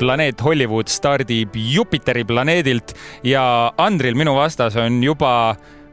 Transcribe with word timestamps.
planeet 0.00 0.40
Hollywood 0.40 0.88
stardib 0.88 1.54
Jupiteri 1.54 2.24
planeedilt 2.24 2.94
ja 3.26 3.42
Andril 3.76 4.16
minu 4.16 4.34
vastas 4.38 4.78
on 4.80 5.02
juba 5.04 5.32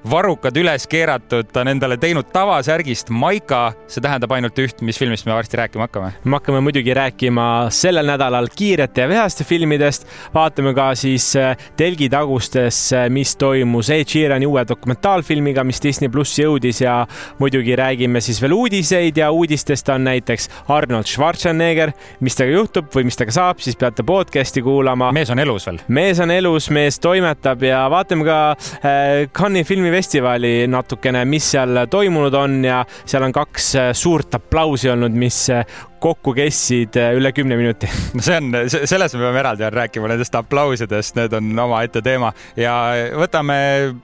varrukad 0.05 0.57
üles 0.57 0.87
keeratud, 0.89 1.49
ta 1.51 1.61
on 1.63 1.71
endale 1.71 1.97
teinud 1.99 2.29
tavasärgist 2.33 3.09
maika, 3.13 3.71
see 3.91 4.03
tähendab 4.03 4.31
ainult 4.35 4.57
üht, 4.61 4.81
mis 4.85 4.99
filmist 4.99 5.27
me 5.27 5.33
varsti 5.35 5.59
rääkima 5.59 5.87
hakkame? 5.87 6.11
me 6.23 6.37
hakkame 6.37 6.61
muidugi 6.63 6.93
rääkima 6.93 7.67
sellel 7.73 8.07
nädalal 8.07 8.49
kiirete 8.55 9.03
ja 9.03 9.09
vihaste 9.09 9.45
filmidest, 9.47 10.07
vaatame 10.33 10.73
ka 10.77 10.89
siis 10.95 11.29
äh, 11.39 11.55
telgitagustes, 11.79 12.81
äh, 12.93 13.07
mis 13.13 13.35
toimus 13.39 13.89
Ed 13.93 14.07
Sheerani 14.11 14.47
uue 14.47 14.63
dokumentaalfilmiga, 14.67 15.63
mis 15.67 15.81
Disney 15.83 16.11
pluss 16.13 16.39
jõudis 16.39 16.81
ja 16.83 16.99
muidugi 17.39 17.75
räägime 17.75 18.21
siis 18.23 18.41
veel 18.41 18.55
uudiseid 18.57 19.17
ja 19.17 19.31
uudistest 19.31 19.89
on 19.93 20.07
näiteks 20.07 20.49
Arnold 20.67 21.09
Schwarzenegger, 21.09 21.93
mis 22.19 22.37
temaga 22.37 22.61
juhtub 22.61 22.91
või 22.95 23.09
mis 23.09 23.19
temaga 23.19 23.37
saab, 23.39 23.63
siis 23.63 23.75
peate 23.79 24.05
podcast'i 24.07 24.63
kuulama. 24.63 25.11
mees 25.15 25.31
on 25.33 25.39
elus 25.43 25.67
veel? 25.67 25.81
mees 25.87 26.19
on 26.23 26.31
elus, 26.31 26.69
mees 26.73 26.99
toimetab 27.03 27.63
ja 27.65 27.83
vaatame 27.91 28.27
ka 28.27 28.39
äh, 28.53 29.27
Cannes'i 29.35 29.67
filmi 29.67 29.86
filmifestivali 29.87 30.67
natukene, 30.67 31.23
mis 31.25 31.45
seal 31.53 31.85
toimunud 31.89 32.33
on 32.35 32.57
ja 32.65 32.81
seal 33.05 33.23
on 33.23 33.31
kaks 33.35 33.67
äh, 33.79 33.89
suurt 33.95 34.35
aplausi 34.35 34.89
olnud, 34.91 35.15
mis 35.15 35.37
äh, 35.53 35.63
kokku 36.03 36.33
kestsid 36.35 36.97
äh, 36.99 37.13
üle 37.15 37.31
kümne 37.31 37.55
minuti. 37.55 37.87
no 38.15 38.23
see 38.23 38.35
on, 38.35 38.51
sellest 38.67 39.15
me 39.15 39.23
peame 39.23 39.41
eraldi 39.43 39.69
rääkima, 39.71 40.11
nendest 40.11 40.35
aplausidest, 40.35 41.15
need 41.15 41.33
on 41.39 41.63
omaette 41.67 42.03
teema. 42.03 42.33
Ja 42.59 42.75
võtame 43.15 43.57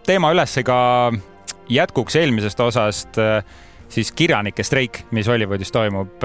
teema 0.08 0.32
üles 0.32 0.56
ka 0.64 0.80
jätkuks 1.72 2.16
eelmisest 2.22 2.60
osast 2.64 3.20
siis 3.94 4.12
kirjanike 4.16 4.64
streik, 4.64 5.04
mis 5.12 5.28
Hollywoodis 5.30 5.72
toimub, 5.72 6.24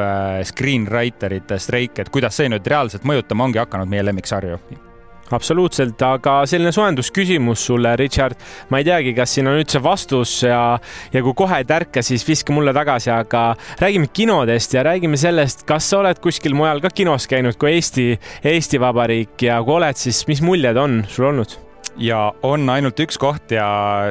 screenwriterite 0.53 1.59
streik, 1.61 1.99
et 1.99 2.13
kuidas 2.15 2.39
see 2.39 2.51
nüüd 2.53 2.67
reaalselt 2.67 3.07
mõjutama 3.09 3.51
ongi 3.51 3.67
hakanud 3.67 3.91
meie 3.91 4.07
lemmiksarju 4.07 4.88
absoluutselt, 5.37 6.01
aga 6.03 6.41
selline 6.49 6.73
soojendusküsimus 6.75 7.67
sulle, 7.71 7.95
Richard. 8.01 8.39
ma 8.71 8.81
ei 8.81 8.89
teagi, 8.89 9.15
kas 9.17 9.37
siin 9.37 9.51
on 9.51 9.59
üldse 9.61 9.83
vastus 9.85 10.39
ja, 10.47 10.79
ja 11.13 11.23
kui 11.25 11.37
kohe 11.39 11.61
ei 11.63 11.69
tärka, 11.69 12.03
siis 12.03 12.27
viska 12.29 12.55
mulle 12.57 12.75
tagasi, 12.77 13.13
aga 13.15 13.45
räägime 13.83 14.11
kinodest 14.13 14.75
ja 14.75 14.87
räägime 14.87 15.21
sellest, 15.21 15.67
kas 15.69 15.91
sa 15.91 16.03
oled 16.03 16.21
kuskil 16.25 16.57
mujal 16.59 16.83
ka 16.85 16.93
kinos 16.95 17.29
käinud 17.31 17.59
kui 17.61 17.77
Eesti, 17.77 18.11
Eesti 18.45 18.81
Vabariik 18.83 19.49
ja 19.49 19.63
kui 19.65 19.79
oled, 19.79 19.99
siis 19.99 20.25
mis 20.31 20.45
muljed 20.45 20.77
on 20.77 21.03
sul 21.09 21.33
olnud? 21.33 21.68
Ja 21.99 22.19
on 22.43 22.69
ainult 22.71 23.01
üks 23.03 23.19
koht 23.21 23.53
ja 23.53 23.67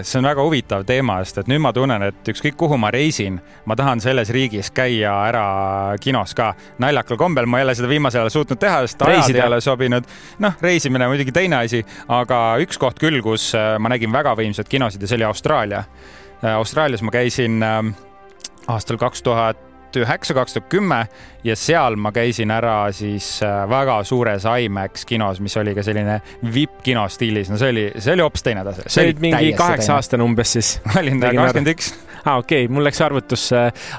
see 0.06 0.20
on 0.20 0.28
väga 0.28 0.44
huvitav 0.44 0.84
teema, 0.88 1.18
sest 1.26 1.42
et 1.42 1.52
nüüd 1.52 1.62
ma 1.64 1.72
tunnen, 1.76 2.04
et 2.10 2.32
ükskõik 2.34 2.58
kuhu 2.60 2.78
ma 2.80 2.92
reisin, 2.94 3.40
ma 3.66 3.78
tahan 3.80 4.02
selles 4.04 4.32
riigis 4.36 4.70
käia 4.76 5.14
ära 5.28 5.46
kinos 6.04 6.36
ka. 6.38 6.54
naljakal 6.84 7.20
kombel 7.20 7.48
ma 7.48 7.62
ei 7.62 7.68
ole 7.68 7.76
seda 7.78 7.90
viimasel 7.92 8.26
ajal 8.26 8.34
suutnud 8.36 8.60
teha, 8.62 8.82
sest 8.86 9.06
ajad 9.08 9.36
ei 9.36 9.46
ole 9.46 9.62
sobinud. 9.64 10.10
noh, 10.44 10.58
reisimine 10.62 11.08
muidugi 11.08 11.36
teine 11.36 11.64
asi, 11.64 11.84
aga 12.08 12.42
üks 12.64 12.80
koht 12.82 13.00
küll, 13.00 13.22
kus 13.24 13.54
äh, 13.56 13.76
ma 13.80 13.94
nägin 13.94 14.12
väga 14.14 14.36
võimsat 14.38 14.70
kinosid 14.70 15.02
ja 15.02 15.08
see 15.08 15.22
oli 15.22 15.30
Austraalia. 15.30 15.84
Äh, 16.44 16.54
Austraalias 16.56 17.02
ma 17.06 17.14
käisin 17.16 17.64
äh, 17.64 17.82
aastal 18.68 19.00
kaks 19.00 19.24
tuhat 19.24 19.67
üheksa, 19.96 20.36
kaks 20.38 20.58
tuhat 20.58 20.68
kümme 20.72 21.00
ja 21.48 21.56
seal 21.56 21.96
ma 22.00 22.12
käisin 22.16 22.52
ära 22.52 22.90
siis 22.96 23.38
äh, 23.46 23.62
väga 23.70 24.00
suures 24.08 24.48
IMAX 24.48 25.06
kinos, 25.08 25.40
mis 25.44 25.56
oli 25.58 25.76
ka 25.78 25.86
selline 25.86 26.20
vipp-kino 26.54 27.06
stiilis, 27.12 27.52
no 27.54 27.60
see 27.62 27.72
oli, 27.74 27.86
see 27.96 28.18
oli 28.18 28.26
hoopis 28.26 28.44
teine 28.44 28.66
tase. 28.68 28.88
sa 28.88 29.06
olid 29.06 29.24
mingi 29.24 29.54
kaheksa 29.58 29.96
aastane 29.96 30.26
umbes 30.28 30.58
siis? 30.58 30.74
ma 30.90 31.00
olin 31.04 31.24
kakskümmend 31.24 31.74
üks 31.76 31.94
aa 32.28 32.34
ah,, 32.34 32.42
okei 32.42 32.66
okay., 32.66 32.74
mul 32.74 32.84
läks 32.84 33.00
arvutus, 33.06 33.48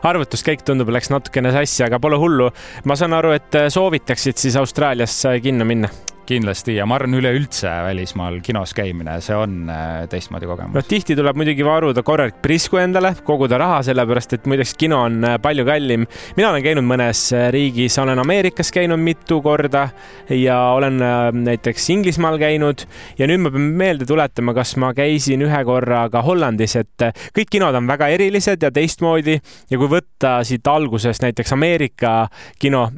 arvutuskäik 0.05 0.67
tundub, 0.67 0.91
läks 0.93 1.09
natukene 1.15 1.55
sassi, 1.55 1.81
aga 1.87 2.01
pole 2.03 2.19
hullu. 2.21 2.51
ma 2.85 2.99
saan 2.99 3.17
aru, 3.17 3.33
et 3.39 3.61
soovitaksid 3.73 4.37
siis 4.37 4.59
Austraalias 4.61 5.23
kinno 5.43 5.65
minna 5.69 5.89
kindlasti 6.29 6.77
ja 6.77 6.87
ma 6.89 6.99
arvan, 6.99 7.17
üleüldse 7.19 7.71
välismaal 7.87 8.39
kinos 8.45 8.75
käimine, 8.77 9.17
see 9.25 9.37
on 9.37 9.71
äh, 9.73 10.05
teistmoodi 10.11 10.49
kogemus. 10.49 10.77
no 10.77 10.83
tihti 10.85 11.17
tuleb 11.19 11.39
muidugi 11.41 11.65
varuda 11.67 12.05
korralik 12.07 12.41
prisku 12.45 12.81
endale, 12.81 13.15
koguda 13.25 13.59
raha, 13.61 13.81
sellepärast 13.87 14.37
et 14.37 14.49
muideks 14.51 14.75
kino 14.79 15.01
on 15.07 15.23
äh, 15.25 15.39
palju 15.43 15.65
kallim. 15.69 16.07
mina 16.37 16.51
olen 16.51 16.65
käinud 16.65 16.87
mõnes 16.89 17.23
äh, 17.37 17.49
riigis, 17.55 17.97
olen 18.03 18.21
Ameerikas 18.21 18.73
käinud 18.75 19.01
mitu 19.01 19.41
korda 19.45 19.89
ja 20.35 20.59
olen 20.77 21.01
näiteks 21.45 21.89
Inglismaal 21.95 22.39
käinud 22.41 22.85
ja 23.19 23.29
nüüd 23.31 23.43
ma 23.45 23.53
pean 23.55 23.71
meelde 23.81 24.09
tuletama, 24.09 24.55
kas 24.57 24.75
ma 24.81 24.93
käisin 24.97 25.43
ühe 25.47 25.63
korra 25.65 26.05
ka 26.13 26.23
Hollandis, 26.27 26.77
et 26.81 27.07
kõik 27.37 27.53
kinod 27.57 27.77
on 27.79 27.89
väga 27.89 28.11
erilised 28.13 28.63
ja 28.63 28.73
teistmoodi 28.75 29.39
ja 29.39 29.81
kui 29.81 29.91
võtta 29.91 30.39
siit 30.47 30.67
algusest 30.69 31.25
näiteks 31.25 31.55
Ameerika 31.57 32.15
kino, 32.61 32.89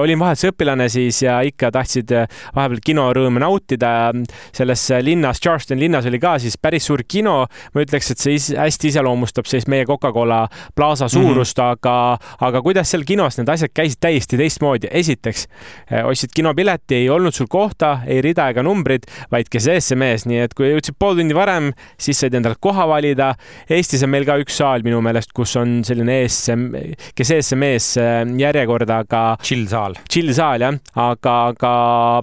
olin 0.00 0.22
vahetus 0.22 0.50
õpilane 0.52 0.88
siis 0.92 1.22
ja 1.26 1.40
ikka 1.46 1.72
tahtsid 1.74 2.14
vahepeal 2.56 2.69
vahepeal 2.70 2.84
kinorõõme 2.84 3.40
nautida. 3.42 4.12
selles 4.52 4.82
linnas, 5.02 5.40
Charleston 5.40 5.78
linnas 5.78 6.06
oli 6.06 6.18
ka 6.20 6.38
siis 6.38 6.56
päris 6.58 6.86
suur 6.86 7.02
kino. 7.08 7.46
ma 7.74 7.82
ütleks, 7.82 8.10
et 8.10 8.18
see 8.18 8.36
hästi 8.56 8.88
iseloomustab 8.88 9.46
siis 9.46 9.66
meie 9.66 9.84
Coca-Cola 9.86 10.48
Plaza 10.74 11.06
mhm. 11.06 11.12
suurust 11.12 11.58
mm, 11.58 11.62
-hmm. 11.62 11.72
aga, 11.72 12.18
aga 12.40 12.62
kuidas 12.62 12.90
seal 12.90 13.04
kinos 13.04 13.38
need 13.38 13.48
asjad 13.48 13.70
käisid 13.74 14.00
täiesti 14.00 14.36
teistmoodi. 14.36 14.88
esiteks 14.90 15.46
eh, 15.90 16.04
ostsid 16.04 16.30
kinopileti, 16.34 16.94
ei 16.94 17.10
olnud 17.10 17.32
sul 17.32 17.46
kohta, 17.48 18.00
ei 18.06 18.20
rida 18.22 18.48
ega 18.50 18.62
numbrid, 18.62 19.06
vaid 19.30 19.48
kes 19.50 19.68
SMS, 19.78 20.26
nii 20.26 20.40
et 20.44 20.54
kui 20.54 20.70
jõudsid 20.70 20.96
pool 20.98 21.16
tundi 21.16 21.34
varem, 21.34 21.72
siis 21.98 22.20
said 22.20 22.34
endale 22.34 22.56
koha 22.60 22.86
valida. 22.88 23.34
Eestis 23.70 24.02
on 24.02 24.10
meil 24.10 24.24
ka 24.24 24.36
üks 24.40 24.56
saal 24.56 24.82
minu 24.82 25.00
meelest, 25.00 25.32
kus 25.32 25.56
on 25.56 25.82
selline 25.84 26.22
ESM, 26.24 26.66
kes 27.14 27.30
ESM-ees 27.30 27.96
eh, 27.96 28.24
järjekorda, 28.38 29.02
aga. 29.04 29.36
chill 29.42 29.66
saal. 29.68 29.94
chill 30.10 30.32
saal 30.34 30.60
jah, 30.60 30.78
aga, 30.94 31.36
aga 31.54 31.72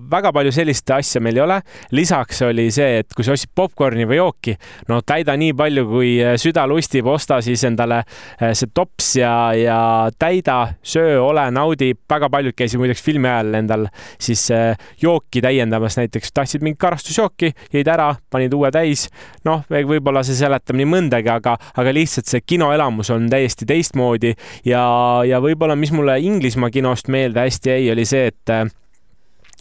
väga 0.10 0.32
palju 0.38 0.54
sellist 0.56 0.92
asja 0.94 1.22
meil 1.24 1.38
ei 1.40 1.44
ole. 1.44 1.60
lisaks 1.92 2.42
oli 2.48 2.70
see, 2.74 3.02
et 3.02 3.16
kui 3.16 3.26
sa 3.26 3.34
ostsid 3.36 3.52
popkorni 3.56 4.06
või 4.10 4.20
jooki, 4.20 4.56
no 4.92 5.02
täida 5.06 5.36
nii 5.40 5.54
palju, 5.58 5.86
kui 5.90 6.14
äh, 6.24 6.36
süda 6.42 6.68
lustib, 6.70 7.08
osta 7.12 7.40
siis 7.46 7.64
endale 7.68 8.02
äh, 8.04 8.54
see 8.58 8.72
tops 8.74 9.16
ja, 9.20 9.34
ja 9.58 9.80
täida, 10.20 10.60
söö, 10.84 11.20
ole, 11.24 11.48
naudi. 11.52 11.94
väga 12.10 12.30
paljud 12.32 12.56
käisid 12.58 12.82
muideks 12.82 13.04
filmi 13.04 13.30
ajal 13.30 13.60
endal 13.62 13.88
siis 14.20 14.48
äh, 14.52 14.78
jooki 15.02 15.42
täiendamas, 15.44 15.98
näiteks 16.00 16.34
tahtsid 16.34 16.66
mingit 16.66 16.80
karastusjooki, 16.82 17.54
jõid 17.74 17.92
ära, 17.92 18.14
panid 18.32 18.54
uue 18.54 18.72
täis. 18.74 19.08
noh, 19.48 19.64
võib-olla 19.70 20.24
see 20.28 20.38
seletab 20.38 20.78
nii 20.78 20.90
mõndagi, 20.90 21.32
aga, 21.32 21.58
aga 21.78 21.94
lihtsalt 21.96 22.30
see 22.30 22.44
kinoelamus 22.46 23.12
on 23.16 23.30
täiesti 23.32 23.68
teistmoodi 23.70 24.34
ja, 24.68 24.84
ja 25.28 25.42
võib-olla, 25.44 25.78
mis 25.80 25.94
mulle 25.96 26.20
Inglismaa 26.24 26.72
kinost 26.74 27.08
meelde 27.14 27.46
hästi 27.46 27.74
jäi, 27.74 27.92
oli 27.94 28.06
see, 28.08 28.28
et 28.34 28.58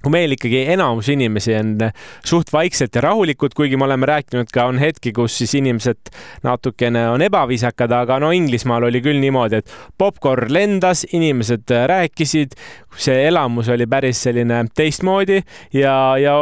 kui 0.06 0.14
meil 0.14 0.36
ikkagi 0.36 0.62
enamus 0.76 1.08
inimesi 1.10 1.54
on 1.58 1.72
suht 2.26 2.52
vaiksed 2.54 2.94
ja 2.94 3.02
rahulikud, 3.08 3.56
kuigi 3.58 3.78
me 3.78 3.88
oleme 3.88 4.06
rääkinud 4.06 4.52
ka, 4.54 4.68
on 4.70 4.78
hetki, 4.78 5.10
kus 5.16 5.34
siis 5.40 5.56
inimesed 5.58 6.12
natukene 6.46 7.08
on 7.10 7.24
ebaviisakad, 7.26 7.90
aga 7.90 8.20
no 8.22 8.30
Inglismaal 8.34 8.86
oli 8.86 9.02
küll 9.02 9.18
niimoodi, 9.22 9.62
et 9.62 9.74
popkorn 9.98 10.52
lendas, 10.54 11.02
inimesed 11.16 11.74
rääkisid, 11.90 12.54
see 12.96 13.26
elamus 13.26 13.68
oli 13.72 13.88
päris 13.90 14.22
selline 14.28 14.62
teistmoodi 14.76 15.40
ja, 15.74 15.96
ja 16.22 16.36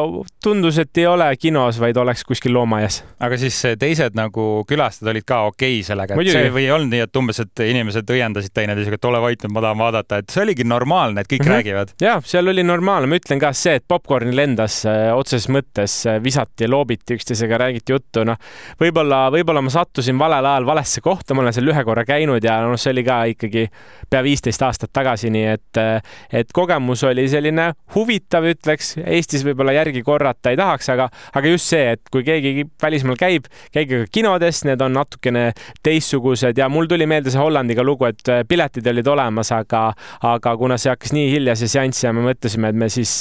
tundus, 0.44 0.78
et 0.82 1.00
ei 1.00 1.06
ole 1.08 1.30
kinos, 1.40 1.80
vaid 1.80 1.96
oleks 1.96 2.24
kuskil 2.28 2.52
loomaaias. 2.54 3.00
aga 3.24 3.38
siis 3.40 3.56
teised 3.80 4.16
nagu 4.18 4.64
külastajad 4.68 5.14
olid 5.14 5.26
ka 5.26 5.40
okei 5.48 5.78
okay 5.80 5.88
sellega, 5.88 6.20
et 6.20 6.32
see 6.36 6.52
või 6.52 6.66
ei 6.66 6.74
olnud 6.74 6.92
nii, 6.92 7.06
et 7.08 7.20
umbes, 7.22 7.40
et 7.40 7.64
inimesed 7.64 8.12
õiendasid 8.12 8.52
teineteisega, 8.54 9.00
et 9.00 9.10
ole 9.10 9.24
vait 9.24 9.40
nüüd, 9.40 9.56
ma 9.56 9.64
tahan 9.64 9.80
vaadata, 9.80 10.20
et 10.20 10.36
see 10.36 10.44
oligi 10.44 10.68
normaalne, 10.68 11.24
et 11.24 11.32
kõik 11.32 11.46
mm 11.46 11.48
-hmm. 11.48 11.56
räägivad. 11.56 11.96
ja 12.04 12.20
seal 12.24 12.52
oli 12.52 12.62
normaalne, 12.62 13.08
ma 13.08 13.22
ütlen 13.22 13.40
ka 13.40 13.53
see, 13.58 13.78
et 13.78 13.84
popkorn 13.88 14.34
lendas 14.36 14.80
äh, 14.88 15.08
otseses 15.14 15.48
mõttes, 15.52 15.96
äh, 16.08 16.18
visati 16.22 16.68
loobiti 16.70 17.16
üksteisega, 17.18 17.58
räägiti 17.60 17.94
juttu, 17.94 18.24
noh, 18.26 18.38
võib-olla, 18.80 19.26
võib-olla 19.34 19.62
ma 19.64 19.72
sattusin 19.72 20.18
valel 20.20 20.46
ajal 20.50 20.66
valesse 20.68 21.02
kohta, 21.04 21.34
ma 21.34 21.44
olen 21.44 21.54
seal 21.56 21.70
ühe 21.70 21.84
korra 21.86 22.04
käinud 22.08 22.44
ja 22.44 22.58
noh, 22.64 22.78
see 22.80 22.92
oli 22.94 23.04
ka 23.06 23.20
ikkagi 23.32 23.66
pea 24.10 24.22
viisteist 24.24 24.62
aastat 24.66 24.92
tagasi, 24.94 25.30
nii 25.34 25.46
et, 25.52 25.80
äh, 25.80 26.16
et 26.42 26.52
kogemus 26.54 27.04
oli 27.08 27.26
selline 27.30 27.70
huvitav, 27.94 28.46
ütleks. 28.54 28.94
Eestis 29.04 29.44
võib-olla 29.46 29.74
järgi 29.76 30.02
korrata 30.06 30.52
ei 30.52 30.58
tahaks, 30.60 30.90
aga, 30.94 31.08
aga 31.34 31.54
just 31.54 31.70
see, 31.72 31.94
et 31.96 32.12
kui 32.12 32.24
keegi 32.26 32.66
välismaal 32.82 33.18
käib, 33.20 33.48
käige 33.74 34.04
ka 34.04 34.10
kinodes, 34.14 34.64
need 34.68 34.82
on 34.84 34.94
natukene 34.98 35.46
teistsugused 35.84 36.58
ja 36.58 36.68
mul 36.72 36.88
tuli 36.90 37.06
meelde 37.10 37.32
see 37.32 37.42
Hollandiga 37.42 37.84
lugu, 37.86 38.08
et 38.08 38.34
piletid 38.48 38.86
olid 38.90 39.08
olemas, 39.10 39.50
aga, 39.54 39.86
aga 40.24 40.56
kuna 40.60 40.78
see 40.80 40.92
hakkas 40.92 41.14
nii 41.16 41.30
hilja, 41.32 41.56
see 41.58 41.70
seanss 41.70 42.04
ja 42.06 42.12
me 42.14 42.24
mõtlesime, 42.26 42.70
et 42.70 42.78
me 42.84 42.88
siis, 42.92 43.16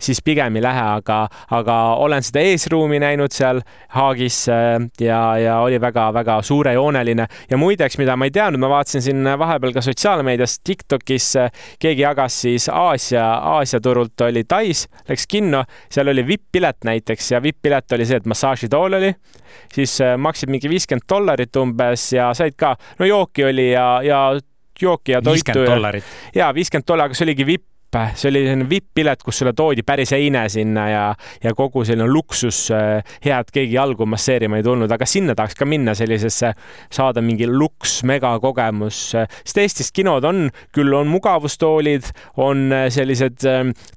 siis 0.00 0.22
pigem 0.24 0.56
ei 0.56 0.62
lähe, 0.64 0.84
aga, 0.98 1.24
aga 1.50 1.78
olen 2.04 2.22
seda 2.22 2.44
eesruumi 2.44 3.00
näinud 3.02 3.32
seal 3.34 3.62
Haagis 3.94 4.44
ja, 5.00 5.20
ja 5.38 5.58
oli 5.62 5.80
väga-väga 5.80 6.40
suurejooneline 6.42 7.26
ja 7.50 7.58
muideks, 7.60 7.98
mida 7.98 8.16
ma 8.16 8.28
ei 8.28 8.34
teadnud, 8.34 8.62
ma 8.62 8.70
vaatasin 8.72 9.02
siin 9.04 9.28
vahepeal 9.38 9.74
ka 9.76 9.82
sotsiaalmeedias 9.84 10.58
Tiktokis, 10.64 11.32
keegi 11.82 12.04
jagas 12.04 12.40
siis 12.44 12.68
Aasia, 12.68 13.24
Aasia 13.34 13.80
turult 13.80 14.20
oli 14.26 14.44
Tais, 14.48 14.86
läks 15.08 15.26
kinno, 15.30 15.64
seal 15.92 16.10
oli 16.12 16.26
vipp-pilet 16.26 16.84
näiteks 16.84 17.32
ja 17.34 17.42
vipp-pilet 17.42 17.96
oli 17.96 18.06
see, 18.08 18.20
et 18.22 18.26
massaažitool 18.30 18.98
oli, 19.00 19.12
siis 19.74 19.98
äh, 20.04 20.16
maksid 20.20 20.52
mingi 20.52 20.70
viiskümmend 20.70 21.06
dollarit 21.10 21.56
umbes 21.60 22.10
ja 22.16 22.32
said 22.36 22.58
ka, 22.58 22.74
no 22.98 23.08
jooki 23.08 23.46
oli 23.50 23.70
ja, 23.72 23.88
ja 24.04 24.24
jooki 24.80 25.12
ja 25.12 25.22
toitu. 25.22 25.38
viiskümmend 25.38 25.70
dollarit. 25.70 26.16
ja 26.34 26.50
viiskümmend 26.54 26.88
dollarit, 26.88 27.14
aga 27.14 27.20
see 27.20 27.28
oligi 27.28 27.46
vipp 27.46 27.68
vipp, 27.94 28.16
see 28.18 28.30
oli 28.30 28.42
selline 28.44 28.66
vipp-pilet, 28.68 29.22
kus 29.24 29.38
sulle 29.40 29.52
toodi 29.56 29.84
päris 29.86 30.12
eine 30.16 30.44
sinna 30.52 30.86
ja, 30.88 31.04
ja 31.42 31.54
kogu 31.54 31.84
selline 31.84 32.08
luksus, 32.10 32.68
hea, 33.24 33.38
et 33.38 33.52
keegi 33.54 33.76
jalgu 33.76 34.06
masseerima 34.06 34.58
ei 34.58 34.66
tulnud, 34.66 34.90
aga 34.90 35.06
sinna 35.08 35.34
tahaks 35.34 35.58
ka 35.58 35.68
minna 35.68 35.94
sellisesse, 35.98 36.52
saada 36.92 37.22
mingi 37.24 37.48
luks 37.50 38.02
megakogemus, 38.08 39.00
sest 39.14 39.62
Eestis 39.62 39.92
kinod 39.94 40.26
on, 40.28 40.48
küll 40.74 40.94
on 40.94 41.10
mugavustoolid, 41.12 42.10
on 42.42 42.66
sellised, 42.92 43.46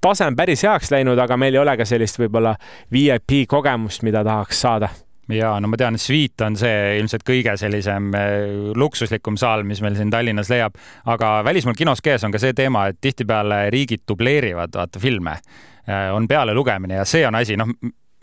tase 0.02 0.28
on 0.28 0.38
päris 0.38 0.66
heaks 0.68 0.94
läinud, 0.94 1.20
aga 1.20 1.40
meil 1.40 1.58
ei 1.58 1.64
ole 1.64 1.78
ka 1.80 1.88
sellist 1.88 2.22
võib-olla 2.22 2.56
VIP 2.94 3.44
kogemust, 3.50 4.06
mida 4.08 4.24
tahaks 4.28 4.66
saada 4.68 4.94
ja 5.34 5.52
no 5.60 5.68
ma 5.72 5.78
tean, 5.80 5.98
Sweet 6.00 6.42
on 6.46 6.58
see 6.60 6.98
ilmselt 7.02 7.26
kõige 7.28 7.58
sellisem 7.60 8.10
eh, 8.16 8.74
luksuslikum 8.78 9.38
saal, 9.40 9.66
mis 9.68 9.82
meil 9.84 9.98
siin 9.98 10.12
Tallinnas 10.14 10.52
leiab, 10.54 10.78
aga 11.06 11.38
välismaal 11.48 11.78
kinos 11.78 12.04
käes 12.06 12.24
on 12.24 12.36
ka 12.36 12.42
see 12.42 12.56
teema, 12.58 12.88
et 12.92 13.02
tihtipeale 13.02 13.68
riigid 13.74 14.06
dubleerivad 14.08 14.76
vaata 14.80 15.02
filme, 15.04 15.38
eh, 15.86 16.10
on 16.16 16.28
pealelugemine 16.28 17.02
ja 17.02 17.08
see 17.08 17.26
on 17.28 17.40
asi, 17.40 17.60
noh 17.60 17.74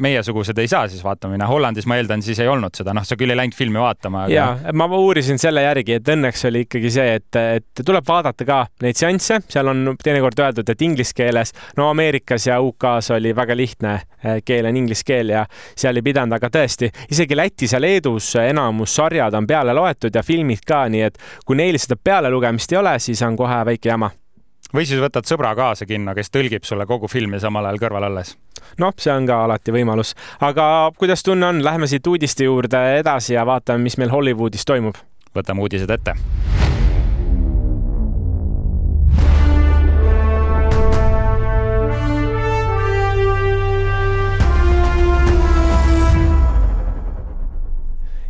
meiesugused 0.02 0.58
ei 0.58 0.69
saa 0.69 0.88
siis 0.88 1.05
vaatama 1.05 1.35
minna. 1.35 1.46
Hollandis 1.46 1.87
ma 1.87 1.99
eeldan, 1.99 2.23
siis 2.23 2.38
ei 2.43 2.49
olnud 2.50 2.75
seda, 2.75 2.94
noh, 2.96 3.05
sa 3.06 3.17
küll 3.19 3.31
ei 3.31 3.38
läinud 3.38 3.55
filmi 3.55 3.79
vaatama 3.79 4.25
aga.... 4.25 4.35
ja, 4.35 4.73
ma 4.75 4.88
uurisin 4.91 5.38
selle 5.38 5.62
järgi, 5.62 5.99
et 6.00 6.11
õnneks 6.14 6.46
oli 6.50 6.64
ikkagi 6.67 6.91
see, 6.91 7.14
et, 7.20 7.38
et 7.61 7.85
tuleb 7.85 8.06
vaadata 8.08 8.46
ka 8.49 8.61
neid 8.82 8.99
seansse, 8.99 9.38
seal 9.50 9.70
on 9.70 9.94
teinekord 10.02 10.43
öeldud, 10.43 10.70
et 10.70 10.82
inglise 10.82 11.14
keeles, 11.17 11.55
no 11.79 11.88
Ameerikas 11.93 12.49
ja 12.50 12.58
UK-s 12.62 13.14
oli 13.14 13.35
väga 13.37 13.56
lihtne 13.56 13.94
eh, 13.94 14.41
keel 14.44 14.70
on 14.70 14.81
inglise 14.82 15.06
keel 15.06 15.31
ja 15.37 15.44
seal 15.76 16.00
ei 16.00 16.06
pidanud, 16.06 16.35
aga 16.38 16.50
tõesti, 16.58 16.90
isegi 17.14 17.38
Lätis 17.38 17.76
ja 17.76 17.82
Leedus 17.82 18.35
enamus 18.43 18.97
sarjad 18.99 19.38
on 19.38 19.47
peale 19.47 19.76
loetud 19.76 20.14
ja 20.14 20.26
filmid 20.26 20.67
ka, 20.67 20.85
nii 20.90 21.06
et 21.06 21.23
kui 21.47 21.58
neil 21.61 21.79
seda 21.79 21.99
pealelugemist 22.02 22.75
ei 22.75 22.82
ole, 22.82 22.99
siis 22.99 23.23
on 23.23 23.38
kohe 23.38 23.62
väike 23.70 23.94
jama 23.94 24.11
või 24.75 24.88
siis 24.88 24.99
võtad 24.99 25.29
sõbra 25.29 25.55
kaasa 25.55 25.87
kinno, 25.87 26.17
kes 26.19 26.32
tõlgib 26.35 26.67
sulle 26.67 26.87
kogu 26.90 27.06
filmi 27.11 27.38
samal 27.40 27.69
ajal 27.69 27.79
kõrval 27.85 28.08
olles. 28.11 28.35
Noh, 28.78 28.94
see 28.99 29.12
on 29.12 29.26
ka 29.26 29.44
alati 29.44 29.75
võimalus, 29.75 30.14
aga 30.40 30.90
kuidas 30.99 31.22
tunne 31.22 31.46
on, 31.46 31.64
lähme 31.64 31.88
siit 31.90 32.06
uudiste 32.06 32.44
juurde 32.49 32.84
edasi 32.99 33.34
ja 33.34 33.46
vaatame, 33.46 33.84
mis 33.84 33.99
meil 34.00 34.12
Hollywoodis 34.14 34.64
toimub. 34.64 35.00
võtame 35.34 35.66
uudised 35.66 35.90
ette 35.90 36.14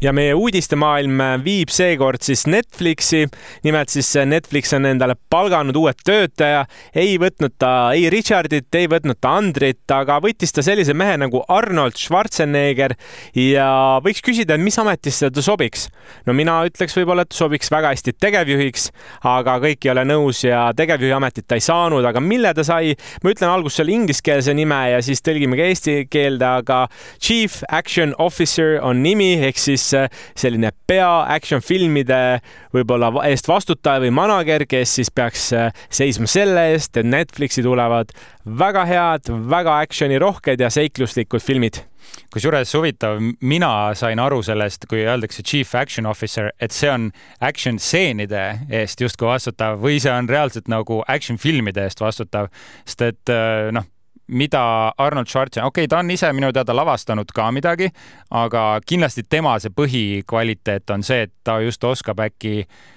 ja 0.02 0.12
meie 0.17 0.35
uudistemaailm 0.35 1.20
viib 1.44 1.70
seekord 1.73 2.23
siis 2.25 2.46
Netflixi. 2.50 3.26
nimelt 3.64 3.88
siis 3.88 4.11
Netflix 4.26 4.73
on 4.75 4.87
endale 4.87 5.14
palganud 5.31 5.76
uued 5.76 6.00
töötaja, 6.05 6.64
ei 6.94 7.17
võtnud 7.20 7.55
ta 7.58 7.93
ei 7.94 8.08
Richardit, 8.12 8.69
ei 8.75 8.88
võtnud 8.91 9.19
ta 9.20 9.37
Andrit, 9.38 9.85
aga 9.91 10.19
võttis 10.23 10.52
ta 10.55 10.64
sellise 10.67 10.94
mehe 10.94 11.17
nagu 11.20 11.43
Arnold 11.49 11.99
Schwarzenegger 12.00 12.96
ja 13.38 13.69
võiks 14.05 14.23
küsida, 14.25 14.56
et 14.56 14.64
mis 14.64 14.79
ametisse 14.79 15.31
ta 15.31 15.44
sobiks. 15.44 15.88
no 16.26 16.35
mina 16.35 16.61
ütleks 16.69 16.96
võib-olla, 16.99 17.25
et 17.25 17.37
sobiks 17.37 17.70
väga 17.73 17.94
hästi 17.94 18.17
tegevjuhiks, 18.20 18.91
aga 19.31 19.58
kõik 19.62 19.87
ei 19.87 19.94
ole 19.94 20.06
nõus 20.08 20.44
ja 20.44 20.67
tegevjuhi 20.76 21.14
ametit 21.17 21.46
ta 21.49 21.58
ei 21.58 21.64
saanud, 21.64 22.05
aga 22.05 22.20
mille 22.20 22.55
ta 22.55 22.64
sai, 22.67 22.94
ma 23.23 23.32
ütlen 23.32 23.50
alguses 23.50 23.81
selle 23.81 23.94
ingliskeelse 23.94 24.55
nime 24.55 24.81
ja 24.93 25.00
siis 25.02 25.23
tõlgime 25.25 25.58
ka 25.58 25.69
eesti 25.70 25.96
keelde, 26.11 26.46
aga 26.62 26.85
Chief 27.19 27.62
Action 27.69 28.14
Officer 28.19 28.79
on 28.82 29.02
nimi 29.05 29.35
ehk 29.41 29.58
siis 29.61 29.83
selline 29.92 30.70
pea 30.88 31.10
action 31.34 31.62
filmide 31.64 32.40
võib-olla 32.75 33.10
eest 33.28 33.48
vastutaja 33.48 34.02
või 34.04 34.12
manager, 34.14 34.66
kes 34.69 34.98
siis 35.00 35.12
peaks 35.14 35.48
äh, 35.56 35.72
seisma 35.92 36.28
selle 36.31 36.69
eest, 36.72 36.96
et 36.96 37.08
Netflixi 37.08 37.64
tulevad 37.64 38.12
väga 38.44 38.84
head, 38.88 39.32
väga 39.50 39.81
action'i 39.84 40.20
rohked 40.20 40.60
ja 40.60 40.70
seikluslikud 40.72 41.42
filmid. 41.42 41.84
Kusjuures 42.34 42.72
huvitav, 42.76 43.16
mina 43.40 43.70
sain 43.96 44.20
aru 44.20 44.42
sellest, 44.44 44.84
kui 44.90 45.00
öeldakse 45.06 45.42
chief 45.42 45.72
action 45.78 46.06
officer, 46.06 46.50
et 46.60 46.75
see 46.75 46.90
on 46.92 47.08
action 47.40 47.78
stseenide 47.81 48.42
eest 48.69 49.00
justkui 49.00 49.31
vastutav 49.31 49.81
või 49.82 49.96
see 50.02 50.12
on 50.12 50.28
reaalselt 50.31 50.69
nagu 50.70 51.00
action 51.08 51.40
filmide 51.40 51.86
eest 51.88 52.04
vastutav, 52.04 52.50
sest 52.84 53.08
et 53.08 53.32
äh, 53.32 53.72
noh 53.75 53.88
mida 54.26 54.92
Arnold 54.98 55.28
Schwarzenegger, 55.28 55.68
okei 55.68 55.84
okay,, 55.84 55.90
ta 55.90 56.00
on 56.00 56.10
ise 56.10 56.32
minu 56.32 56.52
teada 56.52 56.76
lavastanud 56.76 57.30
ka 57.34 57.50
midagi, 57.52 57.90
aga 58.30 58.80
kindlasti 58.86 59.26
tema 59.28 59.58
see 59.60 59.72
põhikvaliteet 59.74 60.90
on 60.94 61.04
see, 61.06 61.26
et 61.28 61.32
ta 61.44 61.60
just 61.64 61.84
oskab 61.84 62.22
äkki 62.24 62.64
kvaliteedi 62.64 62.94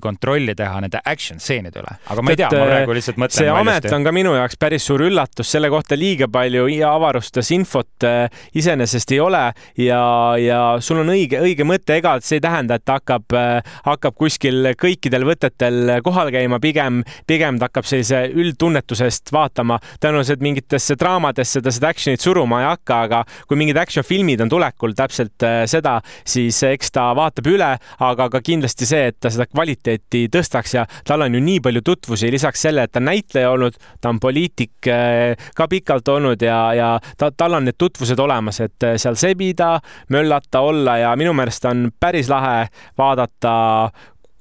kontrolli 0.00 0.54
teha 0.56 0.80
nende 0.82 1.00
action 1.04 1.40
stseenide 1.42 1.82
üle, 1.82 1.96
aga 2.10 2.24
ma 2.24 2.32
ei 2.32 2.38
tea, 2.40 2.48
ma 2.52 2.68
praegu 2.70 2.96
lihtsalt 2.96 3.18
mõtlen. 3.20 3.36
see 3.42 3.50
amet 3.52 3.88
on 3.92 4.06
ka 4.06 4.12
minu 4.14 4.34
jaoks 4.38 4.58
päris 4.60 4.86
suur 4.88 5.04
üllatus, 5.06 5.50
selle 5.54 5.70
kohta 5.72 5.98
liiga 5.98 6.28
palju 6.32 6.66
avarustes 6.88 7.50
infot 7.54 8.06
äh, 8.08 8.26
iseenesest 8.56 9.12
ei 9.14 9.20
ole 9.20 9.42
ja, 9.80 10.02
ja 10.40 10.60
sul 10.84 11.02
on 11.02 11.12
õige, 11.14 11.40
õige 11.44 11.66
mõte, 11.68 11.98
ega 11.98 12.16
see 12.24 12.38
ei 12.40 12.44
tähenda, 12.44 12.78
et 12.78 12.86
ta 12.86 12.98
hakkab, 12.98 13.36
äh, 13.36 13.76
hakkab 13.86 14.16
kuskil 14.18 14.72
kõikidel 14.80 15.26
võtetel 15.28 15.98
kohal 16.06 16.32
käima, 16.34 16.60
pigem, 16.62 17.02
pigem 17.28 17.60
ta 17.60 17.68
hakkab 17.68 17.88
sellise 17.88 18.24
üldtunnetusest 18.32 19.32
vaatama. 19.34 19.78
tõenäoliselt 20.00 20.42
mingitesse 20.44 20.96
draamadesse 21.00 21.62
ta 21.64 21.72
seda 21.74 21.92
action'it 21.92 22.24
suruma 22.24 22.62
ei 22.62 22.68
hakka, 22.70 23.00
aga 23.08 23.22
kui 23.48 23.60
mingid 23.60 23.78
action 23.80 24.06
filmid 24.06 24.40
on 24.44 24.52
tulekul 24.52 24.96
täpselt 24.96 25.44
äh, 25.46 25.64
seda, 25.70 25.98
siis 26.24 26.62
eks 26.68 26.94
ta 26.94 27.10
vaatab 27.16 27.52
üle, 27.52 27.70
aga 28.08 28.30
ka 28.32 28.40
kindlasti 28.44 28.88
see, 28.88 29.10
et 29.12 29.20
ta 29.20 29.33
seda 29.34 29.46
kvaliteeti 29.50 30.24
tõstaks 30.32 30.76
ja 30.76 30.86
tal 31.06 31.26
on 31.26 31.34
ju 31.36 31.42
nii 31.44 31.60
palju 31.64 31.82
tutvusi, 31.86 32.30
lisaks 32.32 32.66
sellele, 32.66 32.88
et 32.88 32.94
ta 32.94 33.02
on 33.02 33.08
näitleja 33.10 33.52
olnud, 33.54 33.78
ta 34.00 34.12
on 34.12 34.20
poliitik 34.22 34.90
äh, 34.90 35.48
ka 35.56 35.68
pikalt 35.70 36.08
olnud 36.14 36.42
ja, 36.44 36.58
ja 36.76 36.90
ta, 37.20 37.30
tal 37.36 37.58
on 37.58 37.68
need 37.68 37.78
tutvused 37.78 38.20
olemas, 38.20 38.60
et 38.64 38.86
äh, 38.86 38.98
seal 39.00 39.18
sebida, 39.20 39.76
möllata, 40.14 40.64
olla 40.64 40.98
ja 41.02 41.14
minu 41.18 41.34
meelest 41.36 41.66
on 41.70 41.88
päris 42.00 42.30
lahe 42.32 42.68
vaadata, 42.98 43.54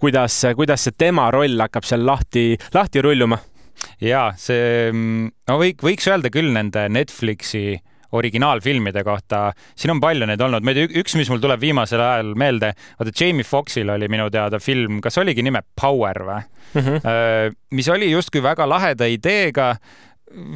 kuidas, 0.03 0.41
kuidas 0.55 0.87
see 0.87 0.97
tema 0.97 1.29
roll 1.33 1.59
hakkab 1.63 1.87
seal 1.87 2.05
lahti, 2.05 2.53
lahti 2.75 3.03
rulluma. 3.03 3.39
Ja 4.03 4.29
see, 4.39 4.91
mm, 4.91 5.31
no 5.49 5.57
võik, 5.59 5.81
võiks 5.83 6.05
öelda 6.07 6.29
küll 6.31 6.53
nende 6.55 6.85
Netflixi 6.93 7.79
originaalfilmide 8.13 9.03
kohta. 9.03 9.51
siin 9.75 9.91
on 9.95 10.01
palju 10.03 10.27
neid 10.29 10.41
olnud, 10.41 10.63
ma 10.63 10.73
ei 10.73 10.81
tea, 10.81 11.01
üks, 11.01 11.17
mis 11.19 11.29
mul 11.31 11.41
tuleb 11.43 11.61
viimasel 11.61 12.01
ajal 12.01 12.33
meelde, 12.39 12.73
vaata 12.99 13.13
Jamie 13.19 13.47
Foxxil 13.47 13.89
oli 13.89 14.09
minu 14.11 14.29
teada 14.33 14.59
film, 14.59 15.01
kas 15.01 15.17
oligi 15.21 15.45
nime 15.45 15.63
Power 15.81 16.23
või 16.27 16.39
mm? 16.41 16.81
-hmm. 16.81 17.57
mis 17.73 17.89
oli 17.89 18.11
justkui 18.11 18.43
väga 18.43 18.69
laheda 18.69 19.09
ideega, 19.09 19.73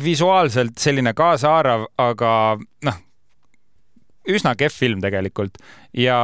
visuaalselt 0.03 0.77
selline 0.77 1.13
kaasaarv, 1.13 1.85
aga 1.97 2.31
noh, 2.85 3.03
üsna 4.27 4.53
kehv 4.59 4.73
film 4.75 5.03
tegelikult 5.03 5.57
ja 5.97 6.17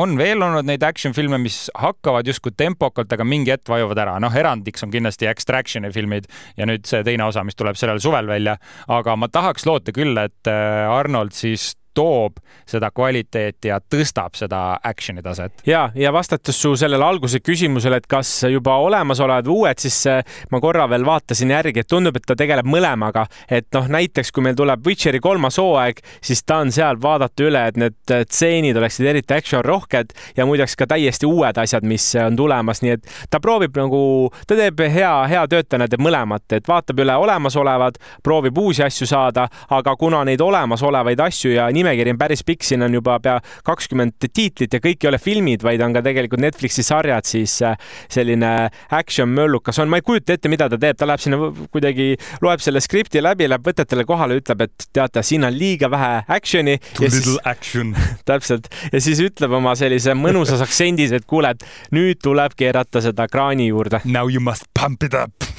on 0.00 0.16
veel 0.18 0.42
olnud 0.42 0.66
neid 0.68 0.84
action 0.86 1.14
filme, 1.16 1.38
mis 1.42 1.68
hakkavad 1.78 2.28
justkui 2.28 2.54
tempokalt, 2.56 3.12
aga 3.12 3.26
mingi 3.26 3.52
hetk 3.54 3.68
vajuvad 3.70 4.00
ära. 4.02 4.18
noh, 4.22 4.34
erandiks 4.34 4.84
on 4.86 4.92
kindlasti 4.94 5.28
Extraction'i 5.30 5.92
filmid 5.94 6.28
ja 6.56 6.68
nüüd 6.68 6.88
see 6.88 7.04
teine 7.06 7.26
osa, 7.28 7.44
mis 7.46 7.58
tuleb 7.58 7.78
sellel 7.78 8.00
suvel 8.02 8.30
välja. 8.30 8.56
aga 8.88 9.16
ma 9.16 9.28
tahaks 9.28 9.66
loota 9.68 9.94
küll, 9.96 10.16
et 10.18 10.50
äh, 10.50 10.88
Arnold 10.90 11.36
siis 11.36 11.74
toob 11.94 12.38
seda 12.68 12.90
kvaliteeti 12.94 13.70
ja 13.70 13.80
tõstab 13.80 14.36
seda 14.38 14.60
action'i 14.84 15.22
taset. 15.22 15.62
ja, 15.66 15.90
ja 15.94 16.12
vastates 16.12 16.62
su 16.62 16.74
sellele 16.76 17.04
alguse 17.04 17.40
küsimusele, 17.40 18.00
et 18.00 18.06
kas 18.10 18.30
juba 18.50 18.76
olemasolevad 18.84 19.46
uued, 19.50 19.78
siis 19.82 19.98
äh, 20.10 20.22
ma 20.50 20.60
korra 20.60 20.86
veel 20.90 21.04
vaatasin 21.06 21.50
järgi, 21.50 21.82
et 21.82 21.90
tundub, 21.90 22.16
et 22.16 22.26
ta 22.26 22.36
tegeleb 22.38 22.68
mõlemaga, 22.68 23.26
et 23.50 23.66
noh, 23.74 23.88
näiteks 23.90 24.32
kui 24.32 24.44
meil 24.44 24.58
tuleb 24.58 24.86
Witcheri 24.86 25.20
kolmas 25.20 25.58
hooaeg, 25.60 26.00
siis 26.22 26.44
ta 26.46 26.60
on 26.64 26.72
seal 26.74 27.00
vaadata 27.02 27.46
üle, 27.46 27.64
et 27.72 27.80
need 27.80 28.14
äh, 28.14 28.24
tseenid 28.28 28.78
oleksid 28.78 29.10
eriti 29.10 29.34
action 29.34 29.64
rohked 29.64 30.14
ja 30.36 30.46
muideks 30.46 30.76
ka 30.78 30.88
täiesti 30.90 31.28
uued 31.28 31.58
asjad, 31.58 31.86
mis 31.86 32.06
on 32.22 32.38
tulemas, 32.38 32.82
nii 32.84 32.96
et 32.96 33.10
ta 33.30 33.40
proovib 33.42 33.76
nagu, 33.80 34.02
ta 34.46 34.58
teeb 34.58 34.84
hea, 34.94 35.12
hea 35.30 35.44
töötajana 35.50 35.88
teeb 35.90 36.04
mõlemat, 36.04 36.46
et 36.56 36.68
vaatab 36.68 37.02
üle 37.02 37.16
olemasolevad, 37.24 37.98
proovib 38.22 38.58
uusi 38.58 38.84
asju 38.86 39.08
saada, 39.10 39.48
aga 39.70 39.96
kuna 39.98 40.22
neid 40.28 40.40
olemasolevaid 40.44 41.20
asju 41.26 41.54
ja 41.56 41.68
nimekiri 41.80 42.14
on 42.14 42.20
päris 42.20 42.44
pikk, 42.46 42.64
siin 42.66 42.84
on 42.86 42.94
juba 42.94 43.18
pea 43.22 43.38
kakskümmend 43.66 44.28
tiitlit 44.28 44.76
ja 44.76 44.80
kõik 44.82 45.04
ei 45.04 45.10
ole 45.10 45.20
filmid, 45.22 45.64
vaid 45.66 45.82
on 45.84 45.96
ka 45.96 46.04
tegelikult 46.04 46.42
Netflixi 46.44 46.84
sarjad, 46.86 47.26
siis 47.28 47.56
äh, 47.66 47.76
selline 48.12 48.52
action 48.96 49.30
möllukas 49.34 49.80
on, 49.82 49.90
ma 49.90 50.00
ei 50.00 50.06
kujuta 50.06 50.36
ette, 50.36 50.52
mida 50.52 50.68
ta 50.70 50.78
teeb, 50.80 50.98
ta 51.00 51.08
läheb 51.08 51.22
sinna 51.22 51.50
kuidagi, 51.72 52.12
loeb 52.44 52.64
selle 52.64 52.82
skripti 52.84 53.22
läbi, 53.22 53.48
läheb 53.50 53.66
võtetele 53.66 54.06
kohale, 54.08 54.40
ütleb, 54.40 54.66
et 54.66 54.88
teate, 54.94 55.24
siin 55.26 55.46
on 55.48 55.56
liiga 55.56 55.90
vähe 55.92 56.24
action'i. 56.28 56.78
Too 56.94 57.08
little 57.08 57.36
siis, 57.36 57.44
action. 57.48 57.94
Täpselt, 58.30 58.70
ja 58.92 59.02
siis 59.02 59.22
ütleb 59.24 59.56
oma 59.60 59.76
sellise 59.78 60.14
mõnusas 60.18 60.62
aktsendis, 60.64 61.14
et 61.16 61.28
kuule, 61.30 61.54
et 61.56 61.96
nüüd 61.96 62.20
tuleb 62.22 62.56
keerata 62.58 63.02
seda 63.04 63.28
kraani 63.30 63.70
juurde. 63.70 64.04
Now 64.04 64.30
you 64.30 64.42
must 64.44 64.68
pump 64.76 65.06
it 65.06 65.16
up 65.16 65.49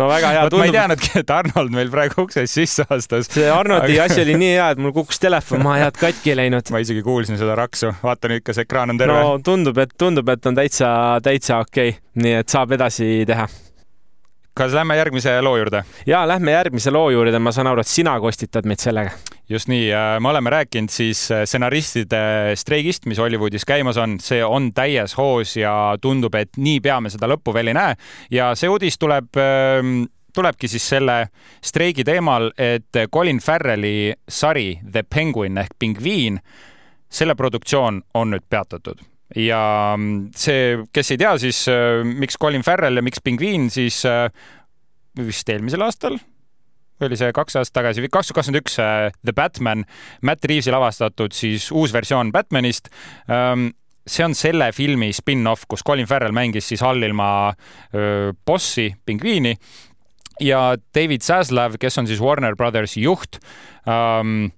no 0.00 0.08
väga 0.10 0.32
hea 0.34 0.44
tundub. 0.46 0.62
ma 0.62 0.68
ei 0.68 0.74
teadnudki, 0.76 1.10
et 1.22 1.32
Arnold 1.34 1.74
meil 1.74 1.90
praegu 1.92 2.26
uksest 2.26 2.60
sisse 2.60 2.86
astus. 2.88 3.30
see 3.32 3.48
Arnoldi 3.52 3.98
aga... 3.98 4.06
asi 4.10 4.22
oli 4.24 4.36
nii 4.40 4.52
hea, 4.56 4.68
et 4.74 4.82
mul 4.82 4.94
kukkus 4.96 5.22
telefon 5.22 5.64
maha, 5.64 5.82
head 5.86 5.98
katki 6.00 6.36
läinud. 6.38 6.72
ma 6.74 6.82
isegi 6.84 7.02
kuulsin 7.06 7.40
seda 7.40 7.56
raksu, 7.58 7.92
vaata 8.02 8.30
nüüd, 8.32 8.44
kas 8.46 8.62
ekraan 8.64 8.94
on 8.94 9.02
terve. 9.02 9.18
no 9.18 9.36
tundub, 9.44 9.82
et 9.82 9.92
tundub, 9.98 10.32
et 10.32 10.48
on 10.50 10.58
täitsa, 10.58 10.94
täitsa 11.24 11.60
okei 11.66 11.94
okay., 11.96 12.00
nii 12.22 12.40
et 12.42 12.56
saab 12.56 12.74
edasi 12.78 13.12
teha 13.28 13.48
kas 14.54 14.74
lähme 14.76 14.96
järgmise 14.96 15.40
loo 15.42 15.56
juurde? 15.56 15.84
ja 16.06 16.26
lähme 16.28 16.52
järgmise 16.52 16.90
loo 16.90 17.10
juurde, 17.10 17.38
ma 17.38 17.52
saan 17.52 17.70
aru, 17.72 17.80
et 17.80 17.88
sina 17.88 18.18
kostitad 18.20 18.68
meid 18.68 18.82
sellega. 18.82 19.14
Just 19.48 19.68
nii, 19.68 19.90
me 20.20 20.28
oleme 20.28 20.50
rääkinud 20.50 20.90
siis 20.92 21.24
äh, 21.30 21.44
stsenaristide 21.44 22.54
streigist, 22.56 23.06
mis 23.10 23.18
Hollywoodis 23.18 23.66
käimas 23.68 23.98
on, 24.00 24.18
see 24.22 24.42
on 24.44 24.70
täies 24.74 25.16
hoos 25.18 25.56
ja 25.56 25.74
tundub, 26.00 26.34
et 26.38 26.56
niipea 26.56 27.00
me 27.00 27.12
seda 27.12 27.28
lõppu 27.30 27.54
veel 27.54 27.72
ei 27.72 27.76
näe. 27.76 27.96
Ja 28.32 28.52
see 28.58 28.70
uudis 28.70 28.98
tuleb 29.02 29.36
ähm, 29.40 30.04
tulebki 30.34 30.70
siis 30.70 30.88
selle 30.94 31.18
streigi 31.64 32.04
teemal, 32.04 32.50
et 32.56 33.02
Colin 33.12 33.40
Farrelli 33.40 34.12
sari 34.28 34.78
The 34.90 35.02
Penguin 35.02 35.60
ehk 35.60 35.76
Pingviin, 35.78 36.38
selle 37.12 37.36
produktsioon 37.36 38.02
on 38.14 38.32
nüüd 38.32 38.46
peatatud. 38.48 39.02
Ja 39.36 39.94
mm, 39.96 40.32
see, 40.36 40.82
kes 40.92 41.14
ei 41.14 41.20
tea, 41.20 41.36
siis 41.40 41.64
äh, 41.72 42.00
miks 42.04 42.38
Colin 42.40 42.64
Farrell 42.64 43.00
ja 43.00 43.04
miks 43.04 43.20
Pingviin, 43.24 43.70
siis 43.72 44.04
äh, 44.08 44.28
vist 45.18 45.48
eelmisel 45.52 45.84
aastal 45.84 46.20
oli 47.06 47.18
see 47.20 47.34
kaks 47.34 47.60
aastat 47.60 47.80
tagasi, 47.80 48.06
kaks 48.08 48.30
tuhat 48.30 48.40
kakskümmend 48.40 48.62
üks 48.62 48.78
äh, 48.82 49.10
The 49.22 49.34
Batman, 49.36 49.84
Matt 50.22 50.44
Reavesi 50.48 50.74
lavastatud 50.74 51.36
siis 51.36 51.70
uus 51.74 51.94
versioon 51.94 52.32
Batmanist. 52.34 52.90
Ähm, 53.30 53.70
see 54.06 54.24
on 54.26 54.34
selle 54.34 54.72
filmi 54.74 55.12
spin-off, 55.14 55.68
kus 55.70 55.84
Colin 55.86 56.08
Farrell 56.10 56.34
mängis 56.34 56.66
siis 56.72 56.82
allilma 56.82 57.54
bossi, 58.46 58.88
pingviini 59.06 59.52
ja 60.42 60.72
David 60.94 61.22
Zaslav, 61.22 61.76
kes 61.78 61.98
on 62.00 62.08
siis 62.10 62.20
Warner 62.22 62.56
Brothersi 62.58 63.04
juht 63.04 63.38
ähm, 63.86 64.50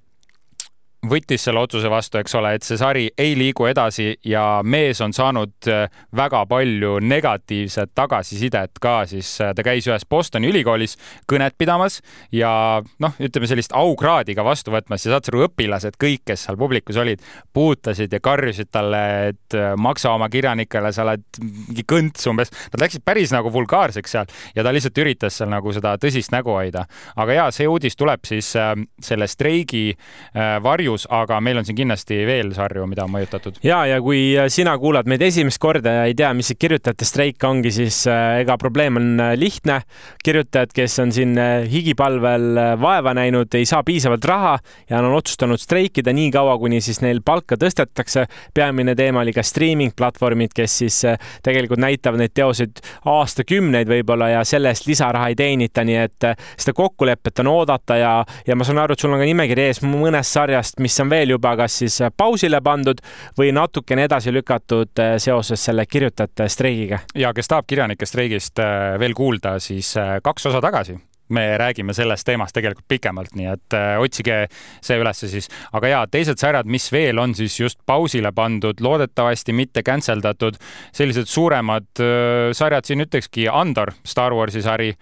võttis 1.08 1.44
selle 1.44 1.60
otsuse 1.64 1.90
vastu, 1.90 2.18
eks 2.20 2.34
ole, 2.38 2.54
et 2.56 2.64
see 2.66 2.78
sari 2.80 3.04
ei 3.20 3.34
liigu 3.36 3.66
edasi 3.68 4.06
ja 4.28 4.60
mees 4.64 5.00
on 5.04 5.12
saanud 5.14 5.68
äh, 5.70 5.86
väga 6.16 6.44
palju 6.50 6.96
negatiivset 7.04 7.92
tagasisidet 7.96 8.80
ka, 8.82 8.96
siis 9.08 9.30
äh, 9.44 9.52
ta 9.56 9.64
käis 9.66 9.86
ühes 9.88 10.06
Bostoni 10.08 10.48
ülikoolis 10.50 10.96
kõnet 11.30 11.56
pidamas 11.58 12.00
ja 12.32 12.82
noh, 13.02 13.16
ütleme 13.20 13.50
sellist 13.50 13.74
aukraadi 13.76 14.36
ka 14.36 14.46
vastu 14.46 14.74
võtmas 14.74 15.04
ja 15.04 15.14
saad 15.14 15.28
sa 15.28 15.34
aru, 15.34 15.44
õpilased, 15.48 15.98
kõik, 16.00 16.24
kes 16.30 16.46
seal 16.48 16.58
publikus 16.60 16.98
olid, 17.00 17.22
puutasid 17.54 18.12
ja 18.14 18.22
karjusid 18.24 18.72
talle, 18.74 19.04
et 19.32 19.58
äh, 19.58 19.74
maksa 19.80 20.14
oma 20.14 20.30
kirjanikele, 20.32 20.92
sa 20.94 21.04
oled 21.04 21.24
mingi 21.42 21.84
kõnts 21.88 22.30
umbes. 22.30 22.52
Nad 22.72 22.86
läksid 22.86 23.04
päris 23.04 23.34
nagu 23.34 23.52
vulgaarseks 23.52 24.16
seal 24.16 24.32
ja 24.56 24.64
ta 24.64 24.72
lihtsalt 24.74 25.02
üritas 25.04 25.40
seal 25.40 25.52
nagu 25.52 25.72
seda 25.74 25.96
tõsist 26.00 26.32
nägu 26.34 26.54
hoida. 26.54 26.86
aga 27.16 27.36
ja 27.36 27.48
see 27.54 27.68
uudis 27.68 27.96
tuleb 27.96 28.24
siis 28.26 28.52
selle 28.54 29.26
streigi 29.28 29.92
varju 30.34 30.93
ilus, 30.94 31.06
aga 31.10 31.40
meil 31.42 31.58
on 31.58 31.66
siin 31.66 31.76
kindlasti 31.76 32.20
veel 32.26 32.52
sarju, 32.54 32.86
mida 32.88 33.04
on 33.04 33.12
mõjutatud. 33.14 33.58
ja, 33.64 33.84
ja 33.88 34.00
kui 34.02 34.34
sina 34.52 34.76
kuulad 34.78 35.08
meid 35.10 35.22
esimest 35.22 35.58
korda 35.62 35.92
ja 35.98 36.04
ei 36.08 36.14
tea, 36.14 36.32
mis 36.34 36.50
see 36.50 36.58
kirjutajate 36.60 37.06
streik 37.08 37.42
ongi, 37.44 37.72
siis 37.74 38.04
äh, 38.10 38.40
ega 38.42 38.56
probleem 38.60 38.96
on 39.00 39.20
äh, 39.20 39.34
lihtne. 39.38 39.80
kirjutajad, 40.24 40.72
kes 40.74 40.98
on 41.02 41.12
siin 41.12 41.36
äh, 41.38 41.66
higipalvel 41.70 42.78
vaeva 42.80 43.14
näinud, 43.14 43.52
ei 43.54 43.66
saa 43.66 43.82
piisavalt 43.84 44.24
raha 44.24 44.58
ja 44.90 45.00
on 45.00 45.14
otsustanud 45.14 45.60
streikida 45.60 46.12
nii 46.14 46.30
kaua, 46.34 46.56
kuni 46.58 46.80
siis 46.84 47.00
neil 47.02 47.20
palka 47.24 47.56
tõstetakse. 47.60 48.26
peamine 48.54 48.94
teema 48.94 49.24
oli 49.24 49.32
ka 49.32 49.42
streaming 49.42 49.94
platvormid, 49.96 50.54
kes 50.54 50.78
siis 50.84 51.00
tegelikult 51.42 51.82
näitavad 51.82 52.20
neid 52.20 52.34
teoseid 52.34 52.80
aastakümneid 53.10 53.88
võib-olla 53.88 54.30
ja 54.36 54.44
selle 54.44 54.72
eest 54.72 54.86
lisaraha 54.86 55.32
ei 55.32 55.38
teenita, 55.38 55.84
nii 55.84 55.98
et 56.04 56.28
seda 56.56 56.74
kokkulepet 56.76 57.42
on 57.42 57.50
oodata 57.52 57.98
ja, 57.98 58.14
ja 58.46 58.56
ma 58.56 58.66
saan 58.66 58.80
aru, 58.82 58.94
et 58.94 59.04
sul 59.04 59.12
on 59.14 59.20
ka 59.20 59.28
nimekiri 59.28 59.68
ees 59.68 59.82
mõnest 59.84 60.34
sarjast, 60.36 60.80
mis 60.84 60.98
on 61.00 61.12
veel 61.12 61.34
juba 61.34 61.54
kas 61.60 61.78
siis 61.82 61.98
pausile 62.16 62.60
pandud 62.64 63.00
või 63.38 63.54
natukene 63.56 64.06
edasi 64.08 64.34
lükatud 64.34 65.02
eh, 65.02 65.16
seoses 65.22 65.64
selle 65.70 65.86
kirjutajate 65.88 66.48
streigiga. 66.52 67.00
ja 67.14 67.32
kes 67.34 67.50
tahab 67.50 67.66
kirjanike 67.70 68.06
streigist 68.08 68.62
eh, 68.62 68.94
veel 69.00 69.16
kuulda, 69.16 69.58
siis 69.62 69.94
kaks 70.22 70.52
osa 70.52 70.62
tagasi 70.64 70.98
me 71.28 71.58
räägime 71.58 71.94
sellest 71.94 72.26
teemast 72.26 72.54
tegelikult 72.54 72.86
pikemalt, 72.88 73.34
nii 73.36 73.48
et 73.48 73.76
äh, 73.76 73.96
otsige 74.00 74.44
see 74.84 74.98
ülesse 75.00 75.28
siis. 75.30 75.48
aga 75.72 75.88
ja 75.88 76.02
teised 76.10 76.40
sarjad, 76.40 76.68
mis 76.68 76.90
veel 76.92 77.18
on 77.18 77.34
siis 77.34 77.56
just 77.60 77.80
pausile 77.86 78.32
pandud, 78.32 78.80
loodetavasti 78.80 79.56
mitte 79.56 79.82
cancel 79.82 80.22
datud, 80.24 80.58
sellised 80.92 81.30
suuremad 81.30 81.88
äh, 82.02 82.52
sarjad 82.52 82.88
siin 82.88 83.04
ütlekski 83.06 83.48
Andor, 83.48 83.94
Star 84.04 84.36
Warsi 84.36 84.62
sari 84.62 84.92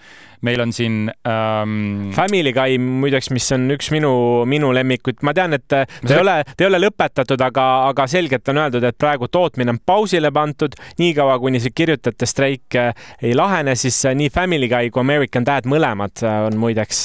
meil 0.46 0.60
on 0.64 0.72
siin 0.74 1.06
ähm.... 1.28 2.10
Family 2.16 2.52
Guy 2.52 2.78
muideks, 2.82 3.30
mis 3.34 3.46
on 3.54 3.70
üks 3.74 3.90
minu, 3.94 4.12
minu 4.48 4.72
lemmikuid, 4.74 5.22
ma 5.26 5.34
tean, 5.36 5.56
et 5.56 5.66
ta 5.70 5.84
see... 5.86 6.14
ei 6.16 6.20
ole, 6.22 6.36
ta 6.48 6.64
ei 6.64 6.68
ole 6.70 6.82
lõpetatud, 6.82 7.44
aga, 7.46 7.66
aga 7.90 8.06
selgelt 8.10 8.48
on 8.52 8.62
öeldud, 8.64 8.86
et 8.88 8.98
praegu 8.98 9.28
tootmine 9.32 9.74
on 9.74 9.80
pausile 9.86 10.32
pandud, 10.34 10.76
niikaua 11.00 11.38
kuni 11.42 11.62
see 11.62 11.74
kirjutajate 11.74 12.28
streik 12.28 12.78
äh, 12.78 12.92
ei 13.22 13.36
lahene, 13.38 13.76
siis 13.78 13.98
äh, 14.08 14.16
nii 14.18 14.32
Family 14.34 14.70
Guy 14.72 14.92
kui 14.92 15.04
American 15.04 15.46
Dad 15.48 15.68
mõlemad 15.70 16.24
äh, 16.26 16.38
on 16.48 16.58
muideks 16.60 17.04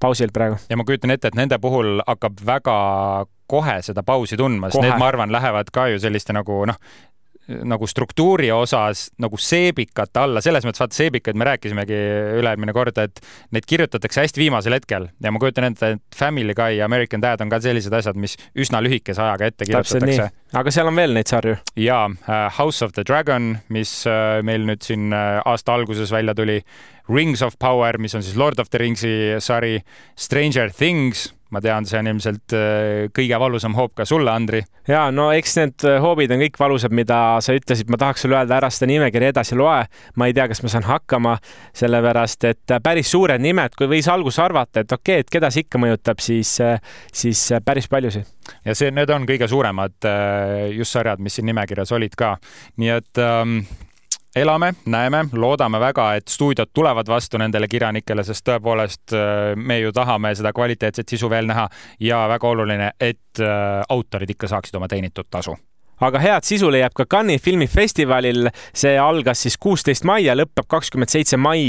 pausil 0.00 0.32
praegu. 0.34 0.58
ja 0.68 0.78
ma 0.78 0.86
kujutan 0.88 1.12
ette, 1.14 1.32
et 1.32 1.38
nende 1.38 1.58
puhul 1.62 2.02
hakkab 2.06 2.40
väga 2.46 2.78
kohe 3.48 3.78
seda 3.84 4.04
pausi 4.04 4.36
tundma, 4.36 4.68
sest 4.68 4.84
need, 4.84 4.96
ma 5.00 5.08
arvan, 5.08 5.32
lähevad 5.32 5.70
ka 5.72 5.88
ju 5.92 6.00
selliste 6.02 6.34
nagu 6.36 6.60
noh, 6.68 6.76
nagu 7.48 7.86
struktuuri 7.88 8.50
osas 8.52 9.08
nagu 9.22 9.38
seebikate 9.40 10.20
alla, 10.20 10.42
selles 10.44 10.66
mõttes 10.66 10.82
vaata 10.82 10.98
seebikaid 10.98 11.38
me 11.38 11.46
rääkisimegi 11.48 12.00
üle-eelmine 12.40 12.74
kord, 12.76 12.98
et 13.00 13.22
neid 13.54 13.66
kirjutatakse 13.68 14.24
hästi 14.24 14.42
viimasel 14.42 14.76
hetkel 14.76 15.08
ja 15.24 15.32
ma 15.32 15.40
kujutan 15.42 15.70
ette, 15.70 15.94
et 15.96 16.18
Family 16.18 16.54
Guy 16.56 16.78
ja 16.78 16.88
American 16.88 17.24
Dad 17.24 17.40
on 17.44 17.52
ka 17.52 17.60
sellised 17.64 17.94
asjad, 17.94 18.18
mis 18.20 18.36
üsna 18.58 18.82
lühikese 18.84 19.24
ajaga 19.24 19.48
ette 19.48 19.68
kirjutatakse. 19.68 20.28
aga 20.60 20.74
seal 20.74 20.90
on 20.90 21.00
veel 21.00 21.16
neid 21.16 21.30
sarju? 21.30 21.56
ja 21.80 22.04
uh, 22.10 22.36
House 22.58 22.84
of 22.84 22.92
the 22.96 23.06
Dragon, 23.06 23.54
mis 23.72 23.94
uh, 24.08 24.38
meil 24.44 24.68
nüüd 24.68 24.84
siin 24.84 25.08
uh, 25.12 25.40
aasta 25.48 25.78
alguses 25.78 26.12
välja 26.12 26.36
tuli, 26.36 26.60
Rings 27.08 27.40
of 27.42 27.56
Power, 27.58 27.96
mis 27.98 28.14
on 28.14 28.22
siis 28.22 28.36
Lord 28.36 28.60
of 28.60 28.68
the 28.68 28.82
Ringsi 28.82 29.40
sari, 29.40 29.78
Stranger 30.20 30.68
Things 30.68 31.30
ma 31.54 31.62
tean, 31.64 31.86
see 31.88 31.98
on 32.00 32.10
ilmselt 32.10 32.54
äh, 32.56 33.06
kõige 33.14 33.38
valusam 33.40 33.76
hoop 33.78 33.94
ka 33.98 34.06
sulle, 34.08 34.30
Andri. 34.32 34.60
ja 34.88 35.06
no 35.14 35.30
eks 35.32 35.56
need 35.58 35.86
äh, 35.88 35.96
hoobid 36.02 36.32
on 36.34 36.42
kõik 36.42 36.58
valusad, 36.60 36.94
mida 36.94 37.38
sa 37.44 37.56
ütlesid, 37.56 37.88
ma 37.92 38.00
tahaks 38.00 38.24
sulle 38.24 38.36
öelda, 38.38 38.58
ära 38.58 38.70
seda 38.72 38.90
nimekirja 38.90 39.32
edasi 39.32 39.58
loe. 39.58 39.80
ma 40.16 40.28
ei 40.28 40.36
tea, 40.36 40.48
kas 40.50 40.62
ma 40.64 40.72
saan 40.72 40.86
hakkama, 40.88 41.38
sellepärast 41.78 42.48
et 42.50 42.76
äh, 42.76 42.82
päris 42.84 43.12
suured 43.14 43.42
nimed, 43.42 43.76
kui 43.78 43.88
võis 43.90 44.10
alguses 44.12 44.42
arvata, 44.44 44.84
et 44.84 44.92
okei 44.92 45.18
okay,, 45.18 45.26
et 45.26 45.34
keda 45.38 45.52
see 45.54 45.64
ikka 45.64 45.80
mõjutab, 45.80 46.20
siis, 46.22 46.54
siis 47.12 47.44
päris 47.64 47.88
paljusid. 47.88 48.28
ja 48.64 48.76
see, 48.76 48.92
need 48.94 49.10
on 49.14 49.26
kõige 49.28 49.48
suuremad 49.48 50.08
just 50.76 50.96
sarjad, 50.96 51.20
mis 51.22 51.38
siin 51.38 51.48
nimekirjas 51.48 51.92
olid 51.96 52.16
ka, 52.18 52.36
nii 52.80 52.96
et 52.98 53.24
ähm, 53.24 53.60
elame, 54.40 54.72
näeme, 54.86 55.24
loodame 55.32 55.80
väga, 55.80 56.10
et 56.18 56.28
stuudiod 56.28 56.72
tulevad 56.74 57.08
vastu 57.08 57.38
nendele 57.38 57.68
kirjanikele, 57.68 58.24
sest 58.24 58.46
tõepoolest 58.48 59.16
äh, 59.16 59.54
me 59.56 59.80
ju 59.80 59.92
tahame 59.92 60.34
seda 60.38 60.52
kvaliteetset 60.56 61.08
sisu 61.08 61.30
veel 61.30 61.48
näha 61.50 61.68
ja 62.00 62.24
väga 62.28 62.48
oluline, 62.48 62.92
et 63.00 63.42
äh, 63.42 63.82
autorid 63.88 64.30
ikka 64.36 64.48
saaksid 64.48 64.80
oma 64.80 64.88
teenitud 64.88 65.30
tasu 65.30 65.56
aga 66.00 66.22
head 66.22 66.46
sisu 66.48 66.70
leiab 66.72 66.94
ka 66.96 67.06
Cannes'i 67.06 67.42
filmifestivalil. 67.42 68.48
see 68.74 68.98
algas 68.98 69.42
siis 69.42 69.56
kuusteist 69.56 70.04
mai 70.04 70.24
ja 70.24 70.34
lõpeb 70.36 70.66
kakskümmend 70.68 71.10
seitse 71.10 71.36
mai 71.36 71.68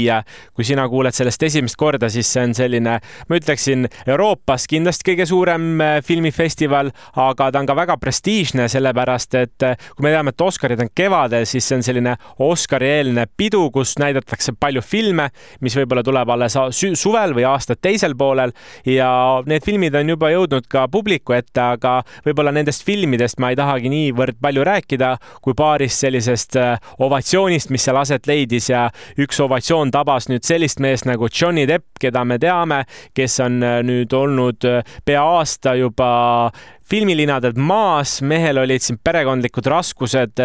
kui 0.54 0.64
sina 0.64 0.86
kuuled 0.88 1.14
sellest 1.14 1.42
esimest 1.42 1.76
korda, 1.76 2.08
siis 2.12 2.28
see 2.32 2.42
on 2.44 2.54
selline, 2.56 2.96
ma 3.00 3.38
ütleksin, 3.38 3.86
Euroopas 4.08 4.66
kindlasti 4.70 5.10
kõige 5.10 5.26
suurem 5.28 5.66
äh, 5.80 5.96
filmifestival, 6.04 6.92
aga 7.20 7.50
ta 7.52 7.62
on 7.62 7.68
ka 7.68 7.76
väga 7.78 7.96
prestiižne, 8.00 8.68
sellepärast 8.70 9.36
et 9.40 9.66
äh, 9.66 9.88
kui 9.96 10.06
me 10.06 10.14
teame, 10.14 10.34
et 10.34 10.44
Oscarid 10.44 10.82
on 10.82 10.90
kevadel, 10.94 11.46
siis 11.48 11.66
see 11.68 11.78
on 11.78 11.86
selline 11.86 12.16
Oscari-eelne 12.44 13.26
pidu, 13.36 13.66
kus 13.74 13.96
näidatakse 14.00 14.54
palju 14.60 14.82
filme, 14.84 15.30
mis 15.64 15.76
võib-olla 15.78 16.04
tuleb 16.06 16.34
alles 16.36 16.56
suvel 16.98 17.34
või 17.36 17.46
aasta 17.48 17.76
teisel 17.76 18.16
poolel 18.18 18.54
ja 18.88 19.10
need 19.48 19.66
filmid 19.66 19.96
on 19.98 20.14
juba 20.14 20.32
jõudnud 20.32 20.68
ka 20.70 20.86
publiku 20.92 21.36
ette, 21.36 21.60
aga 21.60 22.00
võib-olla 22.26 22.54
nendest 22.54 22.84
filmidest 22.86 23.40
ma 23.42 23.52
ei 23.52 23.58
tahagi 23.58 23.92
nii 23.92 24.12
niivõrd 24.20 24.40
palju 24.40 24.64
rääkida 24.64 25.10
kui 25.42 25.54
paarist 25.56 26.04
sellisest 26.04 26.56
äh, 26.56 26.78
ovatsioonist, 26.98 27.70
mis 27.70 27.84
seal 27.84 27.96
aset 27.96 28.26
leidis 28.26 28.70
ja 28.70 28.88
üks 29.18 29.40
ovatsioon 29.40 29.90
tabas 29.90 30.28
nüüd 30.28 30.44
sellist 30.44 30.80
meest 30.80 31.06
nagu 31.06 31.28
Johnny 31.28 31.66
Depp, 31.66 31.96
keda 32.00 32.24
me 32.24 32.38
teame, 32.38 32.84
kes 33.14 33.40
on 33.40 33.62
äh, 33.62 33.80
nüüd 33.82 34.12
olnud 34.12 34.64
äh, 34.64 34.84
pea 35.04 35.22
aasta 35.22 35.74
juba 35.74 36.50
filmilinadelt 36.90 37.56
maas, 37.56 38.20
mehel 38.22 38.58
olid 38.58 38.82
siin 38.82 38.98
perekondlikud 38.98 39.66
raskused, 39.70 40.40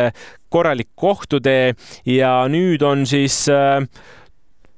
korralik 0.50 0.92
kohtutee 0.96 1.74
ja 2.06 2.46
nüüd 2.48 2.86
on 2.86 3.06
siis 3.10 3.48
äh, 3.50 3.82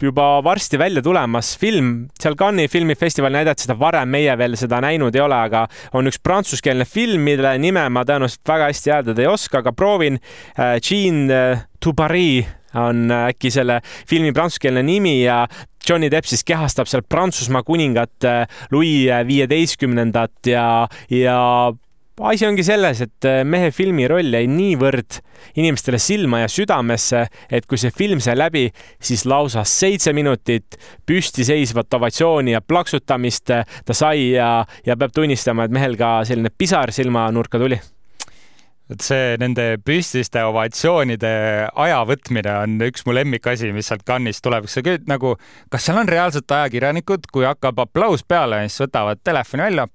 juba 0.01 0.41
varsti 0.43 0.77
välja 0.79 1.01
tulemas 1.01 1.53
film, 1.59 2.07
seal 2.21 2.35
Cannes'i 2.37 2.71
filmifestivalil 2.71 3.39
näidati 3.39 3.65
seda 3.65 3.77
varem, 3.79 4.09
meie 4.13 4.35
veel 4.37 4.57
seda 4.59 4.81
näinud 4.83 5.15
ei 5.15 5.23
ole, 5.23 5.39
aga 5.49 5.65
on 5.97 6.09
üks 6.09 6.19
prantsuskeelne 6.23 6.85
film, 6.85 7.23
mille 7.27 7.55
nime 7.61 7.87
ma 7.93 8.03
tõenäoliselt 8.07 8.45
väga 8.47 8.69
hästi 8.71 8.93
hääldada 8.93 9.23
ei 9.23 9.31
oska, 9.31 9.63
aga 9.63 9.73
proovin. 9.73 10.19
Äh, 10.57 10.77
Jean 10.83 11.25
äh, 11.31 11.65
Tubari 11.83 12.45
on 12.77 13.07
äh, 13.11 13.31
äkki 13.31 13.51
selle 13.53 13.79
filmi 14.09 14.33
prantsuskeelne 14.35 14.83
nimi 14.85 15.21
ja 15.23 15.45
Johnny 15.87 16.11
Depp 16.11 16.27
siis 16.27 16.43
kehastab 16.43 16.89
seal 16.91 17.05
Prantsusmaa 17.07 17.63
kuningat 17.63 18.25
Louis 18.73 19.07
viieteistkümnendat 19.27 20.49
ja, 20.51 20.65
ja 21.09 21.37
asi 22.25 22.47
ongi 22.47 22.63
selles, 22.65 23.01
et 23.05 23.27
äh, 23.29 23.43
mehe 23.45 23.69
filmi 23.75 24.07
roll 24.09 24.33
jäi 24.33 24.47
niivõrd 24.49 25.19
inimestele 25.57 25.99
silma 26.01 26.41
ja 26.43 26.47
südamesse, 26.51 27.25
et 27.53 27.67
kui 27.69 27.77
see 27.81 27.93
film 27.93 28.21
sai 28.23 28.37
läbi, 28.37 28.67
siis 29.01 29.25
lausa 29.29 29.63
seitse 29.67 30.13
minutit 30.17 30.79
püstiseisvat 31.05 31.93
ovatsiooni 31.93 32.55
ja 32.55 32.61
plaksutamist 32.61 33.53
ta 33.85 33.97
sai 33.97 34.31
ja, 34.33 34.65
ja 34.85 34.97
peab 34.97 35.13
tunnistama, 35.13 35.67
et 35.67 35.77
mehel 35.77 35.97
ka 35.99 36.19
selline 36.27 36.49
pisar 36.49 36.91
silmanurka 36.95 37.61
tuli. 37.61 37.79
Et 38.87 39.03
see 39.03 39.35
nende 39.41 39.75
püstiste 39.83 40.39
ovatsioonide 40.47 41.29
aja 41.75 41.99
võtmine 42.07 42.53
on 42.63 42.77
üks 42.87 43.03
mu 43.03 43.15
lemmikasi, 43.17 43.73
mis 43.75 43.89
sealt 43.91 44.05
Cannes'ist 44.07 44.45
tuleb, 44.45 44.69
sa 44.71 44.83
küll 44.85 45.03
nagu, 45.11 45.33
kas 45.69 45.89
seal 45.89 45.99
on 45.99 46.07
reaalselt 46.07 46.55
ajakirjanikud, 46.55 47.27
kui 47.33 47.43
hakkab 47.43 47.83
aplaus 47.83 48.23
peale, 48.23 48.61
siis 48.69 48.85
võtavad 48.85 49.19
telefoni 49.27 49.67
välja, 49.67 49.87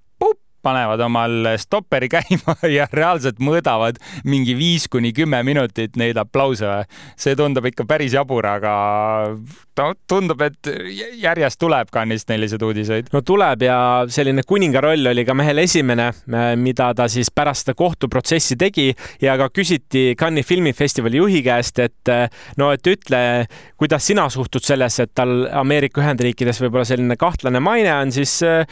panevad 0.62 1.00
omal 1.04 1.52
stopperi 1.60 2.08
käima 2.12 2.56
ja 2.78 2.86
reaalselt 2.92 3.40
mõõdavad 3.42 4.00
mingi 4.24 4.56
viis 4.58 4.88
kuni 4.92 5.12
kümme 5.16 5.42
minutit 5.46 5.96
neid 6.00 6.18
aplause. 6.20 6.84
see 7.16 7.36
tundub 7.36 7.66
ikka 7.68 7.86
päris 7.88 8.14
jabur, 8.14 8.46
aga 8.46 8.74
no 9.78 9.88
tundub, 10.08 10.42
et 10.44 10.70
järjest 11.20 11.60
tuleb 11.60 11.90
Cannes'ist 11.92 12.30
selliseid 12.32 12.62
uudiseid. 12.62 13.10
no 13.12 13.22
tuleb 13.26 13.62
ja 13.66 13.78
selline 14.08 14.44
kuninga 14.46 14.82
roll 14.84 15.12
oli 15.12 15.24
ka 15.24 15.34
mehel 15.34 15.62
esimene, 15.64 16.10
mida 16.56 16.92
ta 16.94 17.08
siis 17.08 17.30
pärast 17.30 17.66
seda 17.66 17.76
kohtuprotsessi 17.78 18.56
tegi 18.58 18.90
ja 19.22 19.36
ka 19.40 19.48
küsiti 19.54 20.12
Cannes'i 20.18 20.48
filmifestivali 20.52 21.20
juhi 21.20 21.42
käest, 21.46 21.78
et 21.82 22.12
no 22.58 22.70
et 22.74 22.86
ütle, 22.86 23.22
kuidas 23.80 24.06
sina 24.06 24.28
suhtud 24.32 24.64
sellesse, 24.64 25.06
et 25.06 25.14
tal 25.14 25.46
Ameerika 25.62 26.02
Ühendriikides 26.02 26.60
võib-olla 26.62 26.86
selline 26.88 27.16
kahtlane 27.20 27.62
maine 27.62 27.92
on, 27.94 28.12
siis 28.14 28.34
äh, 28.46 28.66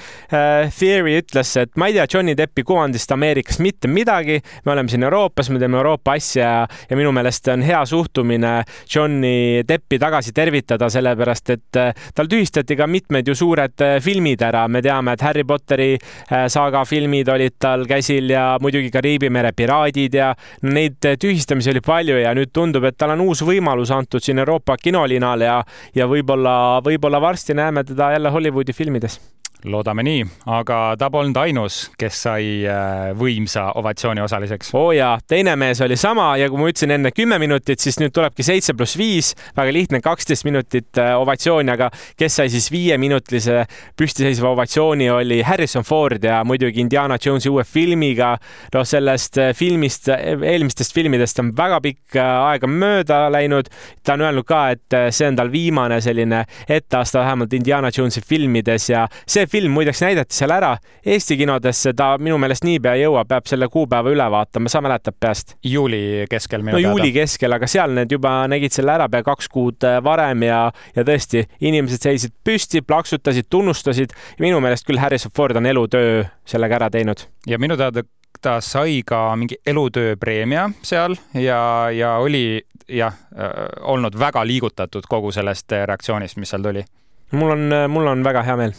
Theory 0.76 1.18
ütles, 1.20 1.54
et 1.61 1.76
ma 1.80 1.87
ei 1.87 1.94
tea 1.96 2.04
Johnny 2.12 2.34
Deppi 2.37 2.62
kuvandist 2.62 3.12
Ameerikas 3.12 3.58
mitte 3.58 3.88
midagi. 3.88 4.40
me 4.64 4.72
oleme 4.72 4.88
siin 4.88 5.02
Euroopas, 5.02 5.49
me 5.50 5.58
teeme 5.58 5.78
Euroopa 5.78 6.12
asja 6.12 6.42
ja, 6.42 6.66
ja 6.90 6.96
minu 6.96 7.12
meelest 7.12 7.49
on 7.49 7.62
hea 7.64 7.80
suhtumine 7.87 8.50
Johnny 8.94 9.62
Deppi 9.68 9.99
tagasi 9.99 10.34
tervitada, 10.37 10.90
sellepärast 10.92 11.54
et 11.54 11.80
äh, 11.80 11.94
tal 12.14 12.28
tühistati 12.28 12.76
ka 12.76 12.87
mitmed 12.87 13.28
ju 13.28 13.34
suured 13.34 13.80
äh, 13.87 13.96
filmid 14.04 14.44
ära. 14.44 14.66
me 14.68 14.82
teame, 14.84 15.16
et 15.16 15.25
Harry 15.25 15.46
Potteri 15.49 15.94
äh, 15.96 16.46
saaga 16.52 16.84
filmid 16.84 17.32
olid 17.32 17.56
tal 17.58 17.87
käsil 17.88 18.28
ja 18.28 18.58
muidugi 18.60 18.92
Kariibi 18.92 19.32
mere 19.32 19.56
piraadid 19.56 20.20
ja 20.20 20.34
neid 20.68 21.00
tühistamisi 21.00 21.72
oli 21.72 21.80
palju 21.80 22.20
ja 22.20 22.37
nüüd 22.37 22.52
tundub, 22.52 22.84
et 22.84 23.00
tal 23.00 23.16
on 23.16 23.25
uus 23.25 23.40
võimalus 23.40 23.94
antud 23.96 24.20
siin 24.20 24.44
Euroopa 24.44 24.76
kinolinal 24.76 25.49
ja, 25.49 25.58
ja 25.96 26.12
võib-olla, 26.12 26.54
võib-olla 26.84 27.25
varsti 27.25 27.56
näeme 27.56 27.88
teda 27.88 28.12
jälle 28.18 28.37
Hollywoodi 28.37 28.76
filmides 28.76 29.20
loodame 29.64 30.04
nii, 30.06 30.22
aga 30.50 30.78
ta 30.98 31.10
polnud 31.12 31.36
ainus, 31.40 31.82
kes 31.98 32.22
sai 32.24 32.44
äh, 32.68 33.10
võimsa 33.18 33.70
ovatsiooni 33.76 34.22
osaliseks. 34.24 34.72
oo 34.74 34.88
oh 34.88 34.94
jaa, 34.96 35.18
teine 35.28 35.56
mees 35.60 35.80
oli 35.84 35.96
sama 36.00 36.32
ja 36.40 36.48
kui 36.50 36.60
ma 36.60 36.70
ütlesin 36.70 36.94
enne 36.96 37.12
kümme 37.12 37.38
minutit, 37.42 37.80
siis 37.82 37.98
nüüd 38.00 38.14
tulebki 38.16 38.44
seitse 38.46 38.74
pluss 38.78 38.96
viis, 38.98 39.32
väga 39.56 39.74
lihtne, 39.74 40.00
kaksteist 40.04 40.46
minutit 40.48 41.00
äh, 41.00 41.12
ovatsiooni, 41.20 41.72
aga 41.74 41.90
kes 42.18 42.40
sai 42.40 42.52
siis 42.52 42.70
viieminutilise 42.72 43.64
püstiseisva 43.98 44.54
ovatsiooni, 44.54 45.10
oli 45.12 45.42
Harrison 45.46 45.84
Ford 45.84 46.24
ja 46.24 46.40
muidugi 46.44 46.80
Indiana 46.80 47.18
Jonesi 47.20 47.52
uue 47.52 47.64
filmiga. 47.64 48.36
noh, 48.74 48.86
sellest 48.86 49.38
äh, 49.38 49.52
filmist, 49.56 50.08
eelmistest 50.08 50.94
filmidest 50.94 51.38
on 51.42 51.52
väga 51.56 51.80
pikk 51.84 52.16
aega 52.20 52.66
mööda 52.66 53.20
läinud. 53.32 53.68
ta 54.04 54.16
on 54.16 54.24
öelnud 54.24 54.48
ka, 54.48 54.62
et 54.70 54.98
see 55.10 55.28
on 55.28 55.36
tal 55.36 55.52
viimane 55.52 56.00
selline 56.00 56.44
etteaste 56.68 57.18
vähemalt 57.18 57.52
Indiana 57.52 57.90
Jonesi 57.96 58.22
filmides 58.24 58.88
ja 58.90 59.06
see 59.26 59.50
film 59.50 59.75
muideks 59.75 60.02
näidati 60.04 60.37
seal 60.37 60.52
ära 60.54 60.75
Eesti 61.07 61.37
kinodesse, 61.40 61.92
ta 61.97 62.12
minu 62.23 62.38
meelest 62.40 62.64
niipea 62.66 62.95
ei 62.99 63.04
jõua, 63.04 63.25
peab 63.28 63.49
selle 63.50 63.69
kuupäeva 63.73 64.12
üle 64.12 64.26
vaatama, 64.33 64.71
sa 64.73 64.82
mäletad 64.84 65.17
peast? 65.21 65.56
juuli 65.65 66.26
keskel 66.30 66.63
minu 66.63 66.76
no, 66.76 66.80
teada. 66.80 66.93
juuli 66.93 67.13
keskel, 67.15 67.56
aga 67.56 67.69
seal 67.71 67.97
need 67.97 68.13
juba 68.13 68.34
nägid 68.50 68.75
selle 68.76 68.95
ära 68.95 69.08
pea 69.13 69.25
kaks 69.26 69.50
kuud 69.52 69.86
äh, 69.89 69.99
varem 70.04 70.45
ja, 70.47 70.60
ja 70.97 71.04
tõesti, 71.06 71.45
inimesed 71.60 72.06
seisid 72.06 72.36
püsti, 72.45 72.84
plaksutasid, 72.86 73.49
tunnustasid. 73.50 74.15
minu 74.43 74.60
meelest 74.63 74.86
küll 74.89 75.00
Harrison 75.00 75.32
Ford 75.36 75.58
on 75.58 75.67
elutöö 75.67 76.25
sellega 76.49 76.80
ära 76.80 76.91
teinud. 76.91 77.26
ja 77.47 77.58
minu 77.58 77.78
teada 77.80 78.04
ta 78.41 78.60
sai 78.65 79.02
ka 79.06 79.34
mingi 79.36 79.58
elutööpreemia 79.67 80.71
seal 80.86 81.17
ja, 81.34 81.91
ja 81.93 82.15
oli 82.23 82.63
jah 82.89 83.17
äh,, 83.36 83.67
olnud 83.80 84.17
väga 84.19 84.47
liigutatud 84.47 85.04
kogu 85.08 85.32
sellest 85.32 85.73
reaktsioonist, 85.73 86.39
mis 86.41 86.54
seal 86.54 86.65
tuli. 86.65 86.84
mul 87.32 87.56
on, 87.56 87.69
mul 87.89 88.15
on 88.15 88.25
väga 88.25 88.47
hea 88.47 88.56
meel 88.56 88.78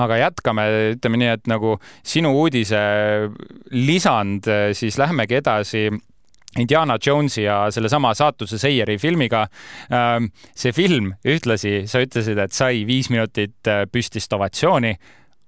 aga 0.00 0.18
jätkame, 0.18 0.64
ütleme 0.96 1.20
nii, 1.20 1.30
et 1.38 1.46
nagu 1.50 1.76
sinu 2.02 2.32
uudise 2.40 2.80
lisand, 3.70 4.48
siis 4.74 4.98
lähmegi 4.98 5.38
edasi 5.38 5.88
Indiana 6.58 6.98
Jonesi 7.06 7.42
ja 7.42 7.64
sellesama 7.74 8.12
saatuse 8.14 8.58
Seieri 8.58 8.98
filmiga. 8.98 9.46
Ähm, 9.90 10.30
see 10.54 10.72
film 10.72 11.12
ühtlasi, 11.26 11.84
sa 11.90 12.02
ütlesid, 12.02 12.38
et 12.38 12.54
sai 12.54 12.84
viis 12.86 13.10
minutit 13.10 13.70
püstist 13.90 14.32
ovatsiooni 14.34 14.94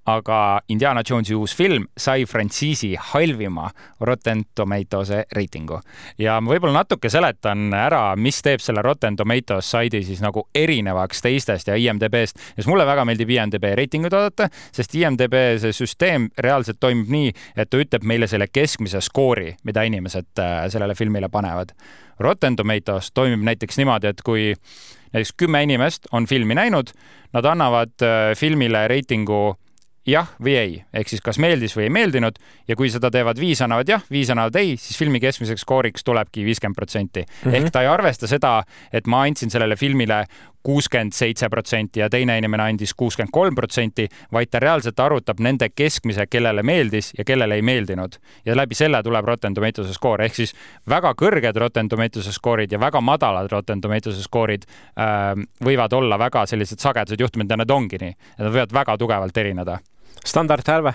aga 0.06 0.60
Indiana 0.68 1.02
Jonesi 1.10 1.34
uus 1.34 1.54
film 1.56 1.86
sai 1.98 2.24
frantsiisi 2.26 2.94
halvima 3.12 3.70
Rotten 4.00 4.44
Tomatoes'e 4.54 5.24
reitingu. 5.32 5.80
ja 6.18 6.40
ma 6.40 6.52
võib-olla 6.52 6.80
natuke 6.80 7.10
seletan 7.10 7.74
ära, 7.74 8.16
mis 8.16 8.38
teeb 8.42 8.62
selle 8.62 8.82
Rotten 8.82 9.16
Tomatoes 9.16 9.70
saidi 9.70 10.02
siis 10.06 10.22
nagu 10.22 10.46
erinevaks 10.54 11.22
teistest 11.22 11.68
ja 11.68 11.76
IMDB-st, 11.76 12.38
sest 12.56 12.70
mulle 12.70 12.86
väga 12.86 13.04
meeldib 13.04 13.30
IMDB 13.34 13.72
reitinguid 13.74 14.14
vaadata, 14.14 14.48
sest 14.72 14.94
IMDB 14.94 15.36
see 15.62 15.74
süsteem 15.74 16.30
reaalselt 16.38 16.80
toimib 16.80 17.10
nii, 17.10 17.34
et 17.56 17.70
ta 17.70 17.82
ütleb 17.82 18.06
meile 18.06 18.30
selle 18.30 18.46
keskmise 18.46 19.02
skoori, 19.02 19.56
mida 19.66 19.82
inimesed 19.86 20.42
äh, 20.42 20.56
sellele 20.72 20.94
filmile 20.94 21.28
panevad. 21.32 21.74
Rotten 22.22 22.56
Tomatoes 22.56 23.10
toimib 23.12 23.42
näiteks 23.44 23.76
niimoodi, 23.82 24.14
et 24.14 24.22
kui 24.24 24.52
näiteks 25.12 25.34
kümme 25.36 25.62
inimest 25.66 26.08
on 26.12 26.26
filmi 26.26 26.54
näinud, 26.54 26.94
nad 27.34 27.44
annavad 27.44 27.94
äh, 28.02 28.32
filmile 28.38 28.86
reitingu 28.88 29.56
jah 30.06 30.28
või 30.42 30.56
ei, 30.56 30.74
ehk 30.94 31.10
siis 31.10 31.22
kas 31.24 31.38
meeldis 31.42 31.74
või 31.76 31.88
ei 31.88 31.94
meeldinud 31.94 32.38
ja 32.68 32.76
kui 32.78 32.90
seda 32.92 33.10
teevad 33.10 33.38
viis 33.40 33.60
annavad 33.64 33.88
jah, 33.90 34.04
viis 34.10 34.30
annavad 34.30 34.56
ei, 34.60 34.76
siis 34.80 34.98
filmi 34.98 35.20
keskmiseks 35.22 35.64
skooriks 35.66 36.06
tulebki 36.06 36.44
viiskümmend 36.46 36.78
protsenti. 36.78 37.24
Mhm. 37.44 37.54
ehk 37.54 37.72
ta 37.74 37.82
ei 37.82 37.90
arvesta 37.90 38.30
seda, 38.30 38.62
et 38.92 39.06
ma 39.06 39.24
andsin 39.26 39.50
sellele 39.50 39.76
filmile 39.76 40.24
kuuskümmend 40.66 41.14
seitse 41.14 41.48
protsenti 41.48 42.00
ja 42.00 42.08
teine 42.10 42.38
inimene 42.38 42.64
andis 42.72 42.94
kuuskümmend 42.98 43.30
kolm 43.32 43.54
protsenti, 43.54 44.08
vaid 44.32 44.50
ta 44.50 44.58
reaalselt 44.62 45.00
arvutab 45.00 45.40
nende 45.42 45.68
keskmise, 45.70 46.26
kellele 46.26 46.62
meeldis 46.66 47.12
ja 47.18 47.24
kellele 47.24 47.54
ei 47.54 47.62
meeldinud. 47.62 48.18
ja 48.44 48.56
läbi 48.56 48.74
selle 48.74 49.02
tuleb 49.02 49.24
Rotten 49.24 49.54
Tomatoes'e 49.54 49.94
skoor, 49.94 50.22
ehk 50.22 50.34
siis 50.34 50.54
väga 50.88 51.14
kõrged 51.14 51.58
Rotten 51.62 51.88
Tomatoes'e 51.88 52.34
skoorid 52.34 52.72
ja 52.72 52.80
väga 52.80 53.00
madalad 53.00 53.50
Rotten 53.52 53.80
Tomatoes'e 53.80 54.22
skoorid 54.26 54.66
äh, 54.66 55.34
võivad 55.64 55.92
olla 55.92 56.18
väga 56.18 56.46
sellised 56.46 56.82
sagedased 56.82 57.20
juhtumid 57.20 57.50
ja 57.50 57.62
need 57.62 57.70
ongi 57.70 58.02
nii. 58.02 58.16
Nad 58.38 58.50
võivad 58.50 58.74
väga 58.74 58.98
tugevalt 58.98 59.38
erineda 59.38 59.78
standardhärve 60.24 60.94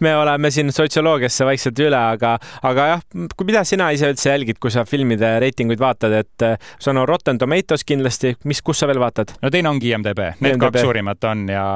me 0.00 0.16
oleme 0.16 0.50
siin 0.50 0.72
sotsioloogiasse 0.72 1.46
vaikselt 1.46 1.78
üle, 1.82 1.96
aga, 1.96 2.34
aga 2.68 2.86
jah, 2.90 3.02
mida 3.46 3.62
sina 3.68 3.88
ise 3.94 4.10
üldse 4.12 4.30
jälgid, 4.30 4.58
kui 4.62 4.72
sa 4.72 4.84
filmide 4.88 5.34
reitinguid 5.42 5.80
vaatad, 5.80 6.14
et 6.20 6.46
sul 6.76 6.96
on 6.96 7.06
Rotten 7.08 7.40
Tomatoes 7.40 7.86
kindlasti, 7.88 8.34
mis, 8.48 8.62
kus 8.64 8.82
sa 8.82 8.88
veel 8.90 9.00
vaatad? 9.02 9.34
no 9.42 9.52
teine 9.52 9.72
ongi 9.72 9.92
IMDB, 9.92 10.24
need 10.40 10.56
IMDB. 10.56 10.68
kaks 10.68 10.84
suurimat 10.86 11.28
on 11.30 11.46
ja, 11.52 11.66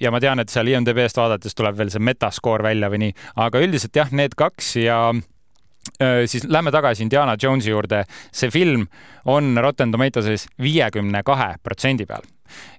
ja 0.00 0.12
ma 0.14 0.20
tean, 0.22 0.42
et 0.44 0.52
seal 0.52 0.72
IMDB-st 0.74 1.22
vaadates 1.22 1.56
tuleb 1.56 1.78
veel 1.78 1.92
see 1.94 2.04
metaskoor 2.04 2.64
välja 2.66 2.92
või 2.92 3.06
nii, 3.06 3.16
aga 3.46 3.64
üldiselt 3.64 3.96
jah, 4.02 4.12
need 4.12 4.36
kaks 4.38 4.74
ja 4.84 5.00
siis 6.28 6.46
lähme 6.48 6.72
tagasi 6.72 7.04
Indiana 7.04 7.36
Jonesi 7.40 7.68
juurde. 7.70 8.04
see 8.32 8.50
film 8.50 8.86
on 9.24 9.56
Rotten 9.60 9.92
Tomatoes'is 9.92 10.46
viiekümne 10.60 11.20
kahe 11.24 11.54
protsendi 11.62 12.06
peal 12.08 12.24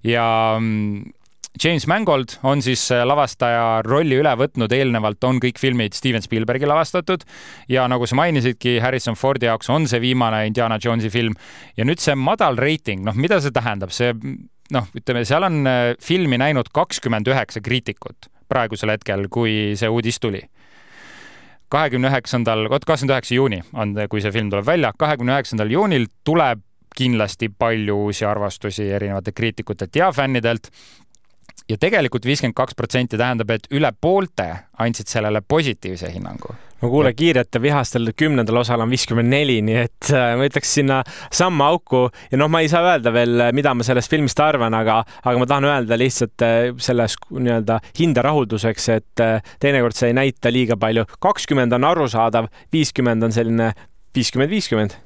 ja 0.04 0.26
mm, 0.60 1.14
James 1.64 1.88
Mangold 1.88 2.38
on 2.44 2.62
siis 2.62 2.84
äh, 2.92 3.06
lavastaja 3.08 3.82
rolli 3.86 4.18
üle 4.20 4.34
võtnud, 4.36 4.74
eelnevalt 4.76 5.24
on 5.24 5.40
kõik 5.44 5.60
filmid 5.62 5.96
Steven 5.96 6.24
Spielbergi 6.24 6.68
lavastatud. 6.68 7.24
Ja 7.72 7.86
nagu 7.92 8.08
sa 8.10 8.18
mainisidki, 8.20 8.78
Harrison 8.84 9.16
Fordi 9.16 9.48
jaoks 9.48 9.72
on 9.72 9.88
see 9.88 10.02
viimane 10.04 10.46
Indiana 10.50 10.80
Jonesi 10.84 11.12
film. 11.14 11.38
Ja 11.78 11.88
nüüd 11.88 12.04
see 12.04 12.18
madal 12.20 12.60
reiting, 12.60 13.06
noh, 13.08 13.16
mida 13.16 13.40
see 13.44 13.56
tähendab, 13.56 13.94
see 13.96 14.12
noh, 14.76 14.90
ütleme, 14.98 15.24
seal 15.28 15.48
on 15.48 15.62
äh, 15.70 15.94
filmi 16.04 16.40
näinud 16.42 16.74
kakskümmend 16.76 17.32
üheksa 17.32 17.64
kriitikut 17.64 18.30
praegusel 18.52 18.92
hetkel, 18.94 19.28
kui 19.32 19.74
see 19.80 19.90
uudis 19.90 20.20
tuli. 20.22 20.44
kahekümne 21.70 22.12
üheksandal, 22.12 22.68
vot 22.70 22.84
kakskümmend 22.86 23.16
üheksa 23.16 23.36
juuni 23.36 23.64
on, 23.74 23.96
kui 24.10 24.22
see 24.22 24.32
film 24.32 24.52
tuleb 24.52 24.68
välja, 24.68 24.92
kahekümne 24.98 25.34
üheksandal 25.34 25.72
juunil 25.72 26.06
tuleb 26.24 26.62
kindlasti 26.96 27.50
palju 27.50 27.96
uusi 28.06 28.26
arvastusi 28.26 28.86
erinevatelt 28.96 29.36
kriitikutelt 29.36 29.96
ja 29.96 30.12
fännidelt 30.16 30.70
ja 31.70 31.78
tegelikult 31.82 32.26
viiskümmend 32.28 32.58
kaks 32.58 32.78
protsenti 32.78 33.18
tähendab, 33.20 33.52
et 33.56 33.68
üle 33.74 33.92
poolte 34.02 34.48
andsid 34.82 35.10
sellele 35.10 35.42
positiivse 35.42 36.12
hinnangu. 36.14 36.54
No 36.82 36.90
kuule, 36.92 37.14
Kiirete 37.16 37.62
vihastel 37.64 38.12
kümnendal 38.20 38.60
osal 38.60 38.84
on 38.84 38.92
viiskümmend 38.92 39.32
neli, 39.32 39.56
nii 39.66 39.78
et 39.80 40.10
äh, 40.12 40.34
ma 40.38 40.46
ütleks 40.46 40.74
sinna 40.78 41.00
samma 41.34 41.70
auku. 41.72 42.04
Ja 42.30 42.40
noh, 42.42 42.52
ma 42.52 42.62
ei 42.62 42.70
saa 42.70 42.84
öelda 42.92 43.14
veel, 43.16 43.46
mida 43.56 43.74
ma 43.74 43.86
sellest 43.88 44.12
filmist 44.12 44.42
arvan, 44.44 44.76
aga, 44.78 45.00
aga 45.24 45.42
ma 45.42 45.48
tahan 45.50 45.70
öelda 45.72 45.98
lihtsalt 45.98 46.46
äh, 46.46 46.68
selles 46.84 47.16
nii-öelda 47.32 47.80
hinde 47.98 48.26
rahulduseks, 48.28 48.90
et 48.98 49.24
äh, 49.24 49.56
teinekord 49.64 49.98
see 49.98 50.12
ei 50.12 50.20
näita 50.20 50.52
liiga 50.54 50.78
palju. 50.78 51.08
kakskümmend 51.24 51.74
on 51.80 51.90
arusaadav, 51.90 52.52
viiskümmend 52.76 53.24
on 53.26 53.34
selline 53.34 53.72
viiskümmend, 54.16 54.52
viiskümmend 54.52 55.00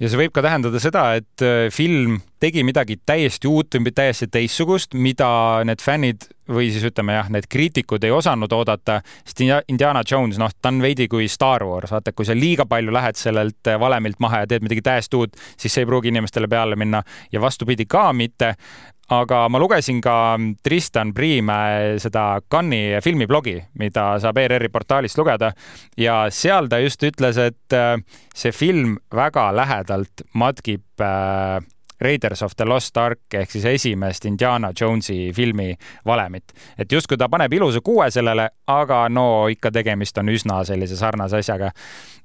ja 0.00 0.08
see 0.08 0.20
võib 0.20 0.32
ka 0.34 0.42
tähendada 0.44 0.80
seda, 0.82 1.04
et 1.20 1.44
äh, 1.44 1.68
film 1.74 2.18
tegi 2.40 2.62
midagi 2.64 2.96
täiesti 3.06 3.48
uut 3.50 3.76
või 3.76 3.92
täiesti 3.92 4.30
teistsugust, 4.32 4.96
mida 4.96 5.28
need 5.68 5.82
fännid 5.84 6.24
või 6.50 6.70
siis 6.72 6.86
ütleme 6.88 7.14
jah, 7.18 7.28
need 7.30 7.46
kriitikud 7.52 8.04
ei 8.06 8.14
osanud 8.14 8.52
oodata, 8.56 9.00
sest 9.22 9.44
Indiana 9.44 10.02
Jones, 10.06 10.40
noh, 10.40 10.50
ta 10.56 10.72
on 10.72 10.80
veidi 10.82 11.06
kui 11.10 11.28
Star 11.30 11.64
Wars, 11.68 11.92
vaata, 11.92 12.14
kui 12.16 12.26
sa 12.26 12.34
liiga 12.34 12.66
palju 12.70 12.94
lähed 12.96 13.20
sellelt 13.20 13.70
äh, 13.70 13.80
valemilt 13.80 14.22
maha 14.24 14.44
ja 14.44 14.50
teed 14.50 14.64
midagi 14.66 14.84
täiesti 14.88 15.20
uut, 15.20 15.36
siis 15.60 15.74
see 15.74 15.84
ei 15.84 15.90
pruugi 15.90 16.10
inimestele 16.14 16.48
peale 16.48 16.80
minna. 16.80 17.04
Ja 17.32 17.42
vastupidi 17.44 17.86
ka 17.90 18.08
mitte 18.16 18.54
aga 19.10 19.44
ma 19.50 19.58
lugesin 19.58 20.00
ka 20.02 20.38
Tristan 20.62 21.12
Priimäe 21.14 21.98
seda 22.02 22.40
Cannes'i 22.50 23.02
filmiblogi, 23.04 23.56
mida 23.80 24.12
saab 24.22 24.38
ERR-i 24.38 24.70
portaalist 24.72 25.18
lugeda 25.18 25.50
ja 25.98 26.22
seal 26.30 26.70
ta 26.70 26.78
just 26.82 27.02
ütles, 27.06 27.40
et 27.42 27.76
äh, 27.76 27.96
see 28.34 28.54
film 28.54 28.96
väga 29.14 29.50
lähedalt 29.56 30.24
matkib 30.38 31.02
äh, 31.02 31.58
Raiders 32.00 32.42
of 32.42 32.56
the 32.56 32.64
Lost 32.64 32.96
Ark 32.96 33.34
ehk 33.34 33.50
siis 33.50 33.64
esimest 33.64 34.24
Indiana 34.24 34.72
Jonesi 34.80 35.32
filmi 35.36 35.74
valemit. 36.06 36.52
et 36.78 36.92
justkui 36.92 37.18
ta 37.18 37.28
paneb 37.28 37.52
ilusa 37.52 37.80
kuue 37.80 38.10
sellele, 38.10 38.48
aga 38.66 39.08
no 39.08 39.48
ikka 39.48 39.70
tegemist 39.70 40.18
on 40.18 40.28
üsna 40.28 40.64
sellise 40.64 40.96
sarnase 40.96 41.36
asjaga 41.36 41.72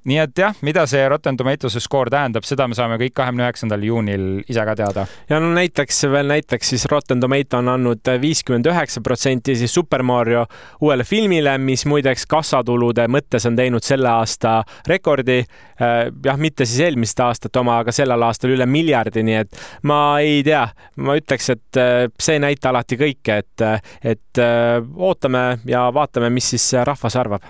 nii 0.06 0.18
et 0.22 0.38
jah, 0.38 0.54
mida 0.66 0.84
see 0.88 1.02
Rotten 1.10 1.36
Tomatoes'e 1.38 1.80
skoor 1.82 2.10
tähendab, 2.12 2.46
seda 2.46 2.68
me 2.70 2.76
saame 2.78 2.98
kõik 3.00 3.14
kahekümne 3.16 3.42
üheksandal 3.46 3.82
juunil 3.82 4.26
ise 4.46 4.62
ka 4.66 4.76
teada. 4.78 5.06
ja 5.28 5.40
no 5.42 5.50
näiteks 5.54 6.04
veel 6.12 6.30
näiteks 6.30 6.70
siis 6.74 6.86
Rotten 6.90 7.20
Tomato 7.20 7.58
on 7.58 7.72
andnud 7.74 8.12
viiskümmend 8.22 8.68
üheksa 8.70 9.02
protsenti 9.02 9.56
siis 9.58 9.74
Super 9.74 10.02
Mario 10.06 10.44
uuele 10.80 11.04
filmile, 11.04 11.56
mis 11.58 11.86
muideks 11.86 12.26
kassatulude 12.30 13.08
mõttes 13.10 13.48
on 13.50 13.58
teinud 13.58 13.82
selle 13.82 14.08
aasta 14.12 14.60
rekordi. 14.86 15.42
Äh, 15.76 15.96
jah, 16.24 16.38
mitte 16.38 16.64
siis 16.64 16.86
eelmist 16.86 17.20
aastat 17.20 17.56
oma, 17.56 17.80
aga 17.82 17.92
sellel 17.92 18.22
aastal 18.22 18.54
üle 18.54 18.66
miljardi, 18.66 19.24
nii 19.26 19.40
et 19.42 19.58
ma 19.82 19.98
ei 20.20 20.42
tea, 20.46 20.66
ma 20.96 21.16
ütleks, 21.18 21.50
et 21.54 21.80
äh, 21.80 22.06
see 22.20 22.38
ei 22.38 22.44
näita 22.44 22.70
alati 22.72 22.98
kõike, 23.00 23.40
et, 23.42 23.66
et 24.02 24.42
äh, 24.42 24.78
ootame 24.96 25.46
ja 25.68 25.86
vaatame, 25.94 26.30
mis 26.30 26.50
siis 26.54 26.70
rahvas 26.84 27.16
arvab. 27.16 27.48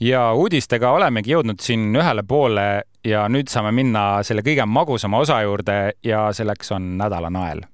Ja 0.00 0.28
uudistega 0.38 0.92
olemegi 0.94 1.34
jõudnud 1.34 1.58
siin 1.62 1.90
ühele 1.96 2.22
poole 2.22 2.68
ja 3.04 3.24
nüüd 3.28 3.50
saame 3.50 3.72
minna 3.74 4.22
selle 4.22 4.44
kõige 4.46 4.66
magusama 4.66 5.18
osa 5.24 5.40
juurde 5.42 5.78
ja 6.06 6.28
selleks 6.34 6.70
on 6.76 6.94
nädala 7.00 7.32
nael 7.34 7.64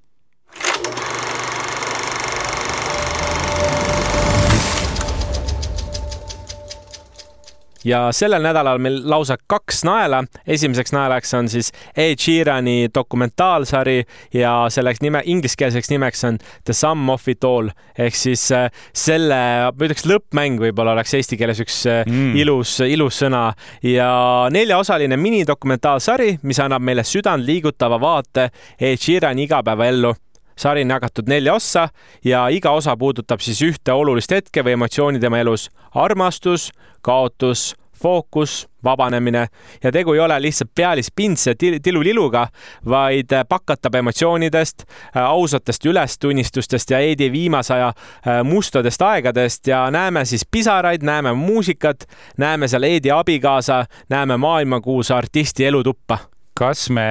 ja 7.85 8.09
sellel 8.15 8.43
nädalal 8.43 8.79
meil 8.81 9.01
lausa 9.09 9.37
kaks 9.47 9.83
naela. 9.85 10.23
esimeseks 10.47 10.93
naelaks 10.93 11.33
on 11.33 11.49
siis 11.49 11.71
Ed 11.97 12.19
Sheerani 12.19 12.89
dokumentaalsari 12.95 14.03
ja 14.33 14.65
selleks 14.69 15.01
nime, 15.01 15.21
ingliskeelseks 15.25 15.89
nimeks 15.89 16.23
on 16.23 16.39
The 16.65 16.73
Sum 16.73 17.09
of 17.09 17.27
It 17.27 17.43
All 17.43 17.69
ehk 17.97 18.15
siis 18.15 18.49
äh, 18.51 18.69
selle, 18.93 19.39
ma 19.71 19.87
ütleks 19.87 20.05
lõppmäng 20.09 20.59
võib-olla 20.61 20.95
oleks 20.95 21.13
eesti 21.19 21.37
keeles 21.37 21.61
üks 21.63 21.81
äh, 21.91 22.03
mm. 22.07 22.35
ilus, 22.41 22.79
ilus 22.85 23.21
sõna 23.23 23.47
ja 23.85 24.09
neljaosaline 24.51 25.17
minidokumentaalsari, 25.17 26.39
mis 26.43 26.59
annab 26.59 26.83
meile 26.85 27.05
südantliigutava 27.05 28.01
vaate 28.01 28.49
Ed 28.79 29.01
Sheerani 29.01 29.45
igapäevaellu 29.45 30.15
sari 30.57 30.81
on 30.85 30.95
jagatud 30.95 31.29
nelja 31.29 31.53
ossa 31.53 31.87
ja 32.23 32.47
iga 32.49 32.71
osa 32.71 32.97
puudutab 32.97 33.39
siis 33.43 33.61
ühte 33.61 33.93
olulist 33.93 34.31
hetke 34.31 34.63
või 34.63 34.77
emotsiooni 34.79 35.19
tema 35.19 35.39
elus. 35.39 35.69
armastus, 35.93 36.71
kaotus, 37.01 37.75
fookus, 38.01 38.67
vabanemine 38.83 39.47
ja 39.83 39.91
tegu 39.91 40.13
ei 40.13 40.19
ole 40.19 40.41
lihtsalt 40.41 40.71
pealispindse 40.75 41.55
tiluliluga, 41.83 42.47
vaid 42.89 43.31
pakatab 43.49 43.95
emotsioonidest, 43.95 44.83
ausatest 45.15 45.85
ülestunnistustest 45.85 46.91
ja 46.91 46.99
Eedi 46.99 47.31
viimase 47.31 47.73
aja 47.73 47.87
äh, 47.87 48.43
mustadest 48.43 49.01
aegadest 49.01 49.67
ja 49.67 49.91
näeme 49.91 50.25
siis 50.25 50.45
pisaraid, 50.51 51.03
näeme 51.03 51.33
muusikat, 51.33 52.05
näeme 52.37 52.67
seal 52.67 52.83
Eedi 52.83 53.11
abikaasa, 53.11 53.85
näeme 54.09 54.37
maailmakuulsa 54.37 55.17
artisti 55.17 55.65
elutuppa 55.65 56.34
kas 56.55 56.89
me 56.89 57.07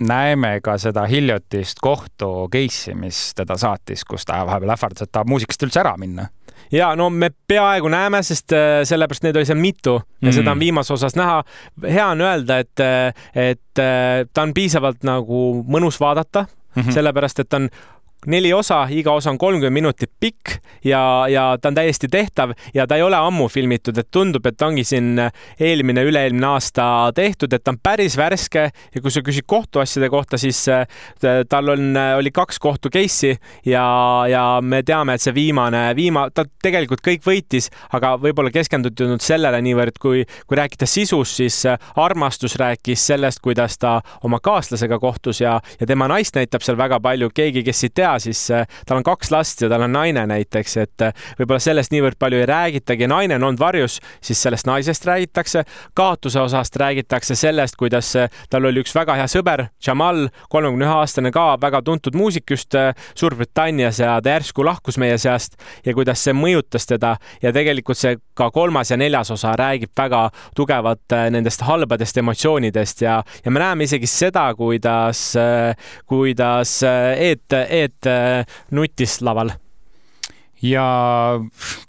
näeme 0.00 0.58
ka 0.64 0.76
seda 0.78 1.06
hiljutist 1.08 1.80
kohtu 1.80 2.48
case'i, 2.52 2.94
mis 2.94 3.32
teda 3.36 3.56
saatis, 3.56 4.04
kus 4.04 4.28
ta 4.28 4.42
vahepeal 4.46 4.74
ähvardas, 4.76 5.06
et 5.06 5.12
tahab 5.12 5.30
muusikast 5.32 5.64
üldse 5.66 5.80
ära 5.84 5.96
minna? 6.00 6.28
ja 6.72 6.90
no 6.96 7.08
me 7.10 7.30
peaaegu 7.48 7.88
näeme, 7.88 8.22
sest 8.26 8.52
äh, 8.52 8.82
sellepärast 8.88 9.24
neid 9.24 9.36
oli 9.40 9.48
seal 9.48 9.60
mitu 9.60 9.94
ja 9.96 10.28
mm. 10.28 10.34
seda 10.36 10.52
on 10.52 10.60
viimases 10.60 10.98
osas 10.98 11.16
näha. 11.16 11.42
hea 11.82 12.06
on 12.06 12.20
öelda, 12.20 12.58
et, 12.58 12.80
äh, 12.80 13.28
et 13.34 13.82
äh, 13.82 14.26
ta 14.32 14.44
on 14.44 14.54
piisavalt 14.54 15.06
nagu 15.06 15.42
mõnus 15.64 16.00
vaadata 16.00 16.44
mm, 16.44 16.82
-hmm. 16.82 16.92
sellepärast 16.92 17.40
et 17.40 17.48
ta 17.48 17.62
on 17.62 17.70
neli 18.26 18.52
osa, 18.52 18.82
iga 18.90 19.12
osa 19.14 19.30
on 19.30 19.38
kolmkümmend 19.38 19.74
minutit 19.74 20.10
pikk 20.20 20.58
ja, 20.84 21.00
ja 21.30 21.44
ta 21.60 21.70
on 21.70 21.76
täiesti 21.76 22.08
tehtav 22.10 22.52
ja 22.74 22.86
ta 22.86 22.96
ei 22.98 23.02
ole 23.02 23.16
ammu 23.16 23.46
filmitud, 23.52 23.98
et 23.98 24.08
tundub, 24.10 24.46
et 24.46 24.62
ongi 24.62 24.84
siin 24.86 25.20
eelmine, 25.60 26.02
üle-eelmine 26.08 26.48
aasta 26.50 26.86
tehtud, 27.14 27.52
et 27.54 27.62
ta 27.64 27.72
on 27.74 27.78
päris 27.82 28.16
värske 28.18 28.64
ja 28.68 29.02
kui 29.02 29.14
sa 29.14 29.22
küsid 29.24 29.46
kohtuasjade 29.46 30.10
kohta, 30.10 30.40
siis 30.40 30.64
äh, 30.72 30.86
tal 31.48 31.74
on, 31.74 31.92
oli 32.18 32.32
kaks 32.34 32.58
kohtu 32.62 32.90
case'i 32.92 33.36
ja, 33.68 33.84
ja 34.30 34.44
me 34.62 34.82
teame, 34.86 35.14
et 35.14 35.24
see 35.24 35.36
viimane, 35.36 35.84
viima-, 35.98 36.28
ta 36.34 36.44
tegelikult 36.64 37.04
kõik 37.04 37.22
võitis, 37.26 37.70
aga 37.94 38.16
võib-olla 38.20 38.52
keskenduti 38.54 39.06
nüüd 39.08 39.24
sellele 39.24 39.62
niivõrd, 39.64 40.00
kui, 40.02 40.24
kui 40.46 40.58
rääkida 40.58 40.88
sisust, 40.90 41.38
siis 41.38 41.60
äh, 41.70 41.78
armastus 41.98 42.58
rääkis 42.58 43.06
sellest, 43.12 43.42
kuidas 43.44 43.78
ta 43.78 43.98
oma 44.26 44.42
kaaslasega 44.42 44.98
kohtus 44.98 45.42
ja, 45.44 45.58
ja 45.80 45.86
tema 45.86 46.10
naist 46.10 46.36
näitab 46.36 46.66
seal 46.66 46.78
väga 46.78 46.98
palju, 47.04 47.30
keegi, 47.34 47.62
kes 47.66 47.86
ei 47.86 47.94
tea, 47.94 48.07
tea, 48.08 48.18
siis 48.18 48.50
äh, 48.50 48.66
tal 48.86 49.00
on 49.00 49.04
kaks 49.06 49.30
last 49.30 49.62
ja 49.62 49.68
tal 49.68 49.84
on 49.84 49.92
naine 49.92 50.24
näiteks, 50.28 50.76
et 50.82 51.04
äh, 51.04 51.26
võib-olla 51.38 51.60
sellest 51.62 51.92
niivõrd 51.92 52.18
palju 52.20 52.40
ei 52.40 52.48
räägitagi, 52.48 53.08
naine 53.10 53.36
on 53.38 53.48
olnud 53.50 53.60
varjus, 53.60 53.98
siis 54.24 54.40
sellest 54.42 54.66
naisest 54.68 55.06
räägitakse. 55.06 55.64
kaotuse 55.94 56.40
osast 56.40 56.76
räägitakse 56.76 57.34
sellest, 57.34 57.76
kuidas 57.76 58.14
äh, 58.16 58.30
tal 58.50 58.64
oli 58.64 58.82
üks 58.82 58.94
väga 58.94 59.18
hea 59.18 59.26
sõber, 59.28 59.66
Jamal, 59.86 60.28
kolmekümne 60.48 60.86
ühe 60.86 60.94
aastane 60.94 61.32
ka 61.34 61.56
väga 61.60 61.82
tuntud 61.82 62.16
muusik 62.16 62.50
just 62.50 62.74
Suurbritannias 63.14 63.98
ja 63.98 64.18
ta 64.22 64.36
järsku 64.36 64.64
lahkus 64.64 64.98
meie 64.98 65.18
seast 65.18 65.56
ja 65.84 65.94
kuidas 65.94 66.22
see 66.24 66.34
mõjutas 66.36 66.86
teda 66.88 67.16
ja 67.42 67.52
tegelikult 67.52 67.98
see 67.98 68.16
ka 68.38 68.50
kolmas 68.54 68.90
ja 68.90 68.98
neljas 69.00 69.30
osa 69.34 69.54
räägib 69.58 69.92
väga 69.96 70.28
tugevalt 70.56 71.16
nendest 71.30 71.64
halbadest 71.66 72.18
emotsioonidest 72.20 73.02
ja, 73.02 73.22
ja 73.44 73.50
me 73.50 73.62
näeme 73.62 73.88
isegi 73.88 74.06
seda, 74.10 74.46
kuidas, 74.58 75.32
kuidas 76.06 76.78
Eet, 77.18 77.52
Eet 77.68 77.97
olid 77.98 78.06
äh, 78.06 78.44
nutis 78.70 79.20
laval. 79.22 79.52
ja 80.62 81.38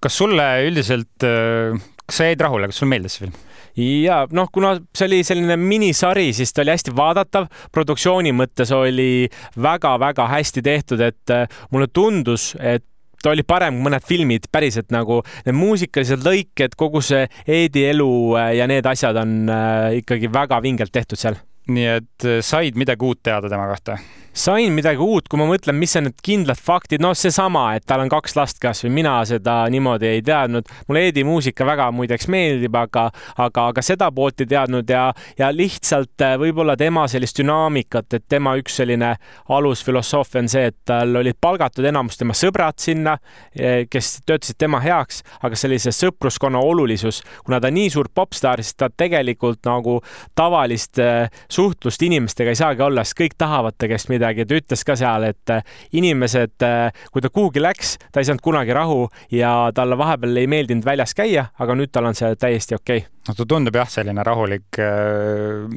kas 0.01 0.17
sulle 0.17 0.65
üldiselt, 0.67 1.23
äh, 1.23 1.77
kas 2.05 2.17
sa 2.17 2.25
jäid 2.25 2.41
rahule, 2.41 2.67
kas 2.67 2.77
sulle 2.77 2.89
meeldis 2.89 3.17
see 3.17 3.25
film? 3.25 3.33
ja 3.79 4.27
noh, 4.31 4.49
kuna 4.51 4.77
see 4.93 5.07
oli 5.07 5.23
selline 5.23 5.57
minisari, 5.57 6.33
siis 6.33 6.53
ta 6.53 6.61
oli 6.61 6.73
hästi 6.73 6.93
vaadatav, 6.95 7.47
produktsiooni 7.71 8.33
mõttes 8.33 8.71
oli 8.75 9.29
väga-väga 9.55 10.27
hästi 10.27 10.61
tehtud, 10.61 11.01
et 11.01 11.33
äh, 11.33 11.47
mulle 11.71 11.87
tundus, 11.87 12.55
et 12.59 12.85
ta 13.23 13.33
oli 13.33 13.43
parem 13.43 13.75
kui 13.75 13.89
mõned 13.89 14.05
filmid, 14.05 14.47
päriselt 14.51 14.91
nagu 14.91 15.21
need 15.45 15.57
muusikalised 15.57 16.23
lõiked, 16.23 16.77
kogu 16.79 17.01
see 17.03 17.25
Eedi 17.47 17.83
elu 17.89 18.37
ja 18.55 18.67
need 18.69 18.87
asjad 18.87 19.17
on 19.19 19.51
ikkagi 19.97 20.31
väga 20.31 20.61
vingelt 20.63 20.93
tehtud 20.95 21.19
seal. 21.19 21.35
Nii 21.69 21.91
et 21.97 22.29
said 22.45 22.79
midagi 22.79 23.05
uut 23.05 23.21
teada 23.23 23.51
tema 23.51 23.67
kohta? 23.69 23.99
sain 24.39 24.73
midagi 24.73 25.01
uut, 25.03 25.27
kui 25.29 25.39
ma 25.39 25.45
mõtlen, 25.49 25.75
mis 25.75 25.95
on 25.99 26.05
need 26.07 26.21
kindlad 26.23 26.59
faktid, 26.61 27.01
noh, 27.03 27.15
seesama, 27.17 27.65
et 27.75 27.83
tal 27.89 28.03
on 28.03 28.11
kaks 28.11 28.35
last 28.37 28.59
kasvõi, 28.61 28.91
mina 28.93 29.17
seda 29.27 29.61
niimoodi 29.71 30.07
ei 30.07 30.21
teadnud. 30.25 30.69
mulle 30.87 31.01
Eedi 31.09 31.23
muusika 31.27 31.65
väga 31.67 31.89
muideks 31.95 32.29
meeldib, 32.31 32.75
aga, 32.75 33.09
aga, 33.37 33.65
aga 33.73 33.83
seda 33.83 34.09
poolt 34.15 34.43
ei 34.43 34.49
teadnud 34.53 34.89
ja, 34.89 35.09
ja 35.37 35.49
lihtsalt 35.51 36.23
äh, 36.23 36.35
võib-olla 36.39 36.77
tema 36.79 37.07
sellist 37.11 37.39
dünaamikat, 37.41 38.13
et 38.13 38.25
tema 38.29 38.55
üks 38.59 38.77
selline 38.79 39.15
alusfilosoofia 39.49 40.43
on 40.43 40.51
see, 40.51 40.69
et 40.71 40.77
tal 40.87 41.15
olid 41.19 41.37
palgatud 41.41 41.85
enamus 41.89 42.19
tema 42.19 42.37
sõbrad 42.37 42.79
sinna, 42.79 43.17
eh, 43.55 43.87
kes 43.89 44.21
töötasid 44.25 44.59
tema 44.61 44.79
heaks, 44.83 45.23
aga 45.43 45.57
sellise 45.59 45.91
sõpruskonna 45.95 46.61
olulisus, 46.63 47.23
kuna 47.45 47.59
ta 47.59 47.73
nii 47.73 47.89
suur 47.91 48.11
popstaar, 48.13 48.63
siis 48.63 48.77
ta 48.77 48.91
tegelikult 48.93 49.65
nagu 49.67 49.99
tavalist 50.37 51.01
äh, 51.01 51.27
suhtlust 51.59 52.03
inimestega 52.07 52.53
ei 52.53 52.59
saagi 52.59 52.83
olla, 52.85 53.03
sest 53.03 53.19
kõik 53.19 53.35
tahavad 53.39 53.75
ta 53.77 53.89
käest 53.91 54.11
midagi. 54.11 54.45
ta 54.47 54.59
ütles 54.59 54.85
ka 54.87 54.95
seal, 54.99 55.27
et 55.33 55.53
äh, 55.55 55.63
inimesed, 55.99 56.55
äh, 56.65 57.05
kui 57.13 57.25
ta 57.25 57.31
kuhugi 57.33 57.63
läks, 57.63 57.97
ta 58.13 58.21
ei 58.21 58.29
saanud 58.29 58.43
kunagi 58.45 58.75
rahu 58.75 59.07
ja 59.31 59.71
talle 59.75 59.97
vahepeal 59.99 60.39
ei 60.39 60.47
meeldinud 60.47 60.87
väljas 60.87 61.15
käia, 61.17 61.49
aga 61.59 61.75
nüüd 61.75 61.91
tal 61.91 62.09
on 62.09 62.17
see 62.17 62.35
täiesti 62.39 62.79
okei 62.79 63.03
okay 63.03 63.18
no 63.29 63.35
ta 63.37 63.45
tundub 63.45 63.75
jah, 63.77 63.89
selline 63.89 64.23
rahulik, 64.25 64.79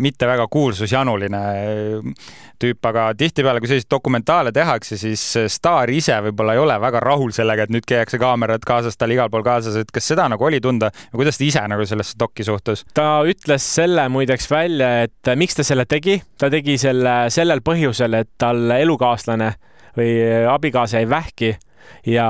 mitte 0.00 0.28
väga 0.28 0.46
kuulsusjanuline 0.52 1.42
tüüp, 2.62 2.80
aga 2.88 3.08
tihtipeale, 3.18 3.60
kui 3.60 3.68
selliseid 3.68 3.90
dokumentaale 3.92 4.52
tehakse, 4.54 4.96
siis 5.00 5.22
staar 5.52 5.90
ise 5.92 6.16
võib-olla 6.28 6.56
ei 6.56 6.62
ole 6.62 6.78
väga 6.80 7.02
rahul 7.04 7.34
sellega, 7.34 7.66
et 7.66 7.74
nüüd 7.74 7.86
käiakse 7.88 8.20
kaamerad 8.22 8.64
kaasas, 8.66 8.96
tal 8.96 9.12
igal 9.12 9.30
pool 9.32 9.44
kaasas, 9.46 9.76
et 9.82 9.92
kas 9.92 10.08
seda 10.14 10.28
nagu 10.32 10.48
oli 10.48 10.62
tunda 10.64 10.92
ja 10.94 11.12
kuidas 11.16 11.40
ta 11.40 11.46
ise 11.46 11.64
nagu 11.68 11.86
sellesse 11.88 12.16
dokki 12.20 12.46
suhtus? 12.48 12.86
ta 12.96 13.08
ütles 13.28 13.66
selle 13.76 14.06
muideks 14.12 14.48
välja, 14.50 14.94
et 15.08 15.34
miks 15.36 15.58
ta 15.58 15.66
selle 15.66 15.84
tegi, 15.90 16.20
ta 16.38 16.50
tegi 16.52 16.78
selle 16.80 17.18
sellel 17.34 17.60
põhjusel, 17.64 18.16
et 18.22 18.32
tal 18.40 18.64
elukaaslane 18.78 19.52
või 19.98 20.16
abikaasa 20.48 21.02
jäi 21.02 21.10
vähki 21.10 21.52
ja 22.06 22.28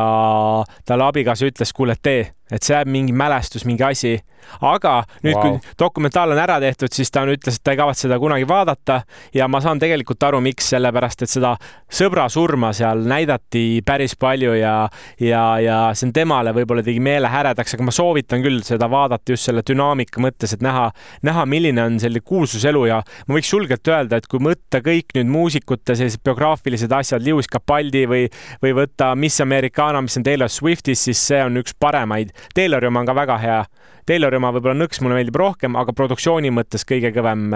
talle 0.87 1.04
abikaasa 1.06 1.46
ütles, 1.46 1.72
kuule, 1.76 1.96
tee, 2.02 2.32
et 2.53 2.62
see 2.62 2.77
jääb 2.77 2.91
mingi 2.93 3.17
mälestus, 3.17 3.67
mingi 3.69 3.85
asi 3.87 4.19
aga 4.61 5.03
nüüd 5.25 5.37
wow., 5.37 5.57
kui 5.59 5.75
dokumentaal 5.79 6.35
on 6.35 6.41
ära 6.43 6.59
tehtud, 6.62 6.93
siis 6.95 7.11
ta 7.12 7.23
on, 7.25 7.33
ütles, 7.35 7.59
et 7.59 7.65
ta 7.65 7.75
ei 7.75 7.81
kavatse 7.81 8.07
seda 8.07 8.19
kunagi 8.23 8.47
vaadata 8.49 9.01
ja 9.35 9.49
ma 9.51 9.61
saan 9.65 9.81
tegelikult 9.83 10.23
aru, 10.27 10.43
miks, 10.45 10.69
sellepärast 10.73 11.25
et 11.25 11.33
seda 11.33 11.55
sõbra 11.93 12.29
surma 12.33 12.73
seal 12.77 13.05
näidati 13.09 13.83
päris 13.87 14.15
palju 14.21 14.55
ja, 14.59 14.75
ja, 15.23 15.43
ja 15.62 15.79
see 15.97 16.09
on 16.09 16.15
temale 16.17 16.55
võib-olla 16.57 16.85
tegi 16.87 17.03
meele 17.03 17.31
häredaks, 17.33 17.77
aga 17.77 17.87
ma 17.88 17.95
soovitan 17.95 18.45
küll 18.45 18.62
seda 18.67 18.88
vaadata 18.93 19.35
just 19.35 19.49
selle 19.49 19.65
dünaamika 19.67 20.23
mõttes, 20.23 20.57
et 20.57 20.65
näha, 20.65 20.88
näha, 21.27 21.47
milline 21.49 21.87
on 21.87 21.99
selline 22.03 22.25
kuulsuselu 22.27 22.85
ja 22.91 23.01
ma 23.29 23.38
võiks 23.38 23.53
julgelt 23.53 23.93
öelda, 23.93 24.19
et 24.19 24.29
kui 24.31 24.43
võtta 24.43 24.83
kõik 24.85 25.17
nüüd 25.17 25.31
muusikute 25.33 25.97
sellised 25.99 26.23
biograafilised 26.27 26.93
asjad, 26.93 27.25
Lewis 27.25 27.51
Capaldi 27.53 28.05
või, 28.11 28.27
või 28.62 28.75
võtta 28.83 29.12
Miss 29.19 29.43
Americana, 29.43 30.03
mis 30.05 30.19
on 30.19 30.27
Taylor 30.27 30.51
Swiftis, 30.53 31.07
siis 31.09 31.23
see 31.33 31.41
on 31.45 31.61
üks 31.61 31.77
paremaid. 31.81 32.33
Taylori 32.55 32.90
oma 32.90 33.02
on 33.02 33.09
ka 33.09 33.16
väga 33.16 33.38
hea. 33.42 33.62
Taylori 34.07 34.38
oma 34.40 34.50
võib-olla 34.55 34.78
nõks 34.81 35.00
mulle 35.00 35.20
meeldib 35.20 35.38
rohkem, 35.38 35.78
aga 35.78 35.94
produktsiooni 35.94 36.50
mõttes 36.55 36.87
kõige 36.88 37.14
kõvem, 37.14 37.48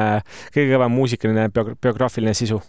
kõige 0.54 0.72
kõvem 0.74 0.98
muusikaline 1.00 1.50
biograafiline 1.54 2.34
sisu 2.38 2.62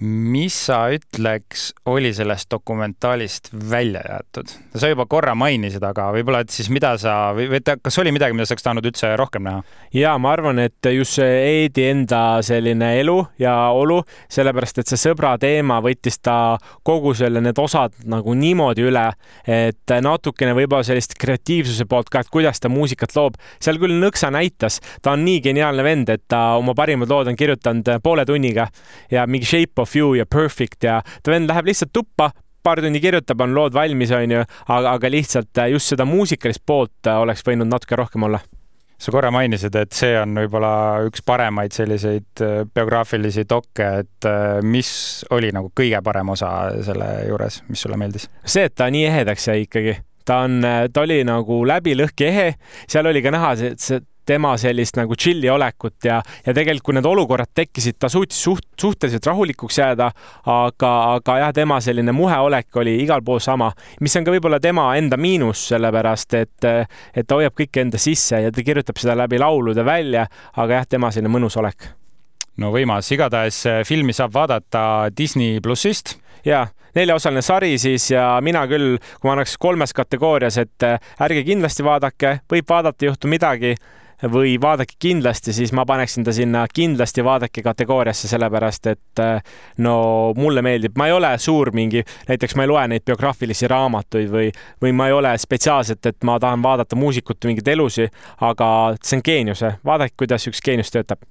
mis 0.00 0.54
sa 0.66 0.88
ütleks, 0.90 1.68
oli 1.86 2.10
sellest 2.14 2.50
dokumentaalist 2.50 3.50
välja 3.70 4.00
jäetud? 4.08 4.50
sa 4.74 4.88
juba 4.90 5.06
korra 5.06 5.34
mainisid, 5.38 5.82
aga 5.86 6.08
võib-olla, 6.16 6.40
et 6.42 6.50
siis 6.50 6.66
mida 6.74 6.96
sa 6.98 7.30
või, 7.36 7.46
või 7.52 7.60
kas 7.62 7.98
oli 8.02 8.10
midagi, 8.14 8.34
mida 8.34 8.46
sa 8.46 8.56
oleks 8.56 8.66
tahtnud 8.66 8.88
üldse 8.90 9.12
rohkem 9.16 9.44
näha? 9.46 9.62
ja 9.94 10.16
ma 10.18 10.32
arvan, 10.34 10.58
et 10.64 10.90
just 10.90 11.20
see 11.20 11.36
Eedi 11.44 11.86
enda 11.92 12.40
selline 12.42 12.88
elu 12.98 13.16
ja 13.38 13.54
olu, 13.70 14.00
sellepärast 14.32 14.82
et 14.82 14.90
see 14.90 14.98
sõbra 14.98 15.36
teema 15.38 15.78
võttis 15.84 16.18
ta 16.18 16.56
kogu 16.82 17.14
selle, 17.14 17.42
need 17.44 17.58
osad 17.62 17.94
nagu 18.10 18.34
niimoodi 18.34 18.88
üle, 18.88 19.06
et 19.46 19.94
natukene 20.02 20.56
võib-olla 20.58 20.82
sellist 20.86 21.14
kreatiivsuse 21.20 21.86
poolt 21.86 22.10
ka, 22.10 22.24
et 22.24 22.32
kuidas 22.34 22.58
ta 22.58 22.72
muusikat 22.72 23.14
loob. 23.14 23.38
seal 23.62 23.78
küll 23.78 23.94
Nõksa 23.94 24.28
näitas, 24.34 24.80
ta 25.02 25.14
on 25.14 25.22
nii 25.24 25.38
geniaalne 25.44 25.86
vend, 25.86 26.10
et 26.10 26.26
ta 26.28 26.56
oma 26.58 26.74
parimad 26.74 27.08
lood 27.08 27.30
on 27.30 27.38
kirjutanud 27.38 27.94
poole 28.02 28.26
tunniga 28.26 28.66
ja 29.12 29.22
mingi 29.30 29.46
Shape 29.46 29.80
of 29.80 29.83
You 29.92 30.14
ja 30.18 30.26
Perfect 30.26 30.84
ja 30.84 31.00
ta 31.22 31.34
vend 31.34 31.50
läheb 31.50 31.68
lihtsalt 31.68 31.92
tuppa, 31.92 32.30
paar 32.64 32.80
tundi 32.80 33.00
kirjutab, 33.02 33.42
on 33.44 33.54
lood 33.56 33.76
valmis, 33.76 34.12
onju, 34.14 34.42
aga, 34.72 34.96
aga 34.96 35.12
lihtsalt 35.12 35.60
äh, 35.60 35.72
just 35.74 35.92
seda 35.92 36.06
muusikalist 36.08 36.64
poolt 36.66 37.10
äh, 37.10 37.20
oleks 37.20 37.44
võinud 37.46 37.68
natuke 37.68 37.98
rohkem 38.00 38.24
olla 38.28 38.40
sa 39.04 39.12
korra 39.12 39.28
mainisid, 39.34 39.74
et 39.76 39.92
see 39.92 40.14
on 40.16 40.36
võib-olla 40.38 40.70
üks 41.04 41.20
paremaid 41.26 41.74
selliseid 41.76 42.44
äh, 42.46 42.62
biograafilisi 42.64 43.44
dokke, 43.50 43.90
et 44.04 44.28
mis 44.64 44.88
oli 45.34 45.50
nagu 45.52 45.68
kõige 45.76 46.00
parem 46.06 46.32
osa 46.32 46.54
selle 46.86 47.10
juures, 47.28 47.60
mis 47.68 47.84
sulle 47.84 48.00
meeldis? 48.00 48.30
see, 48.46 48.64
et 48.70 48.76
ta 48.78 48.88
nii 48.88 49.04
ehedaks 49.10 49.50
jäi 49.50 49.66
ikkagi 49.66 49.98
ta 50.24 50.40
on, 50.46 50.64
ta 50.64 51.04
oli 51.04 51.20
nagu 51.28 51.60
läbi 51.68 51.92
lõhki 51.98 52.30
ehe, 52.30 52.48
seal 52.88 53.10
oli 53.10 53.20
ka 53.20 53.34
näha 53.34 53.52
see, 53.60 53.74
see 53.76 54.00
tema 54.26 54.54
sellist 54.60 54.98
nagu 54.98 55.16
chill'i 55.18 55.50
olekut 55.50 56.08
ja, 56.08 56.20
ja 56.46 56.54
tegelikult, 56.54 56.84
kui 56.84 56.96
need 56.98 57.08
olukorrad 57.08 57.50
tekkisid, 57.54 57.98
ta 58.00 58.10
suutis 58.12 58.40
suht, 58.44 58.66
suhteliselt 58.80 59.26
rahulikuks 59.26 59.78
jääda, 59.78 60.10
aga, 60.50 60.92
aga 61.16 61.38
jah, 61.40 61.52
tema 61.56 61.80
selline 61.84 62.12
muhe 62.16 62.36
olek 62.46 62.80
oli 62.82 62.96
igal 63.02 63.24
pool 63.24 63.42
sama, 63.44 63.70
mis 64.04 64.16
on 64.18 64.26
ka 64.26 64.34
võib-olla 64.34 64.60
tema 64.62 64.90
enda 64.98 65.18
miinus, 65.20 65.68
sellepärast 65.72 66.38
et, 66.40 66.68
et 67.14 67.26
ta 67.26 67.40
hoiab 67.40 67.56
kõike 67.58 67.84
enda 67.84 68.00
sisse 68.00 68.40
ja 68.46 68.52
ta 68.54 68.64
kirjutab 68.66 69.00
seda 69.00 69.16
läbi 69.24 69.40
laulude 69.40 69.84
välja, 69.86 70.26
aga 70.56 70.80
jah, 70.80 70.88
tema 70.96 71.12
selline 71.14 71.32
mõnus 71.32 71.58
olek. 71.60 71.90
no 72.60 72.70
võimas, 72.74 73.10
igatahes 73.12 73.64
filmi 73.86 74.12
saab 74.14 74.34
vaadata 74.34 75.10
Disney 75.16 75.60
plussist 75.60 76.16
ja 76.46 76.66
neljaosaline 76.94 77.42
sari 77.42 77.74
siis 77.78 78.10
ja 78.12 78.38
mina 78.44 78.64
küll, 78.70 78.98
kui 79.18 79.28
ma 79.28 79.34
annaks 79.34 79.56
kolmes 79.60 79.94
kategoorias, 79.96 80.58
et 80.62 80.86
ärge 81.26 81.42
kindlasti 81.46 81.86
vaadake, 81.86 82.38
võib 82.50 82.70
vaadata, 82.70 83.04
ei 83.04 83.10
juhtu 83.10 83.30
midagi 83.30 83.74
või 84.22 84.54
vaadake 84.60 84.96
kindlasti, 84.98 85.52
siis 85.52 85.72
ma 85.72 85.84
paneksin 85.86 86.24
ta 86.24 86.32
sinna 86.32 86.64
kindlasti 86.74 87.24
vaadake 87.24 87.62
kategooriasse, 87.62 88.28
sellepärast 88.28 88.86
et 88.92 89.22
äh, 89.22 89.42
no 89.78 90.32
mulle 90.36 90.62
meeldib, 90.62 90.96
ma 90.98 91.08
ei 91.08 91.16
ole 91.16 91.32
suur 91.38 91.72
mingi, 91.74 92.04
näiteks 92.28 92.56
ma 92.56 92.64
ei 92.64 92.72
loe 92.72 92.86
neid 92.94 93.04
biograafilisi 93.06 93.68
raamatuid 93.70 94.32
või, 94.32 94.50
või 94.82 94.94
ma 94.96 95.08
ei 95.10 95.16
ole 95.16 95.34
spetsiaalselt, 95.38 96.06
et 96.06 96.24
ma 96.24 96.38
tahan 96.40 96.62
vaadata 96.62 96.96
muusikute 96.96 97.50
mingeid 97.50 97.68
elusi, 97.74 98.08
aga 98.40 98.68
see 99.02 99.18
on 99.18 99.24
geenius, 99.24 99.64
vaadake, 99.84 100.16
kuidas 100.24 100.48
üks 100.50 100.62
geenius 100.64 100.92
töötab. 100.94 101.22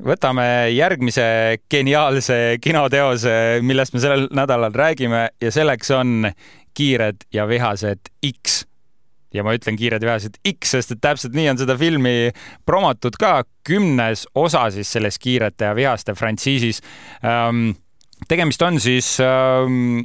Võtame 0.00 0.70
järgmise 0.72 1.58
geniaalse 1.70 2.56
kinoteose, 2.64 3.60
millest 3.60 3.92
me 3.92 4.00
sellel 4.00 4.30
nädalal 4.32 4.72
räägime 4.72 5.26
ja 5.42 5.52
selleks 5.52 5.92
on 5.92 6.30
Kiired 6.74 7.26
ja 7.34 7.44
vihased 7.50 8.08
X 8.24 8.62
ja 9.34 9.44
ma 9.46 9.54
ütlen 9.56 9.78
kiired 9.78 10.04
vihased 10.04 10.40
X, 10.46 10.74
sest 10.74 10.96
et 10.96 11.02
täpselt 11.04 11.36
nii 11.36 11.50
on 11.52 11.60
seda 11.60 11.76
filmi 11.80 12.32
promotud 12.68 13.18
ka, 13.20 13.42
kümnes 13.66 14.26
osa 14.38 14.66
siis 14.74 14.90
selles 14.90 15.20
Kiirete 15.22 15.70
ja 15.70 15.76
vihaste 15.76 16.16
frantsiisis 16.18 16.82
ähm,. 17.24 17.70
tegemist 18.28 18.62
on 18.62 18.80
siis 18.80 19.18
ähm, 19.24 20.02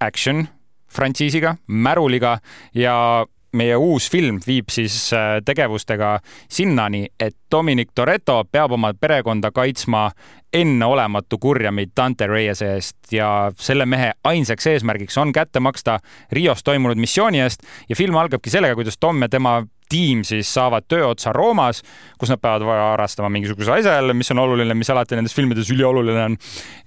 action 0.00 0.46
frantsiisiga, 0.94 1.56
märuliga 1.66 2.38
ja 2.74 3.26
meie 3.54 3.76
uus 3.76 4.10
film 4.10 4.40
viib 4.46 4.70
siis 4.72 4.96
äh, 5.16 5.38
tegevustega 5.44 6.18
sinnani, 6.50 7.06
et 7.20 7.36
Dominic 7.50 7.92
Toretto 7.94 8.40
peab 8.50 8.74
oma 8.74 8.92
perekonda 9.00 9.50
kaitsma 9.54 10.08
enneolematu 10.54 11.38
kurjami 11.38 11.88
Dante 11.96 12.26
Reyese 12.26 12.74
eest. 12.74 12.96
Ja 13.12 13.28
selle 13.58 13.86
mehe 13.86 14.12
ainsaks 14.24 14.66
eesmärgiks 14.70 15.18
on 15.18 15.32
kätte 15.34 15.60
maksta 15.60 15.98
Rios 16.32 16.62
toimunud 16.64 16.98
missiooni 17.00 17.42
eest. 17.42 17.66
Ja 17.88 17.96
film 17.96 18.16
algabki 18.16 18.50
sellega, 18.50 18.78
kuidas 18.78 18.98
Tom 19.00 19.22
ja 19.22 19.28
tema 19.28 19.62
tiim 19.94 20.24
siis 20.26 20.50
saavad 20.50 20.88
tööotsa 20.90 21.32
Roomas, 21.34 21.82
kus 22.18 22.32
nad 22.32 22.42
peavad 22.42 22.66
varastama 22.66 23.30
mingisuguse 23.32 23.76
asja 23.78 23.98
jälle, 24.00 24.16
mis 24.18 24.30
on 24.34 24.42
oluline, 24.42 24.74
mis 24.78 24.90
alati 24.90 25.18
nendes 25.18 25.34
filmides 25.36 25.70
ülioluline 25.74 26.26
on. 26.28 26.36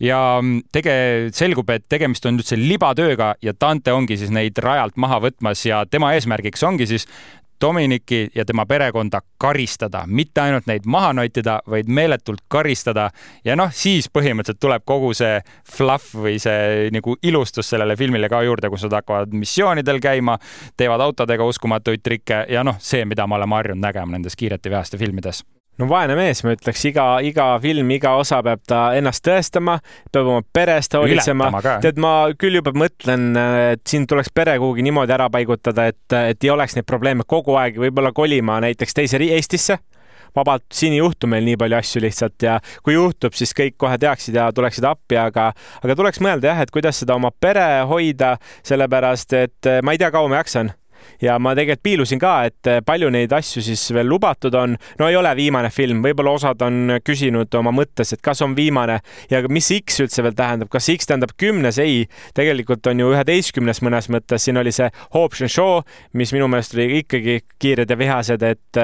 ja 0.04 0.22
tege-, 0.76 1.32
selgub, 1.36 1.70
et 1.74 1.88
tegemist 1.90 2.28
on 2.28 2.40
üldse 2.40 2.60
libatööga 2.60 3.34
ja 3.44 3.56
Dante 3.56 3.96
ongi 3.96 4.20
siis 4.20 4.34
neid 4.34 4.60
rajalt 4.64 4.98
maha 5.00 5.22
võtmas 5.28 5.64
ja 5.68 5.84
tema 5.90 6.14
eesmärgiks 6.18 6.66
ongi 6.68 6.90
siis 6.90 7.08
Dominiki 7.62 8.28
ja 8.36 8.46
tema 8.46 8.66
perekonda 8.66 9.22
karistada, 9.38 10.04
mitte 10.08 10.42
ainult 10.42 10.68
neid 10.70 10.86
maha 10.86 11.14
notida, 11.18 11.60
vaid 11.70 11.90
meeletult 11.90 12.46
karistada. 12.48 13.10
ja 13.46 13.56
noh, 13.56 13.72
siis 13.74 14.10
põhimõtteliselt 14.14 14.62
tuleb 14.62 14.86
kogu 14.86 15.14
see 15.18 15.42
fluff 15.78 16.16
või 16.16 16.38
see 16.40 16.90
nagu 16.94 17.18
ilustus 17.24 17.70
sellele 17.70 17.96
filmile 17.98 18.30
ka 18.30 18.44
juurde, 18.46 18.70
kus 18.70 18.86
nad 18.88 19.00
hakkavad 19.02 19.34
missioonidel 19.34 20.00
käima, 20.00 20.38
teevad 20.78 21.02
autodega 21.02 21.46
uskumatuid 21.46 22.04
trikke 22.04 22.46
ja 22.50 22.64
noh, 22.64 22.78
see, 22.80 23.06
mida 23.06 23.28
me 23.28 23.36
oleme 23.36 23.56
harjunud 23.56 23.82
nägema 23.82 24.18
nendes 24.18 24.36
kiirete 24.36 24.70
vihaste 24.70 24.98
filmides 24.98 25.44
no 25.78 25.88
vaene 25.90 26.16
mees, 26.18 26.42
ma 26.46 26.54
ütleks, 26.56 26.84
iga, 26.90 27.06
iga 27.26 27.48
film, 27.64 27.92
iga 27.96 28.14
osa 28.20 28.40
peab 28.46 28.64
ta 28.68 28.82
ennast 28.98 29.24
tõestama, 29.26 29.78
peab 30.14 30.30
oma 30.32 30.46
perest 30.54 30.98
hoolitsema. 30.98 31.50
tead, 31.84 32.00
ma 32.02 32.14
küll 32.40 32.60
juba 32.60 32.74
mõtlen, 32.78 33.30
et 33.74 33.84
siin 33.90 34.08
tuleks 34.10 34.34
pere 34.36 34.58
kuhugi 34.62 34.86
niimoodi 34.88 35.14
ära 35.18 35.30
paigutada, 35.34 35.90
et, 35.92 36.18
et 36.18 36.48
ei 36.48 36.54
oleks 36.54 36.78
neid 36.78 36.88
probleeme 36.90 37.28
kogu 37.28 37.58
aeg, 37.60 37.78
võib-olla 37.82 38.14
kolima 38.16 38.62
näiteks 38.64 38.98
teise 38.98 39.22
Eestisse. 39.28 39.80
Vabalt, 40.36 40.68
siin 40.76 40.94
ei 40.94 41.00
juhtu 41.00 41.26
meil 41.30 41.46
nii 41.48 41.58
palju 41.58 41.78
asju 41.80 42.02
lihtsalt 42.04 42.44
ja 42.46 42.58
kui 42.86 42.94
juhtub, 42.94 43.34
siis 43.34 43.56
kõik 43.58 43.78
kohe 43.82 43.96
teaksid 43.98 44.36
ja 44.38 44.50
tuleksid 44.54 44.86
appi, 44.86 45.18
aga, 45.18 45.48
aga 45.82 45.96
tuleks 45.98 46.22
mõelda 46.22 46.52
jah, 46.52 46.60
et 46.62 46.74
kuidas 46.74 47.00
seda 47.02 47.16
oma 47.18 47.32
pere 47.34 47.66
hoida, 47.90 48.36
sellepärast 48.68 49.34
et 49.40 49.72
ma 49.82 49.96
ei 49.96 50.02
tea, 50.02 50.12
kaua 50.14 50.30
ma 50.30 50.44
jaksan 50.44 50.76
ja 51.22 51.38
ma 51.40 51.54
tegelikult 51.56 51.84
piilusin 51.84 52.20
ka, 52.20 52.34
et 52.50 52.70
palju 52.86 53.10
neid 53.14 53.32
asju 53.34 53.62
siis 53.64 53.84
veel 53.94 54.10
lubatud 54.10 54.54
on. 54.58 54.76
no 55.00 55.10
ei 55.10 55.16
ole 55.16 55.34
viimane 55.38 55.70
film, 55.74 56.02
võib-olla 56.04 56.34
osad 56.38 56.62
on 56.66 56.98
küsinud 57.06 57.54
oma 57.60 57.72
mõttes, 57.76 58.14
et 58.14 58.22
kas 58.24 58.42
on 58.46 58.56
viimane 58.58 59.00
ja 59.32 59.42
mis 59.50 59.70
X 59.78 60.02
üldse 60.04 60.24
veel 60.26 60.36
tähendab, 60.38 60.72
kas 60.74 60.90
X 60.94 61.10
tähendab 61.10 61.36
kümnes? 61.38 61.78
ei, 61.78 62.06
tegelikult 62.38 62.88
on 62.88 63.00
ju 63.04 63.12
üheteistkümnes 63.14 63.82
mõnes 63.86 64.10
mõttes, 64.14 64.44
siin 64.48 64.58
oli 64.58 64.74
see 64.76 64.90
Hobbs 65.14 65.44
and 65.46 65.54
Shaw, 65.54 65.82
mis 66.18 66.34
minu 66.36 66.50
meelest 66.52 66.76
oli 66.78 67.02
ikkagi 67.02 67.40
kiired 67.62 67.92
ja 67.92 67.98
vihased, 68.00 68.44
et, 68.44 68.82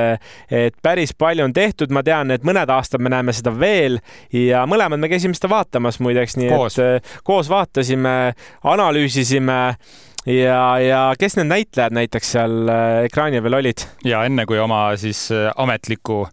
et 0.52 0.78
päris 0.84 1.14
palju 1.18 1.48
on 1.48 1.54
tehtud, 1.56 1.94
ma 1.94 2.04
tean, 2.06 2.32
et 2.34 2.46
mõned 2.48 2.70
aastad 2.74 3.04
me 3.04 3.12
näeme 3.14 3.36
seda 3.36 3.54
veel 3.58 4.00
ja 4.34 4.66
mõlemad 4.70 5.02
me 5.02 5.10
käisime 5.12 5.38
seda 5.38 5.52
vaatamas 5.54 6.00
muideks, 6.04 6.38
nii 6.40 6.52
koos. 6.54 6.80
et 6.80 7.14
koos 7.24 7.50
vaatasime, 7.52 8.34
analüüsisime 8.64 9.60
ja, 10.30 10.80
ja 10.80 11.04
kes 11.20 11.38
need 11.40 11.52
näitlejad 11.52 11.96
näiteks 11.96 12.36
seal 12.38 12.68
äh, 12.72 13.06
ekraanil 13.08 13.44
veel 13.44 13.60
olid? 13.60 13.88
ja 14.08 14.24
enne 14.28 14.48
kui 14.50 14.60
oma 14.62 14.86
siis 15.00 15.28
äh, 15.34 15.50
ametliku 15.60 16.26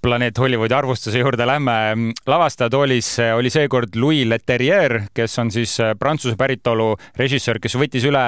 planeet 0.00 0.38
Hollywoodi 0.40 0.72
arvustuse 0.72 1.20
juurde 1.20 1.44
lähme. 1.46 1.72
lavastajatoolis 2.26 3.10
äh, 3.20 3.34
oli 3.36 3.50
seekord 3.52 3.96
Louis 3.96 4.24
Leterrier, 4.28 5.02
kes 5.14 5.38
on 5.38 5.52
siis 5.52 5.76
Prantsuse 5.98 6.36
päritolu 6.36 6.94
režissöör, 7.16 7.60
kes 7.60 7.76
võttis 7.76 8.08
üle 8.08 8.24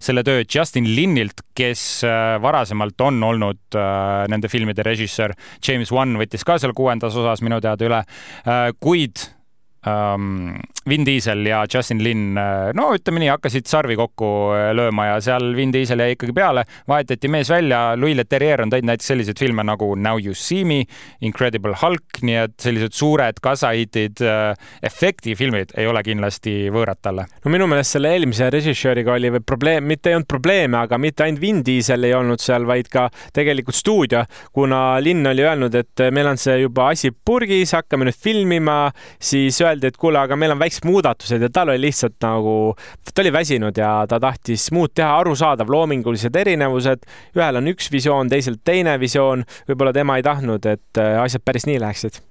selle 0.00 0.24
töö 0.24 0.44
Justin 0.44 0.88
Linnilt, 0.96 1.44
kes 1.56 2.02
varasemalt 2.40 3.00
on 3.00 3.22
olnud 3.24 3.78
nende 4.28 4.48
filmide 4.52 4.84
režissöör. 4.84 5.32
James 5.68 5.92
Wan 5.92 6.16
võttis 6.20 6.44
ka 6.44 6.58
seal 6.60 6.76
kuuendas 6.76 7.16
osas 7.16 7.44
minu 7.44 7.60
teada 7.64 7.88
üle, 7.88 8.02
kuid 8.80 9.24
Vin 10.88 11.04
Diesel 11.06 11.46
ja 11.46 11.64
Justin 11.74 12.04
Lin, 12.04 12.36
äh, 12.38 12.70
no 12.74 12.92
ütleme 12.94 13.18
nii, 13.18 13.30
hakkasid 13.32 13.66
sarvi 13.66 13.96
kokku 13.98 14.28
äh, 14.54 14.68
lööma 14.76 15.08
ja 15.08 15.16
seal 15.22 15.48
Vin 15.56 15.72
Diesel 15.74 15.98
jäi 15.98 16.14
ikkagi 16.14 16.34
peale, 16.36 16.62
vahetati 16.86 17.30
mees 17.30 17.50
välja. 17.50 17.80
Louis 17.98 18.14
Leterrier 18.14 18.62
on 18.62 18.70
teinud 18.70 18.92
näiteks 18.92 19.10
selliseid 19.10 19.40
filme 19.42 19.64
nagu 19.66 19.88
Now 19.98 20.20
you 20.22 20.34
see 20.38 20.62
me, 20.64 20.84
Incredible 21.26 21.74
Hulk, 21.80 22.20
nii 22.22 22.36
et 22.44 22.54
sellised 22.62 22.94
suured 22.94 23.40
kasahitid, 23.42 24.22
äh, 24.22 24.54
efektifilmid 24.86 25.74
ei 25.74 25.88
ole 25.90 26.04
kindlasti 26.06 26.54
võõrad 26.70 27.02
talle. 27.02 27.26
no 27.42 27.54
minu 27.54 27.66
meelest 27.70 27.96
selle 27.96 28.14
eelmise 28.14 28.50
režissööriga 28.54 29.16
oli 29.16 29.32
probleem, 29.42 29.90
mitte 29.90 30.12
ei 30.12 30.20
olnud 30.20 30.30
probleeme, 30.30 30.78
aga 30.84 31.00
mitte 31.02 31.26
ainult 31.26 31.42
Vin 31.42 31.64
Diesel 31.66 32.06
ei 32.06 32.14
olnud 32.14 32.42
seal, 32.42 32.66
vaid 32.66 32.92
ka 32.92 33.08
tegelikult 33.34 33.74
stuudio, 33.74 34.22
kuna 34.54 35.00
Linn 35.02 35.26
oli 35.26 35.42
öelnud, 35.42 35.74
et 35.74 36.06
meil 36.14 36.30
on 36.30 36.38
see 36.38 36.60
juba 36.62 36.92
asi 36.94 37.10
purgis, 37.10 37.74
hakkame 37.74 38.06
nüüd 38.06 38.22
filmima, 38.22 38.78
siis 39.18 39.58
öeldi, 39.66 39.75
öeldi, 39.76 39.92
et 39.92 40.00
kuule, 40.00 40.20
aga 40.20 40.36
meil 40.38 40.54
on 40.54 40.60
väiksed 40.60 40.86
muudatused 40.88 41.42
ja 41.42 41.50
tal 41.52 41.72
oli 41.72 41.86
lihtsalt 41.86 42.16
nagu, 42.24 42.74
ta 43.12 43.22
oli 43.22 43.32
väsinud 43.32 43.76
ja 43.76 43.90
ta 44.08 44.20
tahtis 44.22 44.70
muud 44.72 44.94
teha, 44.96 45.12
arusaadav, 45.20 45.70
loomingulised 45.70 46.36
erinevused. 46.36 47.04
ühel 47.36 47.60
on 47.60 47.72
üks 47.72 47.90
visioon, 47.92 48.32
teisel 48.32 48.58
teine 48.64 48.98
visioon. 49.00 49.44
võib-olla 49.68 49.92
tema 49.92 50.16
ei 50.16 50.26
tahtnud, 50.26 50.66
et 50.66 51.02
äh, 51.02 51.20
asjad 51.22 51.44
päris 51.44 51.68
nii 51.68 51.80
läheksid 51.80 52.22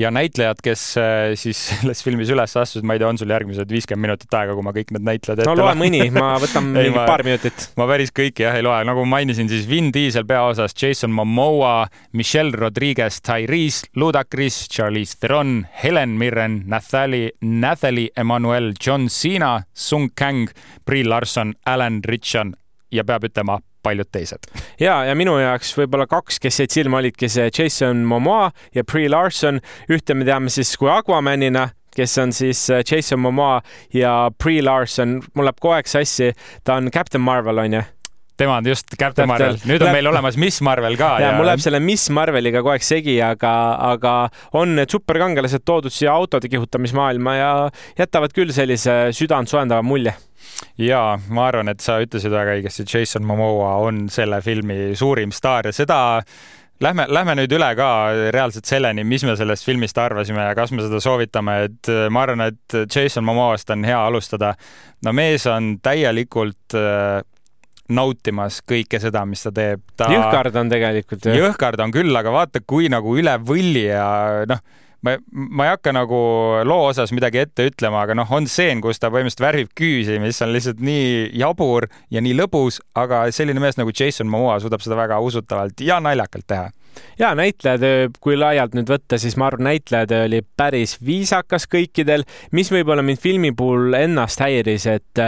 ja 0.00 0.10
näitlejad, 0.14 0.60
kes 0.64 0.84
äh, 1.00 1.32
siis 1.38 1.60
selles 1.70 2.02
filmis 2.04 2.30
üles 2.32 2.54
astusid, 2.56 2.86
ma 2.86 2.96
ei 2.96 3.02
tea, 3.02 3.10
on 3.12 3.20
sul 3.20 3.30
järgmised 3.32 3.70
viiskümmend 3.70 4.08
minutit 4.08 4.36
aega, 4.36 4.56
kui 4.56 4.66
ma 4.66 4.74
kõik 4.76 4.94
need 4.96 5.06
näitlejad 5.06 5.42
ette 5.42 5.50
no 5.50 5.56
loe 5.58 5.74
mõni, 5.78 6.02
ma 6.14 6.32
võtan 6.44 6.70
mingi 6.72 6.94
ma, 6.94 7.04
paar 7.08 7.24
minutit. 7.26 7.68
ma 7.80 7.86
päris 7.90 8.14
kõiki 8.16 8.46
jah 8.46 8.56
ei 8.58 8.64
loe, 8.66 8.80
nagu 8.88 9.04
mainisin, 9.08 9.50
siis 9.52 9.68
Vin 9.70 9.90
Diesel 9.94 10.26
peaosas, 10.28 10.74
Jason 10.76 11.12
Momoa, 11.14 11.88
Michelle 12.16 12.56
Rodriguez, 12.56 13.20
Tyrese 13.26 13.90
Ludacris, 14.00 14.62
Charlize 14.72 15.18
Theron, 15.20 15.64
Helen 15.82 16.16
Mirren, 16.20 16.62
Nathalie, 16.70 17.34
Nathalie 17.40 18.10
Emmanuel, 18.16 18.72
John 18.80 19.08
Cena, 19.12 19.58
Sung 19.74 20.10
Kang, 20.16 20.48
Brie 20.86 21.04
Larson, 21.04 21.54
Alan 21.66 22.00
Ritchson 22.06 22.54
ja 22.90 23.04
peab 23.06 23.28
ütlema 23.28 23.60
paljud 23.82 24.08
teised. 24.12 24.50
ja, 24.80 25.00
ja 25.04 25.14
minu 25.18 25.36
jaoks 25.40 25.72
võib-olla 25.78 26.06
kaks, 26.10 26.40
kes 26.42 26.62
jäid 26.62 26.74
silma, 26.74 27.00
olidki 27.00 27.28
see 27.32 27.50
Jason 27.50 28.04
Momoa 28.08 28.50
ja 28.74 28.84
Brie 28.84 29.08
Larson. 29.08 29.60
ühte 29.90 30.14
me 30.14 30.26
teame 30.28 30.52
siis 30.52 30.76
kui 30.80 30.90
Aquamanina, 30.92 31.68
kes 31.96 32.18
on 32.22 32.34
siis 32.36 32.66
äh, 32.70 32.84
Jason 32.86 33.20
Momoa 33.20 33.60
ja 33.94 34.30
Brie 34.42 34.62
Larson, 34.62 35.20
mul 35.34 35.48
läheb 35.48 35.60
kogu 35.60 35.78
aeg 35.78 35.90
sassi, 35.90 36.32
ta 36.64 36.78
on 36.80 36.90
Captain 36.94 37.22
Marvel, 37.22 37.64
onju 37.64 37.82
tema 38.40 38.56
on 38.56 38.66
just 38.66 38.86
Captain 38.98 39.28
Marvel, 39.28 39.58
nüüd 39.68 39.82
on 39.84 39.92
meil 39.92 40.08
olemas 40.08 40.38
Miss 40.40 40.62
Marvel 40.64 40.96
ka. 40.96 41.10
ja, 41.20 41.28
ja 41.28 41.36
mul 41.36 41.44
läheb 41.50 41.60
selle 41.60 41.80
Miss 41.84 42.08
Marveliga 42.14 42.62
kogu 42.62 42.72
aeg 42.72 42.86
segi, 42.86 43.18
aga, 43.24 43.52
aga 43.90 44.14
on 44.56 44.72
need 44.78 44.92
superkangelased 44.92 45.66
toodud 45.68 45.92
siia 45.92 46.14
autode 46.16 46.48
kihutamismaailma 46.52 47.36
ja 47.36 47.52
jätavad 48.00 48.32
küll 48.36 48.54
sellise 48.56 48.96
südant 49.16 49.52
soojendava 49.52 49.84
mulje 49.84 50.16
ja 50.78 51.18
ma 51.28 51.48
arvan, 51.50 51.72
et 51.72 51.82
sa 51.84 51.98
ütlesid 52.02 52.32
väga 52.32 52.56
õigesti, 52.58 52.86
Jason 52.88 53.26
Momoa 53.26 53.76
on 53.84 54.08
selle 54.12 54.40
filmi 54.44 54.96
suurim 54.98 55.34
staar 55.34 55.70
ja 55.70 55.76
seda 55.76 56.00
Lähme, 56.80 57.04
lähme 57.12 57.34
nüüd 57.36 57.52
üle 57.52 57.66
ka 57.76 57.86
reaalselt 58.32 58.64
selleni, 58.64 59.02
mis 59.04 59.20
me 59.28 59.34
sellest 59.36 59.66
filmist 59.68 59.98
arvasime 60.00 60.46
ja 60.46 60.54
kas 60.56 60.70
me 60.72 60.80
seda 60.80 60.96
soovitame, 61.04 61.56
et 61.66 61.90
äh, 61.92 62.06
ma 62.08 62.22
arvan, 62.24 62.46
et 62.46 62.76
Jason 62.86 63.26
Momoast 63.28 63.68
on 63.74 63.84
hea 63.84 63.98
alustada. 64.00 64.54
no 65.04 65.12
mees 65.12 65.44
on 65.44 65.74
täielikult 65.84 66.78
äh, 66.80 67.20
nautimas 67.92 68.62
kõike 68.64 69.00
seda, 69.02 69.26
mis 69.28 69.44
ta 69.44 69.52
teeb 69.52 69.82
ta.... 69.92 70.08
jõhkard 70.08 70.56
on 70.56 70.72
tegelikult. 70.72 71.28
jõhkard 71.36 71.84
on 71.84 71.92
küll, 71.92 72.16
aga 72.16 72.32
vaata, 72.32 72.64
kui 72.64 72.88
nagu 72.88 73.12
üle 73.18 73.36
võlli 73.44 73.84
ja 73.90 74.08
noh 74.48 74.64
ma, 75.06 75.16
ma 75.32 75.66
ei 75.66 75.72
hakka 75.74 75.94
nagu 75.96 76.18
loo 76.66 76.88
osas 76.90 77.12
midagi 77.16 77.42
ette 77.44 77.68
ütlema, 77.70 78.04
aga 78.04 78.16
noh, 78.18 78.32
on 78.36 78.48
stseen, 78.50 78.82
kus 78.84 79.00
ta 79.00 79.10
põhimõtteliselt 79.12 79.46
värvib 79.46 79.72
küüsi, 79.78 80.18
mis 80.22 80.40
on 80.44 80.52
lihtsalt 80.54 80.82
nii 80.84 81.30
jabur 81.40 81.88
ja 82.12 82.22
nii 82.24 82.36
lõbus, 82.42 82.80
aga 82.98 83.26
selline 83.34 83.62
mees 83.62 83.80
nagu 83.80 83.94
Jason 83.94 84.30
Momoa 84.30 84.58
suudab 84.62 84.84
seda 84.84 84.98
väga 85.00 85.20
usutavalt 85.24 85.80
ja 85.84 86.00
naljakalt 86.04 86.48
teha. 86.50 86.68
Ja 87.20 87.30
näitlejatöö, 87.38 88.08
kui 88.20 88.34
laialt 88.36 88.74
nüüd 88.74 88.90
võtta, 88.90 89.18
siis 89.20 89.36
ma 89.38 89.46
arvan, 89.46 89.68
näitlejatöö 89.68 90.24
oli 90.26 90.40
päris 90.58 90.96
viisakas 91.06 91.68
kõikidel, 91.70 92.26
mis 92.56 92.72
võib-olla 92.72 93.04
mind 93.06 93.20
filmi 93.22 93.52
puhul 93.56 93.94
ennast 93.94 94.42
häiris, 94.42 94.88
et 94.90 95.22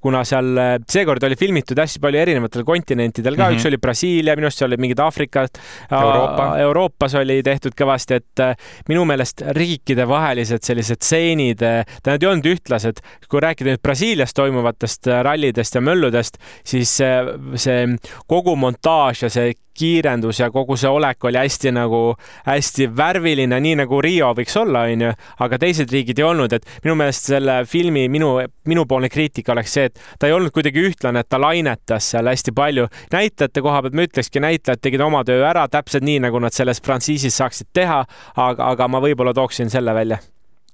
kuna 0.00 0.22
seal 0.28 0.56
äh, 0.58 0.74
seekord 0.88 1.24
oli 1.28 1.36
filmitud 1.38 1.78
hästi 1.80 2.00
palju 2.02 2.20
erinevatel 2.22 2.64
kontinentidel 2.68 3.36
ka 3.36 3.44
mm, 3.44 3.54
-hmm. 3.54 3.60
üks 3.60 3.68
oli 3.68 3.78
Brasiilia, 3.78 4.36
minu 4.38 4.48
arust 4.48 4.62
seal 4.62 4.70
olid 4.70 4.82
mingid 4.84 5.02
Aafrikat 5.04 5.60
Euroopa., 5.92 6.46
Euroopas 6.64 7.14
oli 7.20 7.40
tehtud 7.46 7.76
kõvasti, 7.78 8.20
et 8.20 8.44
äh, 8.44 8.54
minu 8.88 9.04
meelest 9.08 9.44
riikidevahelised 9.56 10.64
sellised 10.66 11.02
stseenid, 11.02 11.62
äh, 11.62 11.98
nad 12.06 12.22
ei 12.22 12.28
olnud 12.28 12.48
ühtlased. 12.54 13.04
kui 13.30 13.40
rääkida 13.40 13.70
nüüd 13.70 13.82
Brasiilias 13.82 14.34
toimuvatest 14.34 15.06
rallidest 15.22 15.74
ja 15.74 15.80
mölludest, 15.80 16.38
siis 16.64 16.96
see, 16.96 17.12
see 17.54 17.84
kogu 18.26 18.56
montaaž 18.56 19.22
ja 19.22 19.30
see 19.30 19.52
kiirendus 19.80 20.40
ja 20.40 20.50
kogu 20.52 20.76
see 20.78 20.90
olek 20.90 21.24
oli 21.24 21.38
hästi 21.40 21.72
nagu, 21.74 22.00
hästi 22.46 22.90
värviline, 22.96 23.60
nii 23.64 23.78
nagu 23.82 24.00
Rio 24.04 24.32
võiks 24.36 24.56
olla, 24.60 24.84
onju, 24.90 25.12
aga 25.44 25.58
teised 25.62 25.92
riigid 25.92 26.20
ei 26.20 26.26
olnud, 26.26 26.52
et 26.56 26.66
minu 26.84 26.96
meelest 27.00 27.30
selle 27.32 27.60
filmi 27.68 28.06
minu, 28.12 28.34
minupoolne 28.68 29.10
kriitika 29.12 29.54
oleks 29.54 29.76
see, 29.78 29.89
et 29.90 30.00
ta 30.18 30.30
ei 30.30 30.36
olnud 30.36 30.54
kuidagi 30.54 30.86
ühtlane, 30.90 31.22
et 31.22 31.30
ta 31.30 31.40
lainetas 31.40 32.10
seal 32.14 32.30
hästi 32.30 32.54
palju. 32.56 32.88
näitlejate 33.12 33.62
koha 33.62 33.82
pealt 33.84 33.98
ma 33.98 34.08
ütlekski, 34.08 34.42
näitlejad 34.42 34.82
tegid 34.82 35.04
oma 35.04 35.22
töö 35.26 35.44
ära 35.46 35.66
täpselt 35.68 36.06
nii, 36.06 36.20
nagu 36.26 36.40
nad 36.42 36.56
selles 36.56 36.82
frantsiisis 36.82 37.36
saaksid 37.42 37.70
teha, 37.76 38.04
aga, 38.36 38.72
aga 38.74 38.88
ma 38.88 39.02
võib-olla 39.02 39.34
tooksin 39.36 39.70
selle 39.70 39.94
välja 39.94 40.20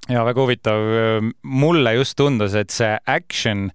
ja 0.09 0.23
väga 0.27 0.43
huvitav, 0.43 0.83
mulle 1.43 1.97
just 1.97 2.17
tundus, 2.19 2.55
et 2.55 2.71
see 2.71 2.93
action 3.11 3.71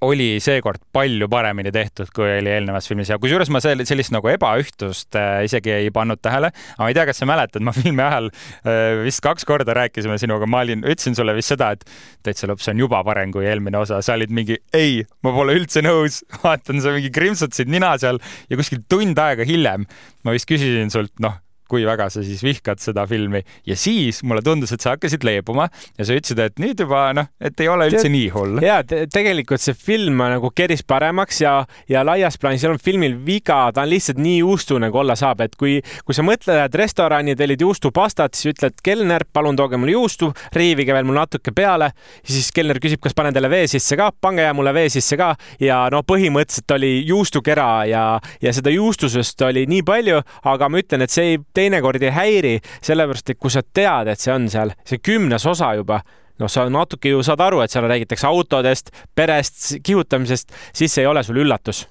oli 0.00 0.38
seekord 0.40 0.80
palju 0.92 1.28
paremini 1.28 1.72
tehtud, 1.74 2.08
kui 2.16 2.26
oli 2.38 2.52
eelnevas 2.52 2.88
filmis 2.88 3.10
ja 3.12 3.18
kusjuures 3.20 3.50
ma 3.52 3.60
sel-, 3.62 3.84
sellist 3.88 4.12
nagu 4.14 4.30
ebaühtlust 4.32 5.18
äh, 5.18 5.42
isegi 5.44 5.74
ei 5.74 5.90
pannud 5.94 6.22
tähele. 6.24 6.50
aga 6.50 6.80
ma 6.80 6.88
ei 6.88 6.96
tea, 6.96 7.06
kas 7.08 7.20
sa 7.20 7.28
mäletad, 7.28 7.64
ma 7.64 7.74
filmi 7.76 8.04
ajal 8.04 8.30
äh, 8.30 9.02
vist 9.04 9.22
kaks 9.24 9.44
korda 9.48 9.76
rääkisime 9.76 10.18
sinuga, 10.20 10.48
ma 10.48 10.62
olin, 10.64 10.84
ütlesin 10.86 11.18
sulle 11.18 11.36
vist 11.36 11.52
seda, 11.52 11.72
et 11.76 11.84
täitsa 12.26 12.48
lõpp, 12.50 12.62
see 12.64 12.72
on 12.76 12.84
juba 12.86 13.02
parem 13.06 13.34
kui 13.34 13.48
eelmine 13.48 13.80
osa, 13.80 14.00
sa 14.04 14.16
olid 14.18 14.32
mingi 14.34 14.56
ei, 14.76 15.02
ma 15.26 15.34
pole 15.36 15.58
üldse 15.58 15.84
nõus, 15.84 16.22
vaatan, 16.44 16.80
sa 16.84 16.94
mingi 16.96 17.12
krimpsutasid 17.14 17.70
nina 17.72 17.94
seal. 18.00 18.22
Ja 18.48 18.56
kuskil 18.60 18.80
tund 18.88 19.18
aega 19.20 19.44
hiljem 19.48 19.84
ma 20.24 20.34
vist 20.36 20.48
küsisin 20.48 20.92
sult, 20.92 21.14
noh 21.22 21.36
kui 21.68 21.84
väga 21.86 22.08
sa 22.12 22.24
siis 22.24 22.42
vihkad 22.44 22.80
seda 22.82 23.04
filmi 23.08 23.42
ja 23.68 23.76
siis 23.78 24.22
mulle 24.26 24.42
tundus, 24.44 24.72
et 24.74 24.84
sa 24.84 24.94
hakkasid 24.94 25.24
leebuma 25.26 25.68
ja 25.98 26.06
sa 26.06 26.16
ütlesid, 26.16 26.40
et 26.42 26.62
nüüd 26.62 26.80
juba 26.84 27.08
noh, 27.16 27.28
et 27.40 27.60
ei 27.60 27.68
ole 27.70 27.88
üldse 27.90 28.06
Tead, 28.06 28.14
nii 28.14 28.28
hull. 28.34 28.62
ja 28.64 28.80
te 28.86 29.04
tegelikult 29.12 29.62
see 29.62 29.76
film 29.76 30.22
nagu 30.22 30.50
keris 30.56 30.84
paremaks 30.88 31.42
ja, 31.42 31.54
ja 31.90 32.04
laias 32.06 32.38
plaanis 32.40 32.64
ei 32.64 32.70
olnud 32.72 32.84
filmil 32.84 33.18
viga, 33.26 33.60
ta 33.74 33.84
on 33.84 33.92
lihtsalt 33.92 34.20
nii 34.22 34.38
juustu 34.40 34.78
nagu 34.82 35.02
olla 35.02 35.16
saab, 35.18 35.42
et 35.44 35.56
kui, 35.60 35.78
kui 36.06 36.16
sa 36.16 36.24
mõtled, 36.26 36.62
et 36.64 36.78
restorani 36.78 37.36
tellid 37.38 37.62
juustupastat, 37.64 38.36
siis 38.38 38.54
ütled, 38.54 38.78
kelner, 38.84 39.26
palun 39.32 39.58
tooge 39.58 39.80
mulle 39.80 39.96
juustu, 39.96 40.30
riivige 40.56 40.96
veel 40.96 41.06
mul 41.08 41.18
natuke 41.20 41.52
peale. 41.54 41.90
siis 42.24 42.50
kelner 42.54 42.80
küsib, 42.82 43.00
kas 43.02 43.14
panen 43.16 43.34
teile 43.34 43.50
vee 43.50 43.66
sisse 43.70 43.96
ka, 43.98 44.10
pange 44.20 44.46
ja 44.46 44.54
mulle 44.56 44.72
vee 44.74 44.88
sisse 44.92 45.16
ka 45.18 45.34
ja 45.60 45.80
no 45.92 46.02
põhimõtteliselt 46.06 46.76
oli 46.76 46.92
juustukera 47.08 47.68
ja, 47.88 48.04
ja 48.42 48.52
seda 48.54 48.72
juustusest 48.72 49.42
oli 49.46 49.66
nii 49.68 49.84
palju, 49.86 50.20
aga 50.48 50.68
ma 50.68 50.82
ütlen, 50.82 51.04
et 51.04 51.14
see 51.14 51.34
ei 51.34 51.38
teinekord 51.58 52.06
ei 52.06 52.14
häiri, 52.14 52.54
sellepärast 52.84 53.34
et 53.34 53.42
kui 53.42 53.52
sa 53.52 53.62
tead, 53.62 54.12
et 54.12 54.22
see 54.22 54.32
on 54.34 54.48
seal, 54.52 54.74
see 54.88 55.02
kümnes 55.02 55.46
osa 55.50 55.74
juba, 55.78 56.00
noh, 56.38 56.50
sa 56.50 56.68
natuke 56.70 57.12
ju 57.12 57.22
saad 57.26 57.42
aru, 57.44 57.62
et 57.64 57.74
seal 57.74 57.88
räägitakse 57.90 58.30
autodest, 58.30 58.94
perest, 59.18 59.78
kihutamisest, 59.84 60.54
siis 60.72 60.94
see 60.94 61.06
ei 61.06 61.10
ole 61.10 61.26
sul 61.26 61.42
üllatus 61.44 61.86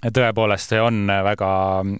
tõepoolest, 0.00 0.72
see 0.72 0.80
on 0.80 1.04
väga 1.06 1.50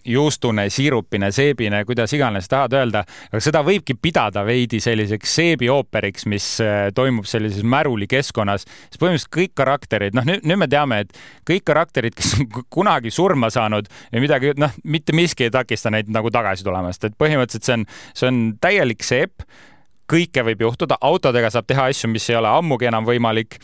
juustune, 0.09 0.66
siirupine, 0.72 1.30
seebine, 1.34 1.82
kuidas 1.88 2.14
iganes 2.16 2.48
tahad 2.48 2.74
öelda, 2.78 3.03
aga 3.28 3.42
seda 3.44 3.62
võibki 3.66 3.96
pidada 4.01 4.44
veidi 4.46 4.80
selliseks 4.80 5.34
seebiooperiks, 5.40 6.26
mis 6.30 6.46
äh, 6.64 6.88
toimub 6.96 7.28
sellises 7.28 7.64
märulikeskkonnas. 7.66 8.64
sest 8.64 9.01
põhimõtteliselt 9.03 9.34
kõik 9.36 9.55
karakterid, 9.61 10.16
noh 10.16 10.26
nüüd, 10.28 10.46
nüüd 10.48 10.62
me 10.62 10.68
teame, 10.70 11.03
et 11.05 11.18
kõik 11.48 11.66
karakterid, 11.68 12.16
kes 12.16 12.38
on 12.38 12.48
kunagi 12.72 13.12
surma 13.12 13.51
saanud 13.53 13.90
ja 14.12 14.22
midagi, 14.22 14.55
noh, 14.61 14.72
mitte 14.84 15.16
miski 15.16 15.48
ei 15.48 15.55
takista 15.55 15.92
neid 15.92 16.09
nagu 16.12 16.32
tagasi 16.32 16.64
tulemast, 16.64 17.05
et 17.05 17.18
põhimõtteliselt 17.20 17.68
see 17.68 17.80
on, 17.80 17.88
see 18.14 18.30
on 18.30 18.40
täielik 18.61 19.05
seep. 19.07 19.44
Kõike 20.11 20.42
võib 20.42 20.64
juhtuda, 20.64 20.96
autodega 21.07 21.53
saab 21.55 21.68
teha 21.70 21.84
asju, 21.92 22.09
mis 22.11 22.24
ei 22.32 22.34
ole 22.34 22.51
ammugi 22.51 22.88
enam 22.88 23.05
võimalik. 23.07 23.61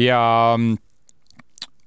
Ja 0.00 0.20
mm, 0.56 0.78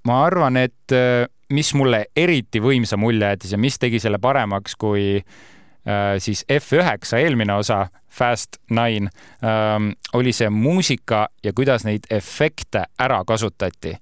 ma 0.05 0.19
arvan, 0.27 0.59
et 0.61 0.93
äh, 0.93 1.25
mis 1.49 1.73
mulle 1.73 2.05
eriti 2.15 2.61
võimsa 2.63 2.97
mulje 2.97 3.33
jättis 3.33 3.51
ja 3.51 3.57
mis 3.57 3.79
tegi 3.79 3.99
selle 3.99 4.19
paremaks 4.21 4.75
kui 4.79 5.17
äh, 5.17 6.15
siis 6.23 6.45
F9 6.51 7.17
eelmine 7.19 7.53
osa, 7.53 7.87
Fast 8.13 8.59
Nine 8.69 9.09
ähm,, 9.41 9.95
oli 10.13 10.33
see 10.33 10.49
muusika 10.53 11.27
ja 11.43 11.53
kuidas 11.53 11.85
neid 11.85 12.05
efekte 12.13 12.85
ära 13.01 13.23
kasutati 13.25 13.95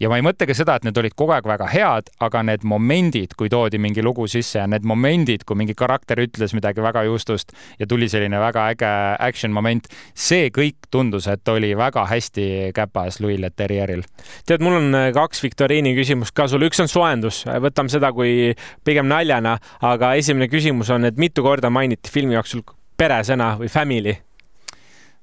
ja 0.00 0.10
ma 0.10 0.18
ei 0.18 0.24
mõtle 0.24 0.48
ka 0.48 0.56
seda, 0.56 0.76
et 0.78 0.86
need 0.86 0.98
olid 1.00 1.14
kogu 1.18 1.34
aeg 1.36 1.46
väga 1.48 1.68
head, 1.70 2.10
aga 2.24 2.42
need 2.46 2.64
momendid, 2.68 3.34
kui 3.38 3.50
toodi 3.52 3.80
mingi 3.82 4.04
lugu 4.04 4.26
sisse 4.30 4.60
ja 4.60 4.66
need 4.70 4.86
momendid, 4.88 5.44
kui 5.48 5.58
mingi 5.60 5.76
karakter 5.78 6.22
ütles 6.24 6.54
midagi 6.56 6.82
väga 6.84 7.04
juustust 7.08 7.52
ja 7.80 7.88
tuli 7.90 8.08
selline 8.10 8.40
väga 8.40 8.68
äge 8.74 8.92
action 9.20 9.54
moment, 9.54 9.90
see 10.14 10.48
kõik 10.54 10.90
tundus, 10.90 11.28
et 11.30 11.52
oli 11.52 11.72
väga 11.78 12.06
hästi 12.10 12.46
käpas 12.76 13.20
Louis 13.20 13.40
Leterrieril. 13.40 14.04
tead, 14.46 14.64
mul 14.64 14.78
on 14.80 14.96
äh, 14.96 15.10
kaks 15.16 15.44
viktoriini 15.44 15.94
küsimust 15.98 16.34
ka 16.36 16.48
sulle, 16.48 16.70
üks 16.70 16.80
on 16.82 16.90
soojendus, 16.90 17.44
võtame 17.60 17.92
seda 17.92 18.12
kui 18.16 18.54
pigem 18.84 19.08
naljana, 19.10 19.58
aga 19.84 20.14
esimene 20.18 20.48
küsimus 20.50 20.90
on, 20.94 21.04
et 21.08 21.20
mitu 21.20 21.44
korda 21.44 21.70
mainiti 21.70 22.12
filmi 22.12 22.38
jooksul 22.38 22.64
peresõna 23.00 23.54
või 23.60 23.70
family 23.72 24.16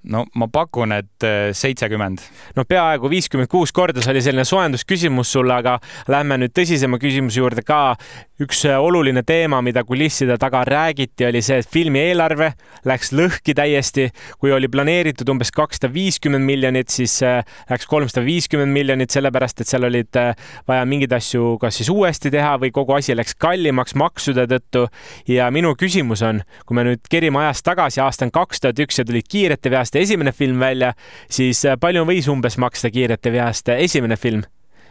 no 0.03 0.25
ma 0.35 0.47
pakun, 0.51 0.91
et 0.95 1.23
äh, 1.25 1.49
seitsekümmend. 1.55 2.21
no 2.55 2.63
peaaegu 2.67 3.09
viiskümmend 3.09 3.49
kuus 3.51 3.73
korda, 3.75 4.01
see 4.01 4.13
oli 4.13 4.21
selline 4.23 4.45
soojendusküsimus 4.47 5.31
sulle, 5.35 5.57
aga 5.57 5.77
lähme 6.11 6.37
nüüd 6.41 6.53
tõsisema 6.55 6.99
küsimuse 7.01 7.41
juurde 7.41 7.63
ka. 7.67 7.97
üks 8.41 8.63
äh, 8.69 8.77
oluline 8.79 9.23
teema, 9.25 9.61
mida 9.65 9.83
kulisside 9.83 10.37
taga 10.37 10.63
räägiti, 10.67 11.25
oli 11.27 11.41
see, 11.41 11.59
et 11.59 11.69
filmi 11.69 11.99
eelarve 12.05 12.51
läks 12.85 13.11
lõhki 13.11 13.55
täiesti. 13.57 14.09
kui 14.39 14.53
oli 14.53 14.67
planeeritud 14.71 15.29
umbes 15.29 15.51
kakssada 15.51 15.91
viiskümmend 15.93 16.45
miljonit, 16.45 16.89
siis 16.93 17.19
äh, 17.25 17.43
läks 17.69 17.89
kolmsada 17.89 18.25
viiskümmend 18.25 18.73
miljonit, 18.73 19.11
sellepärast 19.11 19.61
et 19.61 19.67
seal 19.67 19.87
olid 19.89 20.21
vaja 20.67 20.85
mingeid 20.85 21.13
asju 21.13 21.57
kas 21.61 21.79
siis 21.79 21.89
uuesti 21.91 22.31
teha 22.31 22.55
või 22.61 22.71
kogu 22.71 22.95
asi 22.97 23.15
läks 23.15 23.35
kallimaks 23.39 23.95
maksude 23.95 24.47
tõttu. 24.47 24.87
ja 25.27 25.51
minu 25.51 25.73
küsimus 25.75 26.21
on, 26.23 26.41
kui 26.65 26.75
me 26.77 26.85
nüüd 26.87 27.09
kerime 27.09 27.41
ajas 27.43 27.63
tagasi, 27.63 28.01
aasta 28.01 28.25
on 28.27 28.31
kaks 28.31 28.61
tuhat 28.61 28.79
üks 28.79 28.99
ja 28.99 29.05
tulid 29.05 29.27
kiirete 29.29 29.71
veast 29.71 29.86
aasta 29.88 30.03
esimene 30.03 30.31
film 30.35 30.59
välja, 30.59 30.93
siis 31.31 31.63
äh, 31.65 31.77
palju 31.79 32.05
võis 32.07 32.27
umbes 32.31 32.57
maksta 32.59 32.91
Kiirete 32.91 33.31
veast 33.31 33.73
esimene 33.77 34.17
film? 34.17 34.43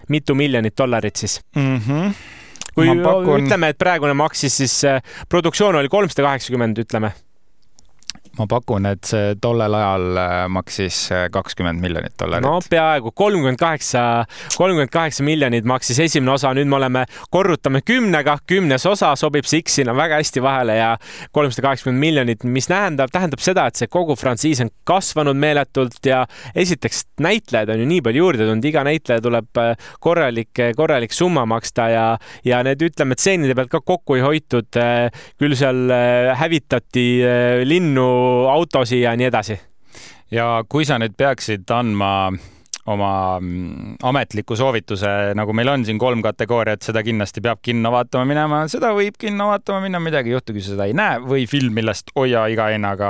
mitu 0.08 0.36
miljonit 0.38 0.76
dollarit 0.78 1.16
siis 1.16 1.40
mm? 1.56 1.78
-hmm. 1.78 2.10
kui 2.74 2.86
pakun... 3.02 3.42
ütleme, 3.42 3.68
et 3.68 3.78
praegune 3.78 4.14
maksis 4.14 4.56
siis, 4.56 4.84
äh, 4.84 5.02
produktsioon 5.28 5.74
oli 5.74 5.88
kolmsada 5.88 6.22
kaheksakümmend, 6.22 6.78
ütleme 6.78 7.10
ma 8.38 8.46
pakun, 8.50 8.86
et 8.90 9.06
see 9.08 9.34
tollel 9.42 9.74
ajal 9.76 10.20
äh, 10.20 10.34
maksis 10.52 10.98
äh, 11.14 11.26
kakskümmend 11.32 11.80
miljonit 11.82 12.14
dollarit. 12.20 12.44
no 12.44 12.58
peaaegu 12.70 13.12
kolmkümmend 13.16 13.60
kaheksa, 13.60 14.02
kolmkümmend 14.56 14.92
kaheksa 14.92 15.24
miljonit 15.26 15.66
maksis 15.68 16.00
esimene 16.04 16.34
osa, 16.34 16.52
nüüd 16.56 16.68
me 16.70 16.78
oleme, 16.78 17.04
korrutame 17.32 17.82
kümnega, 17.86 18.38
kümnes 18.46 18.86
osa 18.86 19.14
sobib 19.16 19.46
Six 19.46 19.78
sinna 19.80 19.94
väga 19.96 20.20
hästi 20.20 20.42
vahele 20.42 20.76
ja 20.78 20.90
kolmsada 21.32 21.68
kaheksakümmend 21.68 22.02
miljonit, 22.02 22.44
mis 22.44 22.68
tähendab, 22.70 23.12
tähendab 23.14 23.42
seda, 23.44 23.66
et 23.70 23.80
see 23.80 23.90
kogu 23.92 24.16
frantsiis 24.18 24.62
on 24.64 24.72
kasvanud 24.88 25.38
meeletult 25.38 25.98
ja 26.06 26.24
esiteks 26.54 27.06
näitlejaid 27.22 27.72
on 27.72 27.82
ju 27.84 27.88
nii 27.90 28.02
palju 28.04 28.24
juurde 28.24 28.44
tulnud, 28.44 28.68
iga 28.68 28.84
näitleja 28.86 29.24
tuleb 29.24 29.62
äh, 29.62 29.90
korralik, 30.04 30.64
korralik 30.76 31.16
summa 31.16 31.46
maksta 31.48 31.88
ja, 31.92 32.06
ja 32.44 32.62
need, 32.66 32.84
ütleme, 32.90 33.16
tseenide 33.18 33.56
pealt 33.56 33.72
ka 33.72 33.82
kokku 33.84 34.18
ei 34.18 34.24
hoitud. 34.24 34.80
küll 35.40 35.54
seal 35.56 35.90
hävitati 36.36 37.04
linnu 37.64 38.06
autosid 38.52 39.02
ja 39.02 39.16
nii 39.16 39.30
edasi. 39.30 39.58
ja 40.30 40.64
kui 40.68 40.84
sa 40.84 40.98
nüüd 40.98 41.16
peaksid 41.16 41.70
andma 41.70 42.12
oma 42.86 43.40
mm, 43.40 43.96
ametliku 44.06 44.56
soovituse, 44.56 45.08
nagu 45.34 45.54
meil 45.56 45.68
on 45.72 45.84
siin 45.86 45.98
kolm 45.98 46.22
kategooriat, 46.22 46.84
seda 46.86 47.02
kindlasti 47.06 47.42
peab 47.42 47.58
kinno 47.64 47.90
vaatama 47.94 48.28
minema, 48.28 48.60
seda 48.70 48.92
võib 48.94 49.18
kinno 49.18 49.48
vaatama 49.50 49.82
minna, 49.82 50.00
midagi 50.02 50.30
ei 50.30 50.36
juhtu, 50.36 50.54
kui 50.54 50.62
sa 50.62 50.74
seda 50.74 50.86
ei 50.86 50.94
näe 50.96 51.18
või 51.24 51.48
film, 51.50 51.74
millest 51.74 52.14
hoia 52.16 52.46
iga 52.52 52.70
hinnaga 52.74 53.08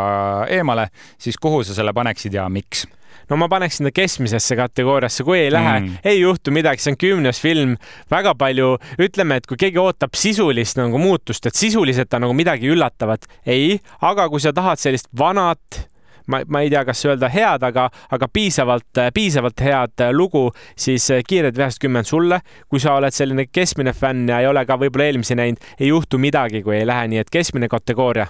eemale, 0.53 0.89
siis 1.21 1.37
kuhu 1.41 1.63
sa 1.67 1.77
selle 1.77 1.93
paneksid 1.97 2.37
ja 2.37 2.49
miks? 2.53 2.87
No 3.31 3.39
ma 3.41 3.49
paneksin 3.51 3.89
ta 3.89 3.95
keskmisesse 3.95 4.57
kategooriasse, 4.59 5.25
kui 5.27 5.41
ei 5.45 5.51
lähe. 5.53 5.81
Mm., 5.81 5.99
ei 6.05 6.21
juhtu 6.21 6.55
midagi, 6.55 6.83
see 6.83 6.95
on 6.95 7.01
kümnes 7.01 7.43
film, 7.43 7.77
väga 8.13 8.37
palju, 8.39 8.77
ütleme, 9.03 9.41
et 9.41 9.51
kui 9.51 9.59
keegi 9.61 9.83
ootab 9.83 10.17
sisulist 10.19 10.81
nagu 10.81 11.01
muutust, 11.03 11.47
et 11.47 11.59
sisuliselt 11.59 12.15
on 12.17 12.27
nagu 12.27 12.37
midagi 12.37 12.71
üllatavat, 12.73 13.29
ei, 13.47 13.77
aga 14.07 14.31
kui 14.33 14.43
sa 14.43 14.55
tahad 14.57 14.83
sellist 14.83 15.11
vanat 15.19 15.87
ma, 16.27 16.41
ma 16.47 16.63
ei 16.65 16.71
tea, 16.71 16.83
kas 16.87 17.05
öelda 17.07 17.31
head, 17.33 17.67
aga, 17.67 17.89
aga 18.13 18.29
piisavalt, 18.33 19.03
piisavalt 19.15 19.63
head 19.63 20.07
lugu, 20.15 20.49
siis 20.79 21.09
Kiired 21.29 21.59
vihased 21.59 21.83
kümmend 21.83 22.09
sulle. 22.09 22.41
kui 22.69 22.81
sa 22.83 22.97
oled 22.99 23.15
selline 23.15 23.47
keskmine 23.47 23.95
fänn 23.95 24.29
ja 24.31 24.41
ei 24.43 24.51
ole 24.51 24.65
ka 24.67 24.79
võib-olla 24.81 25.11
eelmisi 25.11 25.39
näinud, 25.39 25.63
ei 25.81 25.93
juhtu 25.93 26.19
midagi, 26.19 26.63
kui 26.67 26.81
ei 26.81 26.87
lähe, 26.87 27.07
nii 27.13 27.23
et 27.23 27.31
keskmine 27.33 27.69
kategooria 27.71 28.27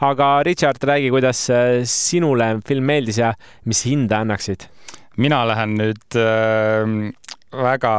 aga 0.00 0.42
Richard, 0.42 0.82
räägi, 0.82 1.10
kuidas 1.10 1.50
äh, 1.50 1.82
sinule 1.84 2.60
film 2.66 2.84
meeldis 2.84 3.18
ja 3.18 3.34
mis 3.64 3.84
hinde 3.86 4.16
annaksid? 4.16 4.68
mina 5.16 5.44
lähen 5.46 5.76
nüüd 5.78 6.16
äh, 6.18 7.12
väga 7.54 7.94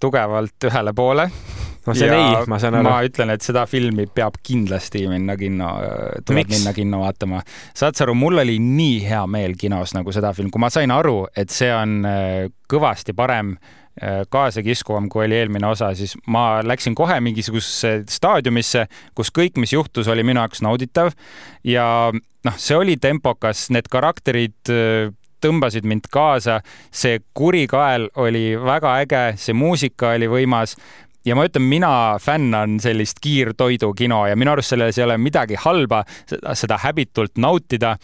tugevalt 0.00 0.68
ühele 0.68 0.92
poole. 0.92 1.30
No 1.86 1.94
see 1.96 2.10
on 2.10 2.16
ei, 2.18 2.44
ma 2.50 2.58
saan 2.62 2.78
aru. 2.80 2.88
ma 2.88 2.98
ütlen, 3.06 3.32
et 3.34 3.44
seda 3.44 3.64
filmi 3.70 4.08
peab 4.12 4.38
kindlasti 4.44 5.04
minna 5.10 5.36
kinno, 5.40 5.72
tuleb 6.24 6.42
Miks? 6.42 6.54
minna 6.56 6.74
kinno 6.76 7.02
vaatama. 7.02 7.42
saad 7.76 7.98
sa 7.98 8.06
aru, 8.06 8.16
mul 8.18 8.42
oli 8.44 8.58
nii 8.62 9.02
hea 9.08 9.24
meel 9.30 9.56
kinos 9.60 9.94
nagu 9.96 10.14
seda 10.14 10.32
film, 10.36 10.52
kui 10.54 10.62
ma 10.62 10.70
sain 10.72 10.92
aru, 10.94 11.20
et 11.36 11.52
see 11.54 11.70
on 11.74 12.00
äh, 12.08 12.48
kõvasti 12.70 13.14
parem 13.18 13.54
äh, 13.56 14.24
kaasakiskuvam, 14.32 15.10
kui 15.12 15.26
oli 15.26 15.38
eelmine 15.40 15.70
osa, 15.70 15.92
siis 15.98 16.16
ma 16.26 16.62
läksin 16.66 16.96
kohe 16.98 17.20
mingisugusesse 17.24 18.02
staadiumisse, 18.10 18.88
kus 19.18 19.32
kõik, 19.34 19.60
mis 19.62 19.76
juhtus, 19.76 20.10
oli 20.10 20.26
minu 20.26 20.42
jaoks 20.44 20.64
nauditav 20.66 21.14
ja 21.66 21.86
noh, 22.14 22.60
see 22.60 22.76
oli 22.78 22.98
tempokas, 23.00 23.68
need 23.74 23.90
karakterid 23.92 24.74
äh, 24.74 25.14
tõmbasid 25.42 25.86
mind 25.86 26.08
kaasa, 26.12 26.60
see 26.90 27.20
kurikael 27.36 28.08
oli 28.18 28.52
väga 28.58 28.96
äge, 29.04 29.24
see 29.40 29.56
muusika 29.56 30.14
oli 30.16 30.30
võimas 30.30 30.76
ja 31.28 31.36
ma 31.36 31.44
ütlen, 31.48 31.66
mina 31.68 31.90
fännan 32.22 32.78
sellist 32.82 33.20
kiirtoidukino 33.24 34.24
ja 34.30 34.38
minu 34.38 34.54
arust 34.54 34.74
selles 34.74 34.98
ei 34.98 35.04
ole 35.04 35.18
midagi 35.20 35.58
halba, 35.60 36.04
seda 36.28 36.80
häbitult 36.82 37.36
nautida 37.40 37.96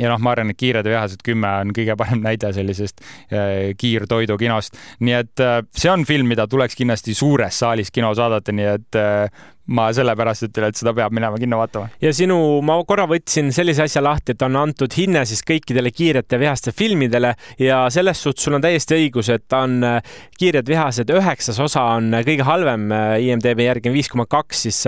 ja 0.00 0.10
noh, 0.10 0.20
ma 0.22 0.34
arvan, 0.34 0.52
et 0.52 0.58
Kiired 0.60 0.88
vihased 0.88 1.22
kümme 1.26 1.50
on 1.60 1.74
kõige 1.76 1.96
parem 1.98 2.22
näide 2.24 2.52
sellisest 2.56 3.02
äh, 3.02 3.72
kiirtoidukinost. 3.78 4.78
nii 5.04 5.16
et 5.18 5.44
äh, 5.44 5.60
see 5.76 5.92
on 5.92 6.06
film, 6.08 6.30
mida 6.30 6.46
tuleks 6.50 6.78
kindlasti 6.78 7.14
suures 7.16 7.58
saalis 7.62 7.92
kinos 7.94 8.20
vaadata, 8.20 8.54
nii 8.56 8.68
et 8.76 9.00
äh, 9.00 9.42
ma 9.70 9.86
sellepärast 9.94 10.48
ütlen, 10.48 10.70
et 10.70 10.78
seda 10.78 10.92
peab 10.96 11.14
minema 11.14 11.38
kinno 11.38 11.60
vaatama. 11.60 11.90
ja 12.02 12.12
sinu, 12.16 12.36
ma 12.66 12.78
korra 12.88 13.06
võtsin 13.10 13.52
sellise 13.54 13.84
asja 13.84 14.02
lahti, 14.02 14.34
et 14.34 14.42
on 14.42 14.56
antud 14.58 14.92
hinne 14.96 15.22
siis 15.28 15.44
kõikidele 15.46 15.92
kiirete 15.94 16.38
vihaste 16.40 16.72
filmidele 16.74 17.34
ja 17.60 17.84
selles 17.92 18.22
suhtes 18.22 18.46
sul 18.46 18.56
on 18.58 18.64
täiesti 18.64 18.96
õigus, 18.98 19.30
et 19.32 19.52
on 19.56 19.78
äh, 19.86 20.16
Kiired 20.40 20.68
vihased 20.70 21.10
üheksas 21.12 21.60
osa 21.62 21.84
on 21.98 22.14
äh, 22.16 22.24
kõige 22.26 22.46
halvem 22.48 22.88
äh, 22.94 23.14
IMDB 23.26 23.62
järgi 23.66 23.92
on 23.92 23.96
viis 23.96 24.10
koma 24.10 24.26
kaks, 24.30 24.64
siis 24.66 24.80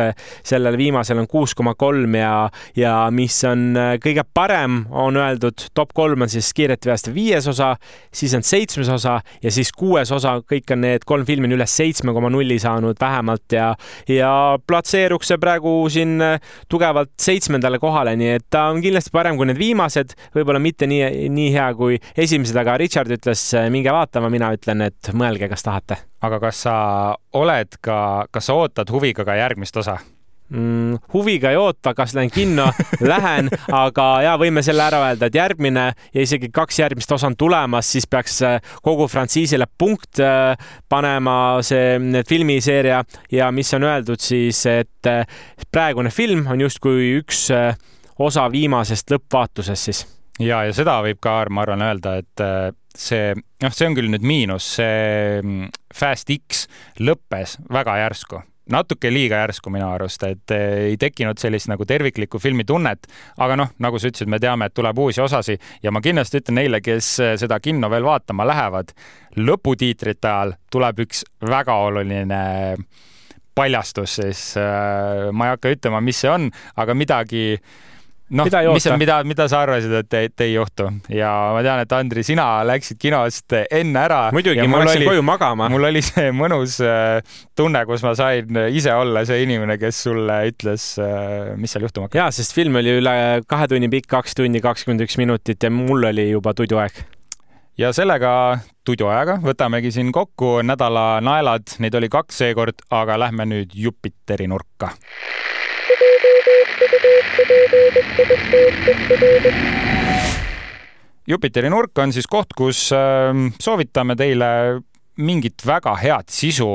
sellel 0.43 0.79
viimasel 0.81 1.21
on 1.21 1.29
kuus 1.31 1.55
koma 1.55 1.77
kolm 1.79 2.17
ja, 2.19 2.49
ja 2.79 2.95
mis 3.15 3.37
on 3.49 3.77
kõige 4.03 4.25
parem, 4.35 4.83
on 4.91 5.21
öeldud, 5.21 5.69
top 5.77 5.95
kolm 5.95 6.27
on 6.27 6.33
siis 6.33 6.51
Kiirete 6.57 6.91
vihaste 6.91 7.15
viies 7.15 7.47
osa, 7.51 7.75
siis 8.15 8.35
on 8.35 8.43
seitsmes 8.47 8.91
osa 8.93 9.21
ja 9.43 9.55
siis 9.55 9.71
kuues 9.77 10.11
osa, 10.13 10.39
kõik 10.49 10.75
on 10.75 10.83
need 10.89 11.07
kolm 11.07 11.27
filmi 11.29 11.51
on 11.51 11.59
üle 11.59 11.69
seitsme 11.71 12.15
koma 12.17 12.33
nulli 12.33 12.59
saanud 12.63 12.99
vähemalt 13.01 13.55
ja, 13.55 13.73
ja 14.11 14.33
platseeruks 14.67 15.33
see 15.33 15.41
praegu 15.43 15.75
siin 15.93 16.17
äh, 16.23 16.55
tugevalt 16.71 17.13
seitsmendale 17.21 17.81
kohale, 17.83 18.15
nii 18.19 18.33
et 18.39 18.47
ta 18.53 18.69
on 18.73 18.83
kindlasti 18.85 19.15
parem 19.15 19.39
kui 19.39 19.49
need 19.51 19.61
viimased, 19.61 20.17
võib-olla 20.37 20.63
mitte 20.63 20.89
nii, 20.91 21.29
nii 21.33 21.51
hea 21.55 21.69
kui 21.79 21.99
esimesed, 22.17 22.57
aga 22.63 22.79
Richard 22.83 23.13
ütles, 23.15 23.45
äh, 23.59 23.69
minge 23.73 23.93
vaatama, 23.95 24.31
mina 24.33 24.53
ütlen, 24.57 24.87
et 24.89 25.13
mõelge, 25.17 25.51
kas 25.53 25.67
tahate. 25.67 26.01
aga 26.23 26.39
kas 26.39 26.65
sa 26.69 26.75
oled 27.35 27.79
ka, 27.83 28.27
kas 28.31 28.47
sa 28.47 28.59
ootad 28.59 28.91
huviga 28.95 29.27
ka 29.27 29.39
järgmist 29.39 29.77
osa? 29.83 29.99
Mm, 30.53 30.99
huviga 31.13 31.51
ei 31.51 31.57
oota, 31.57 31.95
kas 31.95 32.15
lähen 32.15 32.31
kinno 32.31 32.69
lähen, 33.13 33.51
aga 33.73 34.07
ja 34.25 34.35
võime 34.41 34.63
selle 34.65 34.85
ära 34.85 35.03
öelda, 35.07 35.29
et 35.29 35.39
järgmine 35.39 35.87
ja 36.15 36.25
isegi 36.25 36.51
kaks 36.55 36.83
järgmist 36.83 37.13
osa 37.17 37.31
on 37.31 37.37
tulemas, 37.39 37.93
siis 37.95 38.09
peaks 38.11 38.41
äh, 38.47 38.75
kogu 38.85 39.09
frantsiisile 39.11 39.67
punkt 39.79 40.21
äh, 40.23 40.57
panema 40.89 41.37
see 41.65 41.99
filmiseeria 42.29 43.03
ja 43.33 43.51
mis 43.53 43.73
on 43.75 43.89
öeldud 43.89 44.23
siis, 44.23 44.65
et 44.71 45.11
äh, 45.11 45.25
praegune 45.73 46.11
film 46.11 46.47
on 46.51 46.61
justkui 46.61 47.17
üks 47.21 47.49
osa 48.23 48.47
viimasest 48.53 49.11
lõppvaatusest 49.11 49.89
siis. 49.89 50.05
Ja, 50.41 50.63
ja 50.67 50.73
seda 50.75 50.99
võib 51.05 51.21
ka, 51.23 51.43
ma 51.53 51.63
arvan, 51.65 51.83
öelda, 51.85 52.15
et 52.23 52.43
see, 52.99 53.35
noh, 53.63 53.75
see 53.75 53.89
on 53.89 53.97
küll 53.97 54.11
nüüd 54.13 54.25
miinus, 54.27 54.71
see 54.79 55.43
mm, 55.43 55.69
Fast 55.95 56.33
X 56.33 56.67
lõppes 57.01 57.59
väga 57.73 57.99
järsku 58.05 58.43
natuke 58.71 59.11
liiga 59.11 59.41
järsku 59.43 59.71
minu 59.75 59.89
arust, 59.91 60.23
et 60.29 60.55
eh, 60.55 60.93
ei 60.93 60.97
tekkinud 61.01 61.41
sellist 61.41 61.71
nagu 61.71 61.87
terviklikku 61.89 62.39
filmi 62.39 62.65
tunnet. 62.65 63.07
aga 63.39 63.57
noh, 63.57 63.73
nagu 63.83 63.99
sa 63.99 64.11
ütlesid, 64.11 64.31
me 64.31 64.39
teame, 64.43 64.69
et 64.69 64.75
tuleb 64.75 64.99
uusi 64.99 65.21
osasi 65.21 65.59
ja 65.83 65.91
ma 65.91 66.01
kindlasti 66.01 66.43
ütlen 66.43 66.61
neile, 66.61 66.81
kes 66.81 67.13
eh, 67.21 67.37
seda 67.41 67.61
kinno 67.61 67.91
veel 67.91 68.07
vaatama 68.07 68.47
lähevad, 68.47 68.93
lõputiitrite 69.37 70.29
ajal 70.29 70.55
tuleb 70.71 71.07
üks 71.07 71.25
väga 71.43 71.75
oluline 71.89 72.43
paljastus, 73.55 74.17
siis 74.17 74.43
äh, 74.57 75.29
ma 75.33 75.49
ei 75.49 75.57
hakka 75.57 75.73
ütlema, 75.75 76.01
mis 76.05 76.23
see 76.23 76.31
on, 76.33 76.49
aga 76.81 76.95
midagi 76.97 77.59
noh, 78.31 78.49
mis, 78.73 78.87
mida, 79.01 79.19
mida 79.27 79.47
sa 79.51 79.63
arvasid, 79.67 79.93
et, 80.03 80.17
et 80.19 80.45
ei 80.45 80.55
juhtu 80.55 80.89
ja 81.13 81.31
ma 81.55 81.63
tean, 81.65 81.83
et 81.85 81.95
Andri, 81.97 82.25
sina 82.27 82.47
läksid 82.67 83.01
kinost 83.03 83.57
enne 83.63 84.05
ära. 84.05 84.21
muidugi, 84.35 84.65
ma 84.71 84.83
läksin 84.83 85.03
oli, 85.03 85.11
koju 85.11 85.25
magama. 85.27 85.69
mul 85.73 85.89
oli 85.91 86.03
see 86.07 86.31
mõnus 86.37 86.79
äh, 86.87 87.21
tunne, 87.59 87.85
kus 87.89 88.05
ma 88.07 88.15
sain 88.19 88.63
ise 88.71 88.95
olla 88.95 89.25
see 89.29 89.43
inimene, 89.47 89.79
kes 89.81 90.05
sulle 90.09 90.39
ütles, 90.53 90.93
äh, 91.03 91.55
mis 91.59 91.75
seal 91.75 91.89
juhtuma 91.89 92.09
hakkab. 92.09 92.21
ja, 92.25 92.29
sest 92.35 92.57
film 92.57 92.79
oli 92.81 92.99
üle 93.01 93.17
kahe 93.49 93.71
tunni 93.73 93.91
pikk, 93.93 94.11
kaks 94.13 94.39
tundi 94.39 94.63
kakskümmend 94.65 95.05
üks 95.07 95.19
minutit 95.21 95.63
ja 95.63 95.73
mul 95.73 96.11
oli 96.13 96.31
juba 96.31 96.55
tuduaeg 96.57 97.05
ja 97.81 97.93
sellega 97.97 98.33
tuduajaga 98.87 99.39
võtamegi 99.45 99.93
siin 99.95 100.13
kokku 100.15 100.59
nädala 100.67 101.23
naelad, 101.25 101.77
neid 101.83 101.97
oli 101.99 102.11
kaks 102.13 102.43
seekord, 102.45 102.85
aga 102.93 103.19
lähme 103.27 103.49
nüüd 103.49 103.77
Jupiteri 103.77 104.49
nurka 104.51 104.93
Jupiteri 111.29 111.71
nurk 111.71 111.99
on 112.03 112.13
siis 112.13 112.27
koht, 112.27 112.55
kus 112.57 112.89
ähm, 112.97 113.53
soovitame 113.63 114.17
teile 114.19 114.49
mingit 115.23 115.63
väga 115.67 115.95
head 116.01 116.33
sisu, 116.33 116.75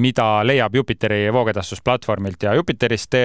mida 0.00 0.44
leiab 0.46 0.74
Jupiteri 0.74 1.32
voogedastusplatvormilt 1.34 2.42
ja 2.46 2.54
Jupiterist 2.54 3.10
te 3.10 3.22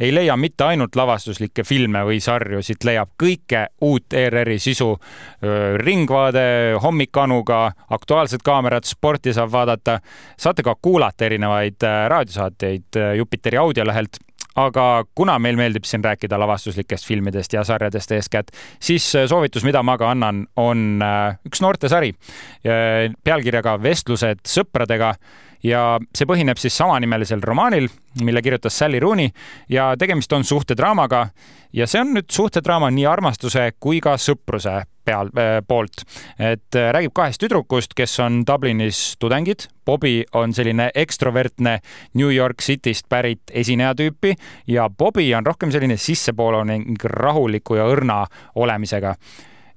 ei 0.00 0.14
leia 0.14 0.36
mitte 0.36 0.64
ainult 0.64 0.96
lavastuslikke 0.96 1.64
filme 1.64 2.00
või 2.08 2.20
sarju, 2.24 2.62
siit 2.64 2.84
leiab 2.88 3.12
kõike 3.20 3.66
uut 3.84 4.16
ERR-i 4.16 4.58
sisu. 4.58 4.94
ringvaade 5.76 6.46
hommikanuga, 6.82 7.72
Aktuaalsed 7.90 8.40
kaamerad, 8.44 8.84
sporti 8.84 9.34
saab 9.36 9.52
vaadata, 9.52 9.98
saate 10.38 10.62
ka 10.62 10.74
kuulata 10.82 11.28
erinevaid 11.28 11.84
äh, 11.84 12.08
raadiosaateid 12.08 12.96
äh, 12.96 13.14
Jupiteri 13.20 13.60
audiolehelt 13.60 14.16
aga 14.56 15.04
kuna 15.14 15.38
meil 15.42 15.58
meeldib 15.58 15.86
siin 15.88 16.04
rääkida 16.04 16.38
lavastuslikest 16.40 17.06
filmidest 17.06 17.52
ja 17.52 17.64
sarjadest 17.64 18.12
eeskätt, 18.16 18.52
siis 18.80 19.08
äh, 19.16 19.26
soovitus, 19.28 19.64
mida 19.66 19.82
ma 19.86 19.98
ka 20.00 20.10
annan, 20.14 20.46
on 20.56 21.02
äh, 21.04 21.38
üks 21.48 21.62
noortesari. 21.64 22.14
Äh, 22.64 23.12
pealkirjaga 23.24 23.76
Vestlused 23.82 24.44
sõpradega 24.48 25.14
ja 25.64 25.98
see 26.14 26.28
põhineb 26.28 26.58
siis 26.60 26.76
samanimelisel 26.76 27.42
romaanil, 27.44 27.88
mille 28.22 28.42
kirjutas 28.42 28.78
Sally 28.78 29.00
Rooney 29.00 29.30
ja 29.68 29.94
tegemist 29.98 30.32
on 30.32 30.44
suhtedraamaga 30.44 31.28
ja 31.72 31.86
see 31.86 32.00
on 32.00 32.14
nüüd 32.16 32.28
suhtedraama 32.32 32.90
nii 32.94 33.06
armastuse 33.08 33.70
kui 33.80 34.00
ka 34.00 34.16
sõpruse 34.20 34.82
peal 35.06 35.30
äh,, 35.38 35.60
poolt. 35.68 36.02
et 36.38 36.74
äh, 36.74 36.90
räägib 36.94 37.14
kahest 37.14 37.40
tüdrukust, 37.42 37.94
kes 37.94 38.18
on 38.20 38.42
Dublinis 38.46 39.16
tudengid. 39.22 39.68
Bobby 39.86 40.24
on 40.34 40.54
selline 40.54 40.90
ekstrovertne 40.94 41.78
New 42.14 42.32
York 42.34 42.62
Cityst 42.62 43.06
pärit 43.08 43.52
esineja 43.52 43.94
tüüpi 43.94 44.34
ja 44.66 44.88
Bobby 44.90 45.28
on 45.34 45.46
rohkem 45.46 45.70
selline 45.70 45.96
sissepoole 45.96 46.64
ning 46.66 47.04
rahuliku 47.04 47.78
ja 47.78 47.86
õrna 47.86 48.24
olemisega 48.54 49.14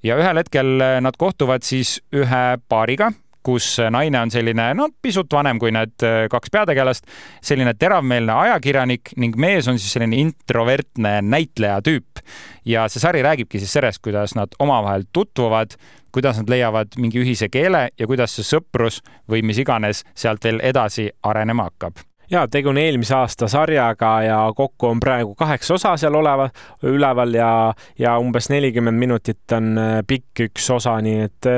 ja 0.02 0.16
ühel 0.18 0.40
hetkel 0.40 0.80
nad 1.04 1.16
kohtuvad 1.18 1.62
siis 1.66 1.98
ühe 2.16 2.44
paariga, 2.68 3.12
kus 3.42 3.76
naine 3.90 4.20
on 4.20 4.32
selline, 4.32 4.70
no 4.76 4.88
pisut 5.02 5.32
vanem 5.32 5.58
kui 5.60 5.72
need 5.74 6.06
äh, 6.06 6.24
kaks 6.32 6.52
peategelast, 6.52 7.06
selline 7.44 7.74
teravmeelne 7.78 8.34
ajakirjanik 8.46 9.14
ning 9.20 9.38
mees 9.40 9.68
on 9.70 9.78
siis 9.78 9.96
selline 9.96 10.20
introvertne 10.20 11.20
näitleja 11.22 11.80
tüüp. 11.86 12.24
ja 12.64 12.88
see 12.88 13.00
sari 13.00 13.22
räägibki 13.22 13.58
siis 13.58 13.72
sellest, 13.72 14.02
kuidas 14.02 14.34
nad 14.36 14.52
omavahel 14.58 15.08
tutvuvad, 15.12 15.78
kuidas 16.12 16.38
nad 16.38 16.50
leiavad 16.50 16.98
mingi 16.98 17.22
ühise 17.22 17.48
keele 17.48 17.88
ja 17.98 18.06
kuidas 18.06 18.36
see 18.36 18.46
sõprus 18.46 19.00
või 19.30 19.42
mis 19.42 19.58
iganes 19.58 20.04
sealt 20.14 20.44
veel 20.44 20.60
edasi 20.62 21.10
arenema 21.22 21.70
hakkab 21.70 22.04
ja 22.30 22.46
tegu 22.48 22.70
on 22.70 22.78
eelmise 22.78 23.14
aasta 23.14 23.48
sarjaga 23.48 24.10
ja 24.22 24.38
kokku 24.56 24.86
on 24.86 25.00
praegu 25.00 25.34
kaheksa 25.34 25.74
osa 25.74 25.96
seal 25.96 26.14
oleva, 26.14 26.48
üleval 26.82 27.34
ja, 27.34 27.50
ja 27.98 28.18
umbes 28.18 28.50
nelikümmend 28.50 28.98
minutit 28.98 29.52
on 29.56 29.78
äh, 29.78 29.96
pikk 30.06 30.46
üks 30.48 30.70
osa, 30.74 30.98
nii 31.02 31.26
et 31.26 31.50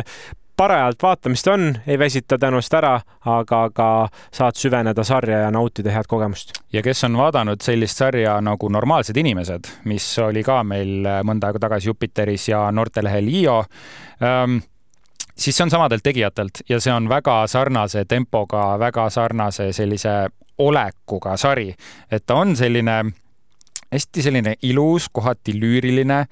parajalt 0.62 1.02
vaatamist 1.02 1.48
on, 1.50 1.74
ei 1.86 1.98
väsita 1.98 2.38
tänust 2.38 2.74
ära, 2.74 2.92
aga 3.26 3.60
ka 3.74 3.86
saad 4.34 4.58
süveneda 4.58 5.02
sarja 5.04 5.40
ja 5.42 5.50
nautida 5.50 5.90
head 5.90 6.06
kogemust. 6.08 6.52
ja 6.72 6.82
kes 6.82 7.04
on 7.04 7.16
vaadanud 7.18 7.62
sellist 7.62 7.98
sarja 7.98 8.36
nagu 8.40 8.68
Normaalsed 8.68 9.16
inimesed, 9.16 9.70
mis 9.90 10.06
oli 10.22 10.44
ka 10.46 10.60
meil 10.62 11.08
mõnda 11.26 11.50
aega 11.50 11.64
tagasi 11.66 11.90
Jupiteris 11.90 12.46
ja 12.48 12.68
noortelehel 12.70 13.28
IO 13.28 13.58
ähm,, 14.22 14.60
siis 15.34 15.56
see 15.56 15.66
on 15.66 15.74
samadelt 15.74 16.06
tegijatelt 16.06 16.62
ja 16.68 16.80
see 16.80 16.94
on 16.94 17.10
väga 17.10 17.42
sarnase 17.50 18.04
tempoga, 18.04 18.78
väga 18.78 19.10
sarnase 19.10 19.72
sellise 19.72 20.14
olekuga 20.58 21.36
sari, 21.36 21.72
et 22.10 22.26
ta 22.26 22.38
on 22.38 22.56
selline 22.56 23.02
hästi 23.92 24.22
selline 24.22 24.56
ilus, 24.62 25.10
kohati 25.12 25.58
lüüriline 25.58 26.24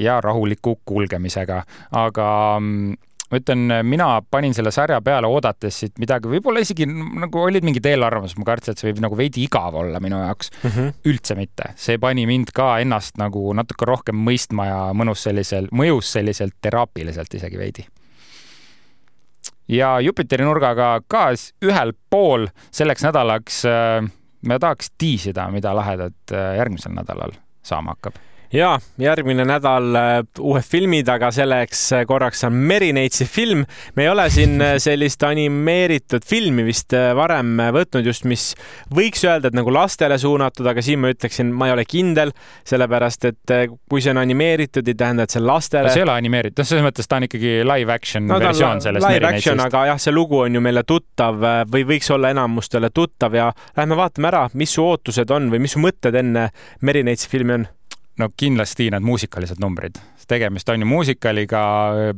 ja 0.00 0.20
rahuliku 0.20 0.76
kulgemisega, 0.84 1.62
aga 1.90 2.30
mm, 2.60 2.96
ma 3.28 3.40
ütlen, 3.40 3.72
mina 3.84 4.08
panin 4.30 4.54
selle 4.56 4.72
sarja 4.74 5.00
peale 5.04 5.28
oodates 5.30 5.80
siit 5.82 5.98
midagi, 6.00 6.30
võib-olla 6.32 6.62
isegi 6.64 6.86
nagu 6.88 7.42
olid 7.42 7.66
mingid 7.66 7.86
eelarvamused, 7.90 8.38
ma 8.40 8.48
kartsin, 8.48 8.74
et 8.74 8.80
see 8.80 8.88
võib 8.90 9.02
nagu 9.04 9.18
veidi 9.18 9.44
igav 9.44 9.76
olla 9.78 10.00
minu 10.02 10.20
jaoks 10.22 10.52
mm. 10.54 10.70
-hmm. 10.70 10.94
üldse 11.12 11.36
mitte, 11.38 11.72
see 11.76 11.98
pani 12.00 12.26
mind 12.28 12.52
ka 12.56 12.78
ennast 12.84 13.20
nagu 13.20 13.52
natuke 13.56 13.88
rohkem 13.88 14.16
mõistma 14.28 14.68
ja 14.68 14.80
mõnus 14.96 15.24
sellisel, 15.28 15.68
mõjus 15.72 16.12
selliselt 16.16 16.56
teraapiliselt 16.62 17.34
isegi 17.34 17.58
veidi. 17.58 17.86
ja 19.68 19.98
Jupiteri 20.00 20.44
nurgaga 20.44 21.00
ka 21.08 21.28
ühel 21.62 21.92
pool 22.10 22.48
selleks 22.70 23.04
nädalaks 23.04 23.64
äh, 23.68 24.08
ma 24.46 24.58
tahaks 24.58 24.90
tiisida, 24.98 25.50
mida 25.50 25.74
lahedat 25.76 26.32
äh, 26.32 26.56
järgmisel 26.56 26.94
nädalal 26.96 27.36
saama 27.62 27.96
hakkab 27.96 28.16
ja 28.52 28.78
järgmine 28.98 29.44
nädal 29.44 29.96
äh, 29.96 30.18
uued 30.40 30.64
filmid, 30.64 31.08
aga 31.12 31.30
selleks 31.34 31.82
äh, 31.92 32.04
korraks 32.08 32.44
on 32.48 32.52
Merineitsi 32.52 33.26
film. 33.28 33.64
me 33.96 34.06
ei 34.06 34.08
ole 34.08 34.28
siin 34.30 34.60
äh, 34.62 34.76
sellist 34.86 35.22
animeeritud 35.22 36.24
filmi 36.26 36.64
vist 36.64 36.94
varem 37.16 37.58
võtnud 37.74 38.06
just, 38.08 38.24
mis 38.28 38.52
võiks 38.94 39.24
öelda, 39.26 39.50
et 39.50 39.56
nagu 39.56 39.72
lastele 39.72 40.18
suunatud, 40.18 40.66
aga 40.66 40.82
siin 40.84 41.02
ma 41.02 41.12
ütleksin, 41.12 41.52
ma 41.52 41.68
ei 41.68 41.76
ole 41.76 41.84
kindel, 41.88 42.32
sellepärast 42.68 43.28
et 43.28 43.54
kui 43.90 44.02
see 44.04 44.12
on 44.14 44.22
animeeritud, 44.22 44.88
ei 44.88 44.96
tähenda, 44.98 45.26
et 45.26 45.34
see 45.34 45.42
on 45.42 45.48
lastele. 45.50 45.92
see 45.92 46.02
ei 46.02 46.08
ole 46.08 46.16
animeeritud, 46.16 46.64
selles 46.64 46.86
mõttes 46.86 47.08
ta 47.08 47.20
on 47.20 47.28
ikkagi 47.28 47.54
live 47.68 47.92
action 47.92 48.28
no, 48.28 48.40
versioon 48.40 48.82
sellest 48.84 49.08
live 49.08 49.28
action, 49.28 49.60
aga 49.64 49.84
jah, 49.92 50.00
see 50.00 50.14
lugu 50.14 50.42
on 50.46 50.56
ju 50.56 50.64
meile 50.64 50.84
tuttav 50.88 51.40
või 51.68 51.84
võiks 51.88 52.08
olla 52.14 52.32
enamustele 52.34 52.92
tuttav 52.94 53.36
ja 53.36 53.50
lähme 53.76 53.98
vaatame 53.98 54.32
ära, 54.32 54.46
mis 54.54 54.72
su 54.76 54.84
ootused 54.84 55.30
on 55.34 55.52
või 55.52 55.64
mis 55.66 55.76
su 55.76 55.82
mõtted 55.84 56.16
enne 56.16 56.48
Merineitsi 56.84 57.28
filmi 57.28 57.58
on 57.58 57.68
no 58.18 58.28
kindlasti 58.36 58.90
need 58.90 59.04
muusikalised 59.06 59.60
numbrid. 59.60 59.98
tegemist 60.28 60.68
on 60.68 60.80
ju 60.80 60.86
muusikaliga, 60.86 61.60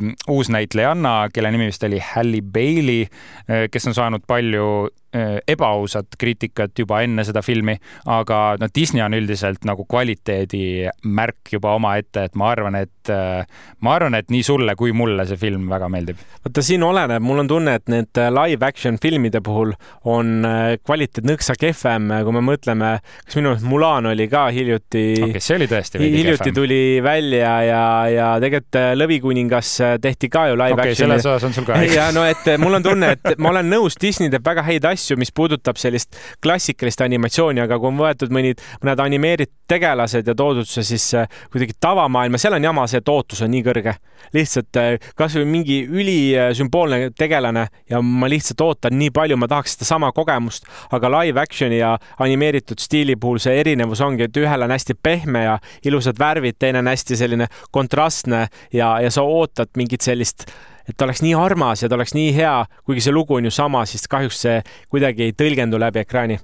mm, 0.00 0.14
uus 0.28 0.48
näitlejanna, 0.50 1.28
kelle 1.32 1.50
nimi 1.50 1.68
vist 1.68 1.84
oli 1.86 2.00
Halle 2.02 2.42
Bailey, 2.42 3.02
eh, 3.02 3.68
kes 3.70 3.86
on 3.86 3.94
saanud 3.94 4.24
palju 4.26 4.88
ebaausat 5.10 6.14
kriitikat 6.18 6.78
juba 6.78 7.00
enne 7.02 7.24
seda 7.26 7.42
filmi, 7.42 7.74
aga 8.06 8.56
no 8.60 8.68
Disney 8.74 9.02
on 9.02 9.16
üldiselt 9.16 9.64
nagu 9.66 9.84
kvaliteedimärk 9.90 11.54
juba 11.56 11.74
omaette, 11.78 12.28
et 12.28 12.38
ma 12.38 12.52
arvan, 12.52 12.78
et 12.78 13.10
eh, 13.10 13.42
ma 13.82 13.94
arvan, 13.96 14.14
et 14.18 14.30
nii 14.30 14.44
sulle 14.46 14.76
kui 14.78 14.94
mulle 14.96 15.26
see 15.26 15.40
film 15.40 15.66
väga 15.70 15.88
meeldib. 15.90 16.20
vaata, 16.44 16.62
siin 16.62 16.84
oleneb, 16.86 17.22
mul 17.26 17.42
on 17.42 17.50
tunne, 17.50 17.74
et 17.80 17.90
need 17.90 18.22
live 18.36 18.66
action 18.66 18.98
filmide 19.02 19.42
puhul 19.44 19.74
on 20.08 20.46
kvaliteet 20.84 21.26
nõksa 21.26 21.56
kehvem, 21.58 22.10
kui 22.24 22.36
me 22.36 22.44
mõtleme, 22.52 22.92
kas 23.26 23.38
minu 23.38 23.50
meelest 23.50 23.68
Mulan 23.70 24.06
oli 24.10 24.26
ka 24.30 24.46
hiljuti 24.54 25.04
okay, 25.26 25.42
see 25.42 25.56
oli 25.58 25.68
tõesti 25.70 26.00
veidi 26.00 26.22
hiljuti 26.22 26.42
kehvem. 26.48 26.56
tuli 26.56 26.80
välja 27.02 27.52
ja, 27.66 27.82
ja 28.10 28.28
tegelikult 28.42 28.78
äh, 28.80 28.90
Lõvikuningas 28.98 29.72
äh, 29.84 29.96
tehti 30.02 30.30
ka 30.32 30.46
ju 30.50 30.58
live 30.58 30.76
okay, 30.78 30.94
action'i. 30.94 31.18
selles 31.18 31.26
osas 31.26 31.48
on 31.48 31.56
sul 31.56 31.66
ka 31.68 31.78
õigus. 31.78 31.96
ja 31.98 32.08
no, 32.14 32.24
et 32.28 32.46
äh, 32.50 32.58
mul 32.60 32.78
on 32.78 32.86
tunne, 32.86 33.14
et 33.16 33.38
ma 33.42 33.52
olen 33.52 33.70
nõus, 33.70 33.98
Disney 34.00 34.32
teeb 34.32 34.46
väga 34.46 34.64
häid 34.66 34.86
asju 34.90 34.99
asju, 35.00 35.16
mis 35.20 35.32
puudutab 35.32 35.80
sellist 35.80 36.18
klassikalist 36.44 37.00
animatsiooni, 37.06 37.64
aga 37.64 37.80
kui 37.80 37.90
on 37.90 37.98
võetud 38.00 38.32
mõnid, 38.34 38.60
mõned 38.84 39.02
animeeritud 39.02 39.56
tegelased 39.70 40.26
ja 40.26 40.34
toodud 40.34 40.68
see 40.68 40.84
siis 40.86 41.04
äh, 41.14 41.28
kuidagi 41.52 41.76
tavamaailma, 41.80 42.38
seal 42.40 42.56
on 42.56 42.64
jama 42.64 42.86
see, 42.90 43.00
et 43.02 43.10
ootus 43.10 43.42
on 43.44 43.52
nii 43.54 43.62
kõrge. 43.66 43.94
lihtsalt 44.34 44.76
äh, 44.76 45.10
kasvõi 45.16 45.46
mingi 45.48 45.78
ülisümboolne 45.86 47.12
tegelane 47.18 47.66
ja 47.90 48.02
ma 48.02 48.28
lihtsalt 48.28 48.60
ootan 48.64 48.98
nii 48.98 49.12
palju, 49.14 49.38
ma 49.40 49.48
tahaks 49.50 49.76
sedasama 49.76 50.12
kogemust, 50.16 50.66
aga 50.92 51.12
live 51.16 51.40
action'i 51.40 51.80
ja 51.80 51.96
animeeritud 52.18 52.82
stiili 52.82 53.16
puhul 53.16 53.40
see 53.42 53.60
erinevus 53.60 54.02
ongi, 54.04 54.26
et 54.28 54.42
ühel 54.42 54.66
on 54.66 54.74
hästi 54.74 54.98
pehme 55.02 55.44
ja 55.46 55.58
ilusad 55.86 56.18
värvid, 56.18 56.58
teine 56.58 56.82
on 56.82 56.90
hästi 56.90 57.16
selline 57.16 57.48
kontrastne 57.70 58.46
ja, 58.72 58.92
ja 59.00 59.10
sa 59.10 59.22
ootad 59.22 59.72
mingit 59.78 60.04
sellist 60.04 60.48
et 60.90 60.96
ta 60.98 61.06
oleks 61.06 61.22
nii 61.24 61.34
armas 61.38 61.84
ja 61.84 61.88
ta 61.88 61.98
oleks 61.98 62.14
nii 62.16 62.34
hea, 62.36 62.54
kuigi 62.84 63.04
see 63.06 63.14
lugu 63.14 63.38
on 63.38 63.46
ju 63.48 63.54
sama, 63.54 63.84
siis 63.86 64.08
kahjuks 64.10 64.40
see 64.46 64.62
kuidagi 64.90 65.28
ei 65.28 65.36
tõlgendu 65.36 65.78
läbi 65.80 66.02
ekraani 66.02 66.40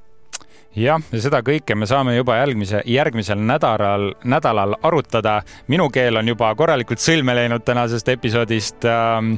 jah, 0.77 1.03
ja 1.13 1.23
seda 1.23 1.41
kõike 1.45 1.77
me 1.79 1.89
saame 1.89 2.17
juba 2.17 2.39
järgmise, 2.41 2.83
järgmisel 2.91 3.41
nädalal, 3.41 4.11
nädalal 4.25 4.77
arutada. 4.83 5.41
minu 5.69 5.89
keel 5.91 6.21
on 6.21 6.29
juba 6.29 6.55
korralikult 6.55 7.03
sõlme 7.03 7.35
läinud 7.37 7.65
tänasest 7.65 8.09
episoodist 8.13 8.85
ähm, 8.85 9.37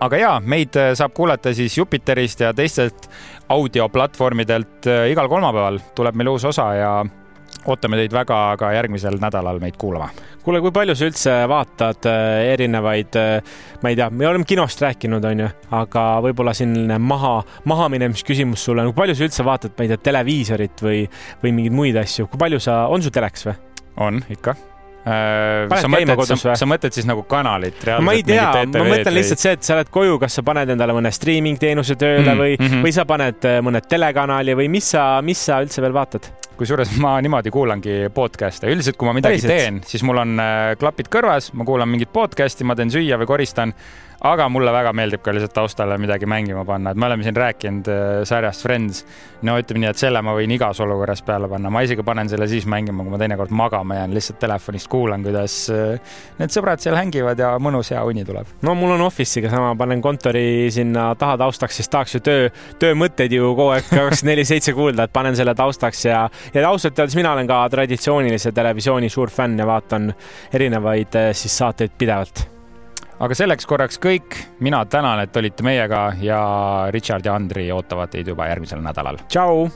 aga 0.00 0.18
ja, 0.18 0.32
meid 0.40 0.76
äh, 0.80 0.92
saab 0.98 1.14
kuulata 1.14 1.54
siis 1.54 1.76
Jupiterist 1.78 2.40
ja 2.40 2.52
teistelt 2.54 3.08
audioplatvormidelt 3.52 4.88
äh, 4.88 5.10
igal 5.12 5.28
kolmapäeval 5.28 5.80
tuleb 5.94 6.16
meil 6.18 6.32
uus 6.34 6.44
osa 6.48 6.72
ja 6.74 6.92
ootame 7.70 7.98
teid 8.00 8.14
väga 8.14 8.38
ka 8.60 8.72
järgmisel 8.74 9.18
nädalal 9.22 9.60
meid 9.62 9.76
kuulama. 9.80 10.10
kuule, 10.42 10.60
kui 10.60 10.72
palju 10.74 10.96
sa 10.98 11.06
üldse 11.06 11.36
vaatad 11.50 12.08
äh, 12.10 12.52
erinevaid, 12.54 13.18
ma 13.82 13.92
ei 13.92 13.98
tea, 13.98 14.08
me 14.10 14.26
oleme 14.26 14.48
kinost 14.48 14.82
rääkinud, 14.82 15.24
onju, 15.32 15.50
aga 15.78 16.06
võib-olla 16.24 16.54
selline 16.56 16.98
maha, 16.98 17.36
mahaminemist 17.70 18.34
sulle, 18.58 18.88
kui 18.90 18.98
palju 19.04 19.14
sa 19.14 19.28
üldse 19.28 19.46
vaatad, 19.46 19.76
ma 19.78 19.86
ei 19.86 19.94
tea, 19.94 20.02
televiisorit 20.10 20.82
või, 20.82 21.06
või 21.44 21.54
mingeid 21.54 21.78
muid 21.78 22.02
asju, 22.02 22.26
kui 22.26 22.42
palju 22.42 22.60
sa, 22.60 22.86
on 22.88 23.02
sul 23.02 23.14
teleks 23.14 23.46
või? 23.46 23.56
on 24.00 24.22
ikka 24.32 24.56
Äh, 25.02 25.66
sa 25.82 25.88
mõtled, 25.90 26.20
sa, 26.38 26.52
sa 26.54 26.66
mõtled 26.70 26.94
siis 26.94 27.08
nagu 27.08 27.24
kanalit 27.26 27.80
reaalselt? 27.82 28.06
ma 28.06 28.12
ei 28.14 28.22
tea, 28.22 28.44
ma 28.70 28.84
mõtlen 28.86 29.16
lihtsalt 29.16 29.40
see, 29.42 29.54
et 29.56 29.66
sa 29.66 29.74
oled 29.74 29.88
koju, 29.90 30.20
kas 30.22 30.36
sa 30.38 30.44
paned 30.46 30.70
endale 30.76 30.94
mõne 30.94 31.10
streaming 31.10 31.58
teenuse 31.58 31.96
tööle 31.98 32.28
mm, 32.28 32.38
või 32.38 32.52
mm, 32.54 32.68
-hmm. 32.68 32.84
või 32.86 32.92
sa 32.94 33.04
paned 33.08 33.48
äh, 33.50 33.58
mõne 33.66 33.82
telekanali 33.82 34.54
või 34.60 34.68
mis 34.70 34.92
sa, 34.94 35.06
mis 35.26 35.42
sa 35.42 35.58
üldse 35.64 35.82
veel 35.82 35.96
vaatad? 35.96 36.30
kusjuures 36.54 36.92
ma 37.02 37.16
niimoodi 37.24 37.50
kuulangi 37.50 37.96
podcast'e, 38.14 38.70
üldiselt 38.70 38.94
kui 39.00 39.08
ma 39.08 39.16
midagi 39.16 39.40
Päriselt? 39.40 39.50
teen, 39.50 39.82
siis 39.90 40.06
mul 40.06 40.22
on 40.22 40.38
äh, 40.38 40.76
klapid 40.78 41.10
kõrvas, 41.10 41.50
ma 41.58 41.66
kuulan 41.66 41.90
mingit 41.90 42.12
podcast'i, 42.14 42.62
ma 42.62 42.78
teen 42.78 42.92
süüa 42.94 43.18
või 43.18 43.26
koristan 43.26 43.74
aga 44.22 44.46
mulle 44.52 44.72
väga 44.74 44.92
meeldib 44.94 45.22
ka 45.24 45.34
lihtsalt 45.34 45.54
taustale 45.56 45.96
midagi 45.98 46.28
mängima 46.30 46.62
panna, 46.66 46.92
et 46.92 47.00
me 47.00 47.08
oleme 47.08 47.24
siin 47.26 47.36
rääkinud 47.36 47.88
äh, 47.90 48.10
sarjast 48.28 48.62
Friends. 48.62 49.02
no 49.42 49.56
ütleme 49.58 49.82
nii, 49.82 49.90
et 49.90 49.98
selle 49.98 50.20
ma 50.22 50.34
võin 50.36 50.52
igas 50.54 50.78
olukorras 50.84 51.24
peale 51.26 51.48
panna, 51.50 51.70
ma 51.74 51.82
isegi 51.82 52.04
panen 52.06 52.30
selle 52.30 52.46
siis 52.50 52.66
mängima, 52.70 53.02
kui 53.02 53.10
ma 53.10 53.18
teinekord 53.18 53.50
magama 53.58 53.96
jään, 53.98 54.14
lihtsalt 54.14 54.38
telefonist 54.42 54.88
kuulan, 54.92 55.24
kuidas 55.26 55.56
äh, 55.74 56.14
need 56.38 56.54
sõbrad 56.54 56.82
seal 56.82 56.94
hängivad 56.98 57.42
ja 57.42 57.50
mõnus 57.62 57.90
hea 57.94 58.04
uni 58.06 58.22
tuleb. 58.28 58.54
no 58.62 58.76
mul 58.78 58.94
on 58.94 59.02
Office'iga 59.08 59.50
sama, 59.50 59.74
panen 59.78 60.04
kontori 60.04 60.70
sinna 60.70 61.10
taha 61.18 61.40
taustaks, 61.42 61.80
siis 61.82 61.90
tahaks 61.90 62.16
ju 62.18 62.22
töö, 62.22 62.46
töömõtteid 62.82 63.34
ju 63.34 63.50
kogu 63.56 63.72
aeg 63.74 63.90
kakskümmend 63.90 64.28
neli 64.32 64.46
seitse 64.46 64.76
kuulda, 64.76 65.08
et 65.08 65.14
panen 65.14 65.36
selle 65.38 65.56
taustaks 65.58 66.06
ja, 66.06 66.22
ja 66.54 66.68
ausalt 66.68 66.98
öeldes 66.98 67.18
mina 67.18 67.34
olen 67.34 67.50
ka 67.50 67.64
traditsioonilise 67.74 68.54
televisiooni 68.54 69.10
suur 69.10 69.34
fänn 69.34 69.58
ja 69.58 69.66
vaatan 69.66 70.12
erinevaid 70.54 71.18
äh, 71.18 71.30
siis 71.34 71.58
saateid 71.58 71.98
pidevalt 71.98 72.46
aga 73.22 73.36
selleks 73.38 73.68
korraks 73.70 74.00
kõik, 74.02 74.36
mina 74.64 74.82
tänan, 74.90 75.22
et 75.22 75.36
olite 75.38 75.64
meiega 75.66 76.08
ja 76.22 76.42
Richard 76.94 77.26
ja 77.26 77.36
Andri 77.38 77.68
ootavad 77.72 78.10
teid 78.10 78.28
juba 78.32 78.48
järgmisel 78.50 78.82
nädalal. 78.82 79.22
tšau 79.28 79.68